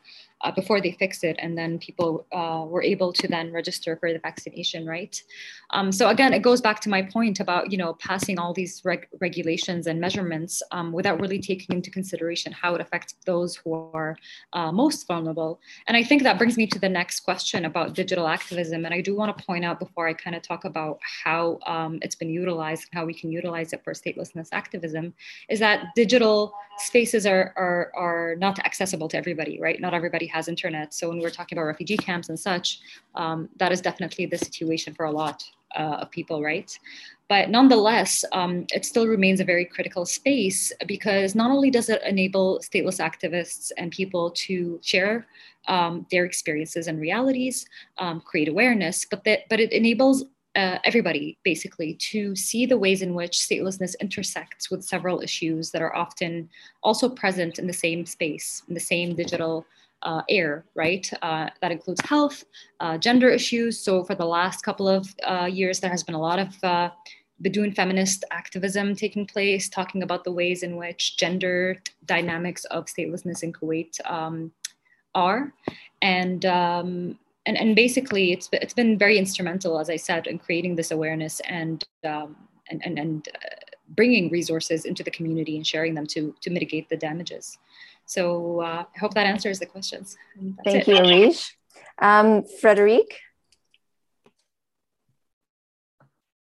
uh, 0.43 0.53
before 0.53 0.81
they 0.81 0.93
fixed 0.93 1.25
it, 1.25 1.37
and 1.41 1.57
then 1.57 1.79
people 1.79 2.27
uh, 2.33 2.65
were 2.67 2.83
able 2.83 3.13
to 3.13 3.27
then 3.27 3.53
register 3.53 3.97
for 3.97 4.13
the 4.13 4.19
vaccination, 4.19 4.87
right? 4.87 5.23
Um, 5.71 5.93
so 5.93 6.09
again, 6.09 6.33
it 6.33 6.43
goes 6.43 6.61
back 6.61 6.81
to 6.81 6.89
my 6.89 7.03
point 7.03 7.41
about 7.41 7.73
you 7.73 7.79
know 7.79 7.95
passing 7.95 8.39
all 8.39 8.55
these 8.55 8.83
reg- 8.85 9.09
regulations 9.21 9.87
and 9.87 10.01
measurements 10.01 10.63
um, 10.71 10.93
without 10.93 11.21
really 11.21 11.41
taking 11.41 11.77
into 11.77 11.91
consideration 11.91 12.53
how 12.53 12.75
it 12.75 12.81
affects 12.81 13.15
those 13.27 13.57
who 13.57 13.73
are 13.93 14.17
uh, 14.53 14.71
most 14.71 15.07
vulnerable. 15.07 15.61
And 15.87 15.97
I 15.97 16.05
think 16.05 16.23
that 16.23 16.39
brings 16.39 16.57
me 16.57 16.67
to 16.69 16.79
the 16.79 16.89
next 16.89 17.21
question 17.21 17.65
about 17.65 17.95
digital 17.95 18.29
activism. 18.29 18.85
And 18.85 18.95
I 18.95 19.01
do 19.01 19.15
want 19.15 19.37
to 19.37 19.45
point 19.45 19.65
out 19.65 19.79
before 19.79 20.07
I 20.07 20.13
kind 20.15 20.37
of 20.37 20.43
talk 20.43 20.65
about 20.65 20.99
how 21.25 21.59
um, 21.67 21.99
it's 22.03 22.15
been 22.15 22.31
utilized 22.31 22.87
and 22.91 22.99
how 22.99 23.05
we 23.05 23.15
can 23.15 23.31
utilize 23.33 23.73
it 23.73 23.83
for 23.83 23.93
statelessness 23.93 24.49
activism, 24.53 25.15
is 25.49 25.59
that 25.59 25.87
digital 25.97 26.55
spaces 26.79 27.27
are 27.27 27.53
are, 27.57 27.93
are 27.97 28.37
not 28.37 28.59
accessible 28.61 29.09
to 29.09 29.17
everybody, 29.17 29.61
right? 29.61 29.81
Not 29.81 29.95
everybody 29.95 30.28
has 30.29 30.49
internet. 30.49 30.95
So 30.95 31.09
when 31.09 31.19
we're 31.19 31.31
talking 31.31 31.59
about 31.59 31.67
refugee 31.67 31.97
camps 31.97 32.29
and 32.29 32.39
such, 32.39 32.81
um, 33.15 33.49
that 33.57 33.73
is 33.73 33.81
definitely 33.81 34.27
the 34.27 34.39
situation 34.39 34.95
for 34.95 35.07
a 35.07 35.11
lot 35.11 35.45
uh, 35.77 35.99
of 36.03 36.11
people, 36.11 36.43
right? 36.43 36.79
But 37.29 37.51
nonetheless, 37.51 38.25
um, 38.33 38.67
it 38.73 38.87
still 38.87 39.07
remains 39.07 39.41
a 39.41 39.45
very 39.45 39.65
critical 39.65 40.07
space 40.07 40.73
because 40.87 41.35
not 41.35 41.51
only 41.51 41.71
does 41.71 41.91
it 41.91 42.01
enable 42.07 42.61
stateless 42.61 43.01
activists 43.01 43.71
and 43.77 43.91
people 43.91 44.31
to 44.31 44.81
share 44.83 45.27
um, 45.67 46.07
their 46.11 46.25
experiences 46.25 46.87
and 46.87 46.99
realities, 46.99 47.67
um, 47.99 48.21
create 48.23 48.49
awareness, 48.49 49.05
but 49.05 49.25
that 49.25 49.41
but 49.51 49.61
it 49.61 49.73
enables 49.73 50.25
uh, 50.57 50.79
everybody 50.85 51.39
basically 51.45 51.95
to 51.95 52.35
see 52.35 52.65
the 52.65 52.79
ways 52.79 53.03
in 53.03 53.15
which 53.15 53.33
statelessness 53.33 53.95
intersects 54.01 54.71
with 54.71 54.83
several 54.83 55.21
issues 55.21 55.71
that 55.71 55.83
are 55.83 55.95
often 55.95 56.49
also 56.83 57.09
present 57.09 57.59
in 57.59 57.67
the 57.67 57.73
same 57.73 58.07
space, 58.07 58.63
in 58.69 58.75
the 58.75 58.81
same 58.81 59.15
digital 59.15 59.67
uh, 60.03 60.23
air, 60.29 60.65
right? 60.75 61.11
Uh, 61.23 61.49
that 61.61 61.73
includes 61.73 62.01
health, 62.05 62.45
uh, 62.81 62.97
gender 62.99 63.29
issues. 63.29 63.79
So 63.79 64.05
for 64.05 64.15
the 64.15 64.25
last 64.27 64.63
couple 64.63 64.89
of 64.89 65.15
uh, 65.27 65.47
years, 65.47 65.81
there 65.81 65.91
has 65.91 66.03
been 66.03 66.15
a 66.15 66.21
lot 66.21 66.39
of 66.39 66.65
uh, 66.65 66.91
Bidoon 67.43 67.75
feminist 67.75 68.25
activism 68.31 68.97
taking 68.97 69.27
place, 69.27 69.69
talking 69.69 70.03
about 70.03 70.25
the 70.25 70.33
ways 70.33 70.63
in 70.63 70.77
which 70.77 71.17
gender 71.17 71.81
dynamics 72.07 72.65
of 72.67 72.87
statelessness 72.87 73.43
in 73.43 73.53
Kuwait 73.53 73.99
um, 74.11 74.53
are. 75.15 75.53
And, 76.03 76.45
um, 76.47 77.19
and, 77.47 77.57
and 77.57 77.75
basically, 77.75 78.33
it's, 78.33 78.49
it's 78.53 78.75
been 78.75 78.99
very 78.99 79.19
instrumental, 79.19 79.79
as 79.79 79.89
I 79.89 79.97
said, 79.97 80.27
in 80.27 80.39
creating 80.39 80.77
this 80.77 80.91
awareness 80.91 81.41
and, 81.49 81.85
um, 82.05 82.37
and, 82.71 82.83
and, 82.85 82.99
and 82.99 83.29
uh, 83.35 83.55
bringing 83.91 84.31
resources 84.31 84.85
into 84.85 85.03
the 85.03 85.11
community 85.11 85.57
and 85.57 85.67
sharing 85.67 85.95
them 85.95 86.07
to, 86.07 86.35
to 86.41 86.51
mitigate 86.51 86.89
the 86.89 86.97
damages. 86.97 87.59
So 88.09 88.63
uh, 88.63 88.85
I 88.95 88.99
hope 88.99 89.13
that 89.15 89.27
answers 89.27 89.59
the 89.59 89.67
questions. 89.67 90.17
Thank 90.65 90.89
it. 90.89 90.89
you, 90.89 90.95
Arij. 90.95 91.51
Um, 91.99 92.43
Frederic? 92.61 93.21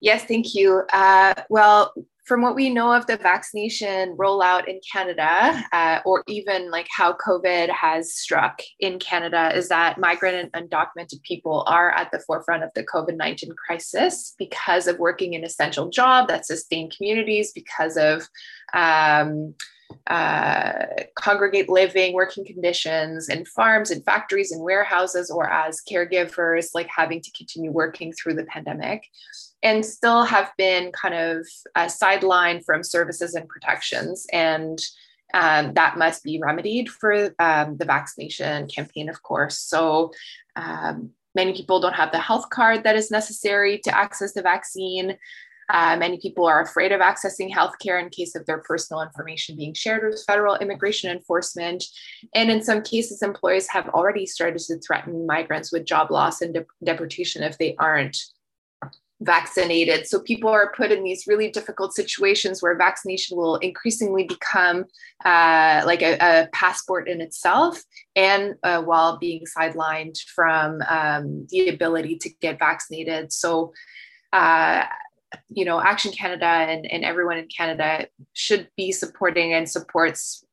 Yes, 0.00 0.24
thank 0.24 0.55
you. 0.55 0.82
Uh, 0.90 1.34
well, 1.50 1.92
from 2.24 2.40
what 2.40 2.55
we 2.55 2.70
know 2.70 2.90
of 2.90 3.07
the 3.07 3.18
vaccination 3.18 4.16
rollout 4.16 4.66
in 4.66 4.80
Canada, 4.90 5.62
uh, 5.72 6.00
or 6.07 6.24
even 6.26 6.70
like 6.70 6.86
how 6.90 7.12
COVID 7.12 7.68
has 7.68 8.14
struck 8.14 8.62
in 8.80 8.98
Canada, 8.98 9.55
is 9.55 9.68
that 9.68 9.98
migrant 9.98 10.50
and 10.55 10.70
undocumented 10.70 11.20
people 11.22 11.64
are 11.66 11.90
at 11.90 12.11
the 12.12 12.20
forefront 12.20 12.64
of 12.64 12.70
the 12.74 12.84
COVID 12.84 13.16
19 13.18 13.50
crisis 13.57 14.34
because 14.38 14.86
of 14.86 14.98
working 14.98 15.34
in 15.34 15.44
essential 15.44 15.90
job 15.90 16.28
that 16.28 16.46
sustain 16.46 16.90
communities, 16.90 17.53
because 17.53 17.98
of 17.98 18.26
um, 18.72 19.55
uh, 20.07 20.86
congregate 21.16 21.68
living, 21.68 22.12
working 22.14 22.45
conditions 22.45 23.28
in 23.28 23.45
farms 23.45 23.90
and 23.90 24.05
factories 24.05 24.53
and 24.53 24.62
warehouses, 24.62 25.30
or 25.30 25.49
as 25.49 25.80
caregivers, 25.90 26.70
like 26.74 26.88
having 26.95 27.20
to 27.20 27.30
continue 27.32 27.70
working 27.70 28.12
through 28.12 28.34
the 28.34 28.45
pandemic, 28.45 29.05
and 29.62 29.84
still 29.84 30.24
have 30.24 30.51
been 30.59 30.93
kind 30.93 31.14
of 31.14 31.47
sidelined 31.76 32.64
from 32.64 32.82
services 32.82 33.34
and 33.34 33.49
protections. 33.49 34.26
And 34.32 34.78
um, 35.34 35.72
that 35.74 35.97
must 35.97 36.22
be 36.22 36.40
remedied 36.43 36.90
for 36.90 37.34
um, 37.38 37.76
the 37.76 37.86
vaccination 37.86 38.66
campaign, 38.68 39.09
of 39.09 39.22
course. 39.22 39.59
So, 39.59 40.12
um, 40.57 41.11
many 41.34 41.53
people 41.55 41.80
don't 41.80 41.95
have 41.95 42.12
the 42.12 42.18
health 42.18 42.51
card 42.51 42.84
that 42.84 42.97
is 42.97 43.11
necessary 43.11 43.78
to 43.78 43.97
access 43.97 44.34
the 44.34 44.43
vaccine. 44.43 45.16
Uh, 45.70 45.96
many 45.96 46.18
people 46.18 46.46
are 46.46 46.62
afraid 46.62 46.92
of 46.92 47.00
accessing 47.00 47.52
healthcare 47.52 48.02
in 48.02 48.10
case 48.10 48.34
of 48.34 48.44
their 48.46 48.58
personal 48.58 49.02
information 49.02 49.56
being 49.56 49.74
shared 49.74 50.04
with 50.04 50.24
federal 50.26 50.56
immigration 50.56 51.10
enforcement. 51.10 51.84
And 52.34 52.50
in 52.50 52.62
some 52.62 52.82
cases, 52.82 53.22
employers 53.22 53.68
have 53.68 53.88
already 53.90 54.26
started 54.26 54.58
to 54.58 54.78
threaten 54.78 55.26
migrants 55.26 55.72
with 55.72 55.86
job 55.86 56.10
loss 56.10 56.42
and 56.42 56.54
de- 56.54 56.66
deportation 56.84 57.42
if 57.42 57.58
they 57.58 57.76
aren't 57.76 58.18
vaccinated. 59.24 60.06
So 60.06 60.20
people 60.20 60.50
are 60.50 60.72
put 60.76 60.90
in 60.90 61.04
these 61.04 61.26
really 61.26 61.50
difficult 61.50 61.94
situations 61.94 62.62
where 62.62 62.76
vaccination 62.76 63.36
will 63.36 63.56
increasingly 63.56 64.24
become 64.24 64.84
uh, 65.24 65.82
like 65.86 66.02
a, 66.02 66.16
a, 66.20 66.48
passport 66.52 67.08
in 67.08 67.20
itself, 67.20 67.82
and 68.16 68.54
uh, 68.62 68.82
while 68.82 69.18
being 69.18 69.44
sidelined 69.56 70.18
from 70.34 70.82
um, 70.88 71.46
the 71.50 71.68
ability 71.68 72.16
to 72.18 72.30
get 72.40 72.58
vaccinated. 72.58 73.32
So 73.32 73.72
uh, 74.32 74.84
you 75.49 75.64
know, 75.64 75.80
Action 75.80 76.12
Canada 76.12 76.47
and, 76.47 76.91
and 76.91 77.05
everyone 77.05 77.39
in 77.39 77.47
Canada 77.49 78.07
should 78.33 78.68
be 78.76 78.93
supporting 78.93 79.53
and 79.53 79.68
supports 79.68 80.45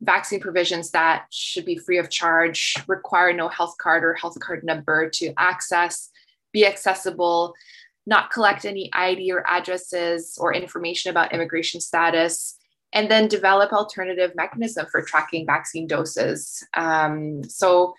vaccine 0.00 0.40
provisions 0.40 0.90
that 0.90 1.26
should 1.30 1.64
be 1.64 1.76
free 1.76 1.98
of 1.98 2.10
charge, 2.10 2.74
require 2.88 3.32
no 3.32 3.48
health 3.48 3.76
card 3.78 4.04
or 4.04 4.14
health 4.14 4.38
card 4.40 4.64
number 4.64 5.08
to 5.08 5.32
access, 5.38 6.10
be 6.52 6.66
accessible, 6.66 7.54
not 8.04 8.30
collect 8.30 8.64
any 8.64 8.90
ID 8.92 9.32
or 9.32 9.44
addresses 9.48 10.36
or 10.40 10.52
information 10.52 11.10
about 11.10 11.32
immigration 11.32 11.80
status, 11.80 12.58
and 12.92 13.10
then 13.10 13.28
develop 13.28 13.72
alternative 13.72 14.32
mechanism 14.34 14.86
for 14.90 15.02
tracking 15.02 15.46
vaccine 15.46 15.86
doses. 15.86 16.66
Um, 16.74 17.44
so 17.44 17.94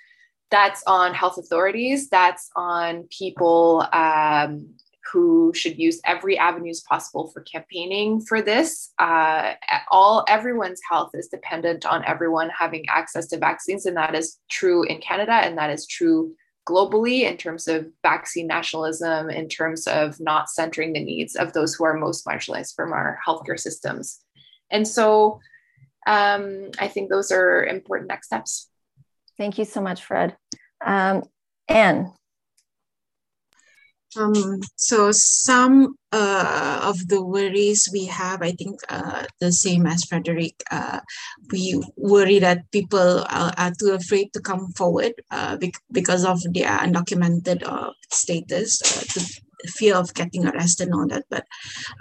that's 0.51 0.83
on 0.85 1.13
health 1.13 1.37
authorities, 1.37 2.09
that's 2.09 2.49
on 2.55 3.07
people 3.09 3.87
um, 3.91 4.75
who 5.11 5.51
should 5.53 5.77
use 5.77 5.99
every 6.05 6.37
avenues 6.37 6.81
possible 6.81 7.27
for 7.27 7.41
campaigning 7.41 8.21
for 8.21 8.41
this. 8.41 8.93
Uh, 8.99 9.53
all 9.91 10.23
everyone's 10.27 10.81
health 10.89 11.11
is 11.13 11.27
dependent 11.27 11.85
on 11.85 12.03
everyone 12.05 12.49
having 12.49 12.85
access 12.89 13.27
to 13.27 13.37
vaccines, 13.37 13.85
and 13.85 13.97
that 13.97 14.15
is 14.15 14.39
true 14.49 14.83
in 14.83 14.99
Canada, 14.99 15.33
and 15.33 15.57
that 15.57 15.69
is 15.69 15.85
true 15.87 16.33
globally 16.67 17.29
in 17.29 17.35
terms 17.35 17.67
of 17.67 17.87
vaccine 18.01 18.47
nationalism, 18.47 19.29
in 19.29 19.49
terms 19.49 19.85
of 19.87 20.19
not 20.19 20.49
centering 20.49 20.93
the 20.93 21.03
needs 21.03 21.35
of 21.35 21.53
those 21.53 21.75
who 21.75 21.83
are 21.83 21.93
most 21.93 22.25
marginalized 22.25 22.75
from 22.75 22.93
our 22.93 23.19
healthcare 23.27 23.59
systems. 23.59 24.21
And 24.71 24.87
so, 24.87 25.39
um, 26.07 26.71
I 26.79 26.87
think 26.87 27.09
those 27.09 27.31
are 27.31 27.63
important 27.65 28.09
next 28.09 28.27
steps. 28.27 28.69
Thank 29.37 29.57
you 29.57 29.65
so 29.65 29.81
much, 29.81 30.03
Fred. 30.03 30.37
Um, 30.85 31.23
Anne, 31.67 32.13
um, 34.17 34.61
so 34.75 35.11
some 35.11 35.95
uh, 36.11 36.81
of 36.83 37.07
the 37.07 37.23
worries 37.23 37.89
we 37.91 38.05
have, 38.05 38.41
I 38.41 38.51
think 38.51 38.79
uh, 38.89 39.25
the 39.39 39.51
same 39.51 39.85
as 39.87 40.03
Frederick, 40.03 40.61
uh, 40.69 40.99
we 41.51 41.81
worry 41.97 42.39
that 42.39 42.71
people 42.71 43.25
are, 43.29 43.53
are, 43.57 43.71
too 43.79 43.91
afraid 43.91 44.31
to 44.33 44.39
come 44.39 44.71
forward 44.73 45.13
uh, 45.31 45.57
because 45.91 46.25
of 46.25 46.41
their 46.53 46.69
undocumented 46.69 47.63
uh, 47.65 47.91
status 48.11 48.81
uh, 48.81 49.01
to 49.13 49.41
fear 49.67 49.95
of 49.95 50.13
getting 50.13 50.45
arrested 50.45 50.87
and 50.87 50.95
all 50.95 51.07
that. 51.07 51.25
But 51.29 51.45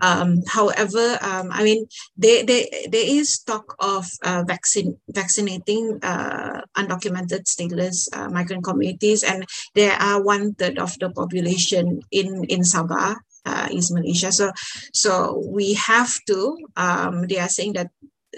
um, 0.01 0.43
however, 0.49 1.19
um, 1.21 1.51
I 1.51 1.63
mean, 1.63 1.87
there, 2.17 2.45
there, 2.45 2.65
there 2.91 3.07
is 3.07 3.39
talk 3.41 3.75
of 3.81 4.07
uh, 4.25 4.45
vaccine, 4.47 4.99
vaccinating 5.09 5.99
uh, 6.03 6.63
undocumented 6.77 7.45
stateless 7.45 8.09
uh, 8.13 8.29
migrant 8.29 8.65
communities, 8.65 9.23
and 9.23 9.45
there 9.75 9.95
are 9.95 10.23
one 10.23 10.55
third 10.55 10.79
of 10.79 10.99
the 10.99 11.11
population 11.11 12.01
in, 12.11 12.45
in 12.45 12.61
Sabah. 12.61 13.17
Uh, 13.45 13.67
is 13.73 13.91
Malaysia, 13.91 14.31
so 14.31 14.53
so 14.95 15.43
we 15.51 15.75
have 15.75 16.15
to. 16.29 16.55
Um, 16.77 17.27
they 17.27 17.41
are 17.41 17.49
saying 17.49 17.73
that 17.73 17.91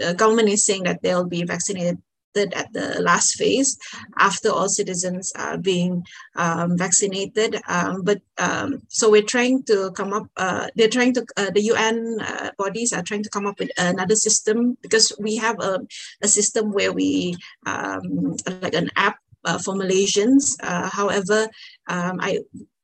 uh, 0.02 0.14
government 0.14 0.48
is 0.48 0.64
saying 0.64 0.84
that 0.84 1.02
they'll 1.02 1.28
be 1.28 1.44
vaccinated 1.44 1.98
at 2.36 2.72
the 2.72 3.00
last 3.00 3.34
phase 3.36 3.78
after 4.18 4.50
all 4.50 4.68
citizens 4.68 5.32
are 5.36 5.56
being 5.56 6.04
um, 6.36 6.76
vaccinated. 6.76 7.60
Um, 7.68 8.02
but 8.02 8.20
um, 8.38 8.82
so 8.88 9.10
we're 9.10 9.22
trying 9.22 9.62
to 9.64 9.92
come 9.92 10.12
up, 10.12 10.26
uh, 10.36 10.68
they're 10.74 10.88
trying 10.88 11.14
to, 11.14 11.24
uh, 11.36 11.50
the 11.50 11.62
UN 11.62 12.18
uh, 12.20 12.50
bodies 12.58 12.92
are 12.92 13.02
trying 13.02 13.22
to 13.22 13.30
come 13.30 13.46
up 13.46 13.58
with 13.58 13.70
another 13.78 14.16
system 14.16 14.76
because 14.82 15.12
we 15.18 15.36
have 15.36 15.60
a, 15.60 15.80
a 16.22 16.28
system 16.28 16.72
where 16.72 16.92
we, 16.92 17.36
um, 17.66 18.36
like 18.60 18.74
an 18.74 18.90
app 18.96 19.18
uh, 19.44 19.58
for 19.58 19.74
Malaysians. 19.74 20.56
Uh, 20.62 20.88
however, 20.88 21.48
um, 21.88 22.18
I 22.20 22.40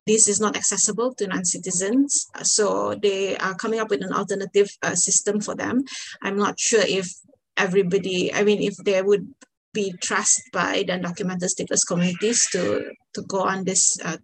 this 0.07 0.27
is 0.27 0.39
not 0.39 0.57
accessible 0.57 1.13
to 1.15 1.27
non-citizens. 1.27 2.27
So 2.41 2.95
they 2.95 3.37
are 3.37 3.53
coming 3.55 3.79
up 3.79 3.89
with 3.89 4.03
an 4.03 4.11
alternative 4.11 4.69
uh, 4.81 4.95
system 4.95 5.41
for 5.41 5.55
them. 5.55 5.83
I'm 6.21 6.37
not 6.37 6.59
sure 6.59 6.81
if 6.81 7.13
everybody, 7.57 8.33
I 8.33 8.43
mean, 8.43 8.61
if 8.61 8.75
there 8.77 9.03
would 9.03 9.27
be 9.73 9.93
trust 10.01 10.41
by 10.51 10.83
the 10.85 10.93
undocumented 10.93 11.49
stateless 11.49 11.87
communities 11.87 12.47
to, 12.51 12.91
to 13.13 13.21
go 13.23 13.41
on 13.41 13.63
this 13.63 13.97
uh, 14.03 14.17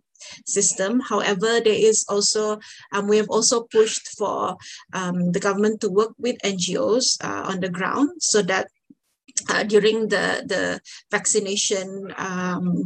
system. 0.45 0.99
However, 0.99 1.59
there 1.61 1.73
is 1.73 2.05
also, 2.09 2.59
um, 2.91 3.07
we 3.07 3.17
have 3.17 3.29
also 3.29 3.63
pushed 3.63 4.07
for 4.17 4.57
um, 4.93 5.31
the 5.31 5.39
government 5.39 5.81
to 5.81 5.89
work 5.89 6.13
with 6.17 6.37
NGOs 6.43 7.23
uh, 7.23 7.43
on 7.49 7.59
the 7.59 7.69
ground 7.69 8.09
so 8.19 8.41
that 8.43 8.67
uh, 9.49 9.63
during 9.63 10.07
the, 10.09 10.43
the 10.45 10.79
vaccination 11.11 12.13
um, 12.17 12.83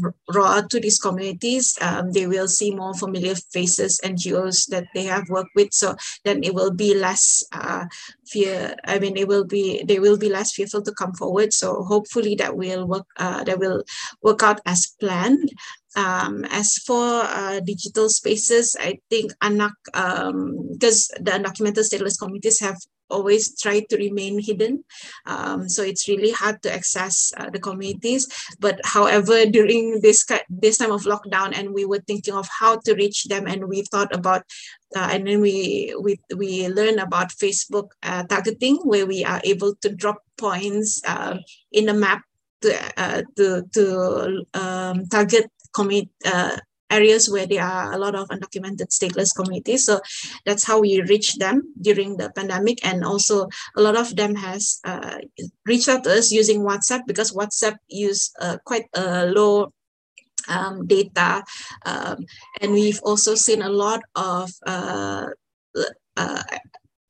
to 0.70 0.80
these 0.80 1.00
communities, 1.00 1.78
um, 1.82 2.12
they 2.12 2.28
will 2.28 2.48
see 2.48 2.74
more 2.74 2.94
familiar 2.94 3.36
faces, 3.52 4.00
and 4.04 4.18
NGOs 4.18 4.68
that 4.70 4.86
they 4.94 5.04
have 5.04 5.30
worked 5.30 5.52
with. 5.56 5.74
So 5.74 5.96
then 6.24 6.44
it 6.44 6.54
will 6.54 6.72
be 6.72 6.94
less 6.94 7.44
uh, 7.52 7.86
fear. 8.28 8.76
I 8.86 9.00
mean, 9.00 9.18
it 9.18 9.28
will 9.28 9.46
be 9.46 9.84
they 9.84 10.00
will 10.00 10.18
be 10.18 10.30
less 10.30 10.54
fearful 10.54 10.82
to 10.84 10.92
come 10.94 11.14
forward. 11.14 11.54
So 11.54 11.84
hopefully 11.84 12.36
that 12.36 12.56
will 12.56 12.88
work. 12.88 13.06
Uh, 13.18 13.44
that 13.44 13.60
will 13.60 13.84
work 14.22 14.44
out 14.44 14.62
as 14.66 14.94
planned. 15.00 15.52
Um, 15.96 16.46
as 16.46 16.78
for 16.78 17.04
uh, 17.24 17.60
digital 17.60 18.08
spaces, 18.08 18.78
I 18.80 19.00
think 19.10 19.34
ANAK 19.42 19.74
because 19.84 21.12
um, 21.14 21.24
the 21.24 21.32
undocumented 21.32 21.84
stateless 21.84 22.18
communities 22.18 22.62
have 22.62 22.78
always 23.12 23.60
try 23.60 23.84
to 23.90 23.98
remain 23.98 24.40
hidden. 24.40 24.84
Um, 25.26 25.68
so 25.68 25.84
it's 25.84 26.08
really 26.08 26.32
hard 26.32 26.64
to 26.64 26.74
access 26.74 27.34
uh, 27.38 27.50
the 27.50 27.60
communities. 27.60 28.28
But 28.60 28.80
however, 28.84 29.46
during 29.46 30.02
this 30.02 30.26
this 30.50 30.78
time 30.78 30.92
of 30.92 31.04
lockdown, 31.04 31.52
and 31.58 31.74
we 31.74 31.86
were 31.86 32.02
thinking 32.08 32.34
of 32.34 32.48
how 32.48 32.80
to 32.88 32.96
reach 32.96 33.26
them, 33.26 33.46
and 33.48 33.68
we 33.68 33.84
thought 33.84 34.16
about, 34.16 34.44
uh, 34.96 35.10
and 35.12 35.28
then 35.28 35.42
we 35.42 35.94
we 36.00 36.20
we 36.36 36.68
learn 36.70 37.00
about 37.00 37.36
Facebook 37.36 37.92
uh, 38.04 38.24
targeting, 38.24 38.78
where 38.88 39.06
we 39.06 39.24
are 39.26 39.42
able 39.44 39.76
to 39.84 39.90
drop 39.94 40.24
points 40.38 41.02
uh, 41.06 41.38
in 41.72 41.86
the 41.86 41.94
map 41.94 42.24
to 42.62 42.72
uh, 42.98 43.22
to 43.36 43.64
to 43.74 44.46
um, 44.54 45.06
target 45.08 45.52
commit 45.74 46.10
uh, 46.26 46.58
areas 46.92 47.30
where 47.30 47.48
there 47.48 47.64
are 47.64 47.94
a 47.94 47.98
lot 47.98 48.16
of 48.16 48.28
undocumented 48.30 48.90
stateless 48.90 49.36
communities. 49.36 49.86
So 49.86 50.02
that's 50.46 50.66
how 50.66 50.80
we 50.80 51.02
reach 51.02 51.38
them 51.38 51.74
during 51.80 52.18
the 52.18 52.32
pandemic. 52.36 52.86
And 52.86 53.04
also 53.04 53.48
a 53.76 53.82
lot 53.82 53.98
of 53.98 54.16
them 54.16 54.36
has 54.36 54.80
uh, 54.84 55.20
reached 55.66 55.90
out 55.90 56.04
to 56.04 56.14
us 56.14 56.32
using 56.32 56.62
WhatsApp 56.62 57.02
because 57.08 57.32
WhatsApp 57.32 57.78
use 57.88 58.32
uh, 58.40 58.58
quite 58.66 58.86
a 58.94 59.26
low 59.28 59.74
um, 60.48 60.86
data. 60.88 61.44
Um, 61.86 62.26
and 62.62 62.74
we've 62.74 63.00
also 63.04 63.36
seen 63.36 63.62
a 63.62 63.70
lot 63.70 64.02
of 64.16 64.52
uh, 64.66 65.28
uh 66.18 66.44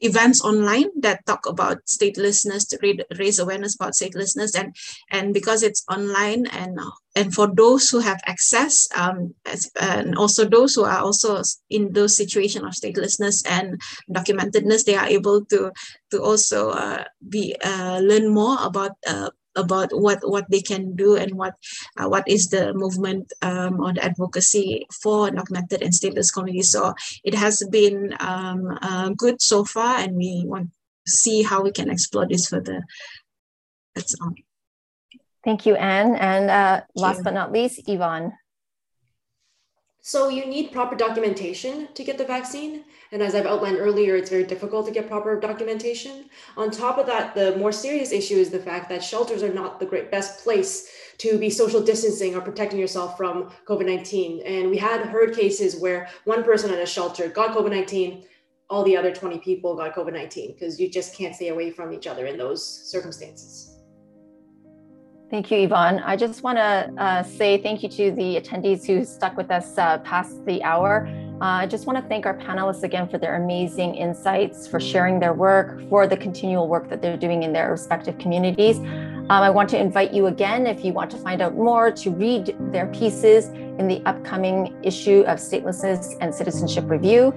events 0.01 0.43
online 0.43 0.89
that 0.99 1.25
talk 1.25 1.45
about 1.45 1.77
statelessness 1.85 2.67
to 2.69 3.05
raise 3.17 3.39
awareness 3.39 3.75
about 3.75 3.93
statelessness. 3.93 4.59
And 4.59 4.75
and 5.09 5.33
because 5.33 5.63
it's 5.63 5.83
online 5.89 6.47
and 6.47 6.79
and 7.15 7.33
for 7.33 7.47
those 7.53 7.89
who 7.89 7.99
have 7.99 8.19
access 8.25 8.87
um, 8.95 9.35
as, 9.45 9.69
and 9.79 10.17
also 10.17 10.45
those 10.45 10.75
who 10.75 10.83
are 10.83 10.99
also 10.99 11.41
in 11.69 11.93
those 11.93 12.15
situation 12.15 12.65
of 12.65 12.73
statelessness 12.73 13.43
and 13.49 13.81
documentedness 14.09 14.85
they 14.85 14.95
are 14.95 15.07
able 15.07 15.45
to 15.45 15.71
to 16.11 16.21
also 16.21 16.69
uh, 16.69 17.03
be 17.27 17.55
uh, 17.63 17.99
learn 18.01 18.33
more 18.33 18.57
about 18.61 18.91
uh, 19.07 19.29
about 19.55 19.89
what 19.91 20.19
what 20.23 20.49
they 20.49 20.61
can 20.61 20.95
do 20.95 21.15
and 21.15 21.33
what 21.33 21.55
uh, 21.97 22.07
what 22.07 22.27
is 22.27 22.49
the 22.49 22.73
movement 22.73 23.31
um, 23.41 23.79
or 23.81 23.93
the 23.93 24.03
advocacy 24.03 24.85
for 25.01 25.29
documented 25.31 25.81
and 25.81 25.93
stateless 25.93 26.33
communities. 26.33 26.71
So 26.71 26.93
it 27.23 27.33
has 27.35 27.63
been 27.71 28.15
um, 28.19 28.77
uh, 28.81 29.09
good 29.09 29.41
so 29.41 29.65
far, 29.65 29.97
and 29.97 30.15
we 30.15 30.43
want 30.45 30.71
to 30.71 31.11
see 31.11 31.43
how 31.43 31.61
we 31.61 31.71
can 31.71 31.89
explore 31.89 32.27
this 32.27 32.47
further. 32.47 32.83
That's 33.95 34.15
all. 34.21 34.33
Thank 35.43 35.65
you, 35.65 35.75
Anne. 35.75 36.15
And 36.15 36.49
uh, 36.49 36.81
last 36.95 37.17
you. 37.17 37.23
but 37.23 37.33
not 37.33 37.51
least, 37.51 37.81
Yvonne. 37.87 38.33
So 40.03 40.29
you 40.29 40.47
need 40.47 40.71
proper 40.71 40.95
documentation 40.95 41.87
to 41.93 42.03
get 42.03 42.17
the 42.17 42.25
vaccine. 42.25 42.85
And 43.11 43.21
as 43.21 43.35
I've 43.35 43.45
outlined 43.45 43.77
earlier, 43.77 44.15
it's 44.15 44.31
very 44.31 44.43
difficult 44.43 44.87
to 44.87 44.91
get 44.91 45.07
proper 45.07 45.39
documentation. 45.39 46.25
On 46.57 46.71
top 46.71 46.97
of 46.97 47.05
that, 47.05 47.35
the 47.35 47.55
more 47.57 47.71
serious 47.71 48.11
issue 48.11 48.33
is 48.33 48.49
the 48.49 48.57
fact 48.57 48.89
that 48.89 49.03
shelters 49.03 49.43
are 49.43 49.53
not 49.53 49.79
the 49.79 49.85
great 49.85 50.09
best 50.09 50.43
place 50.43 50.89
to 51.19 51.37
be 51.37 51.51
social 51.51 51.83
distancing 51.83 52.35
or 52.35 52.41
protecting 52.41 52.79
yourself 52.79 53.15
from 53.15 53.51
COVID 53.67 53.85
19. 53.85 54.41
And 54.41 54.71
we 54.71 54.77
had 54.77 55.05
heard 55.05 55.35
cases 55.35 55.79
where 55.79 56.09
one 56.25 56.43
person 56.43 56.71
at 56.71 56.79
a 56.79 56.85
shelter 56.87 57.27
got 57.27 57.55
COVID 57.55 57.69
19, 57.69 58.25
all 58.71 58.83
the 58.83 58.97
other 58.97 59.13
20 59.13 59.37
people 59.37 59.75
got 59.75 59.93
COVID 59.93 60.13
19 60.13 60.53
because 60.53 60.79
you 60.79 60.89
just 60.89 61.15
can't 61.15 61.35
stay 61.35 61.49
away 61.49 61.69
from 61.69 61.93
each 61.93 62.07
other 62.07 62.25
in 62.25 62.39
those 62.39 62.65
circumstances. 62.89 63.70
Thank 65.31 65.49
you, 65.49 65.59
Yvonne. 65.59 65.99
I 65.99 66.17
just 66.17 66.43
want 66.43 66.57
to 66.57 66.91
uh, 66.97 67.23
say 67.23 67.57
thank 67.57 67.83
you 67.83 67.87
to 67.87 68.11
the 68.11 68.35
attendees 68.35 68.85
who 68.85 69.05
stuck 69.05 69.37
with 69.37 69.49
us 69.49 69.77
uh, 69.77 69.99
past 69.99 70.45
the 70.45 70.61
hour. 70.61 71.07
Uh, 71.39 71.63
I 71.63 71.67
just 71.67 71.87
want 71.87 71.97
to 71.99 72.05
thank 72.09 72.25
our 72.25 72.37
panelists 72.37 72.83
again 72.83 73.07
for 73.07 73.17
their 73.17 73.41
amazing 73.41 73.95
insights, 73.95 74.67
for 74.67 74.81
sharing 74.81 75.21
their 75.21 75.31
work, 75.33 75.87
for 75.87 76.05
the 76.05 76.17
continual 76.17 76.67
work 76.67 76.89
that 76.89 77.01
they're 77.01 77.15
doing 77.15 77.43
in 77.43 77.53
their 77.53 77.71
respective 77.71 78.17
communities. 78.17 78.79
Um, 78.79 79.29
I 79.29 79.49
want 79.49 79.69
to 79.69 79.79
invite 79.79 80.13
you 80.13 80.27
again, 80.27 80.67
if 80.67 80.83
you 80.83 80.91
want 80.91 81.09
to 81.11 81.17
find 81.17 81.41
out 81.41 81.55
more, 81.55 81.91
to 81.91 82.11
read 82.11 82.53
their 82.73 82.87
pieces 82.87 83.47
in 83.79 83.87
the 83.87 84.01
upcoming 84.05 84.77
issue 84.83 85.21
of 85.27 85.39
Statelessness 85.39 86.17
and 86.19 86.35
Citizenship 86.35 86.89
Review. 86.89 87.33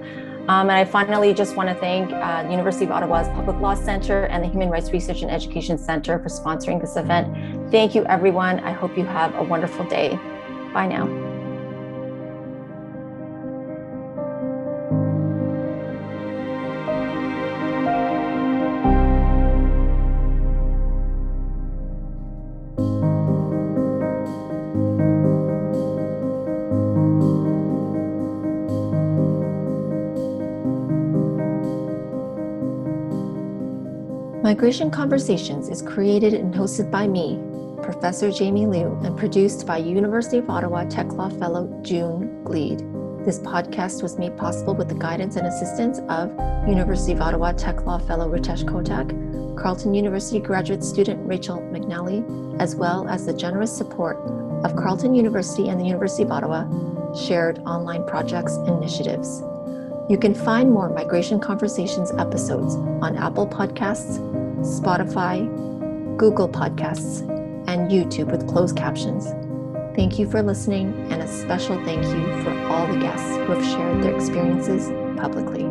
Um, 0.47 0.69
and 0.69 0.73
I 0.73 0.85
finally 0.85 1.33
just 1.33 1.55
want 1.55 1.69
to 1.69 1.75
thank 1.75 2.11
uh, 2.11 2.43
the 2.43 2.51
University 2.51 2.85
of 2.85 2.91
Ottawa's 2.91 3.27
Public 3.29 3.57
Law 3.59 3.73
Center 3.73 4.25
and 4.25 4.43
the 4.43 4.47
Human 4.47 4.69
Rights 4.69 4.91
Research 4.91 5.23
and 5.23 5.31
Education 5.31 5.79
Center 5.79 6.19
for 6.19 6.29
sponsoring 6.29 6.79
this 6.79 6.97
event. 6.97 7.54
Thank 7.71 7.93
you, 7.93 8.05
everyone. 8.05 8.59
I 8.59 8.71
hope 8.71 8.97
you 8.97 9.05
have 9.05 9.35
a 9.35 9.43
wonderful 9.43 9.85
day. 9.85 10.17
Bye 10.73 10.87
now. 10.87 11.25
Migration 34.43 34.91
Conversations 34.91 35.69
is 35.69 35.81
created 35.81 36.35
and 36.35 36.53
hosted 36.53 36.91
by 36.91 37.07
me, 37.07 37.41
Professor 37.85 38.31
Jamie 38.31 38.65
Liew, 38.65 39.05
and 39.05 39.15
produced 39.15 39.67
by 39.67 39.77
University 39.77 40.39
of 40.39 40.49
Ottawa 40.49 40.85
Tech 40.85 41.13
Law 41.13 41.29
Fellow 41.29 41.69
June 41.83 42.43
Gleed. 42.43 42.79
This 43.23 43.37
podcast 43.37 44.01
was 44.01 44.17
made 44.17 44.35
possible 44.35 44.73
with 44.73 44.89
the 44.89 44.95
guidance 44.95 45.35
and 45.35 45.45
assistance 45.45 45.99
of 46.09 46.31
University 46.67 47.13
of 47.13 47.21
Ottawa 47.21 47.51
Tech 47.51 47.85
Law 47.85 47.99
Fellow 47.99 48.27
Ritesh 48.27 48.63
Kotak, 48.63 49.55
Carleton 49.55 49.93
University 49.93 50.39
graduate 50.39 50.83
student 50.83 51.25
Rachel 51.27 51.59
McNally, 51.71 52.25
as 52.59 52.75
well 52.75 53.07
as 53.07 53.27
the 53.27 53.33
generous 53.33 53.71
support 53.75 54.17
of 54.65 54.75
Carleton 54.75 55.13
University 55.13 55.69
and 55.69 55.79
the 55.79 55.85
University 55.85 56.23
of 56.23 56.31
Ottawa 56.31 56.65
shared 57.13 57.59
online 57.59 58.03
projects 58.07 58.57
initiatives. 58.67 59.43
You 60.09 60.17
can 60.19 60.33
find 60.33 60.71
more 60.71 60.89
Migration 60.89 61.39
Conversations 61.39 62.11
episodes 62.13 62.73
on 63.03 63.15
Apple 63.15 63.47
Podcasts, 63.47 64.17
Spotify, 64.61 65.45
Google 66.17 66.49
Podcasts, 66.49 67.34
and 67.75 67.91
YouTube 67.91 68.31
with 68.31 68.47
closed 68.47 68.77
captions. 68.77 69.27
Thank 69.95 70.17
you 70.17 70.29
for 70.29 70.41
listening, 70.41 70.93
and 71.11 71.21
a 71.21 71.27
special 71.27 71.75
thank 71.83 72.03
you 72.05 72.43
for 72.43 72.57
all 72.67 72.87
the 72.87 72.99
guests 72.99 73.35
who 73.35 73.51
have 73.51 73.65
shared 73.65 74.01
their 74.01 74.15
experiences 74.15 74.87
publicly. 75.19 75.65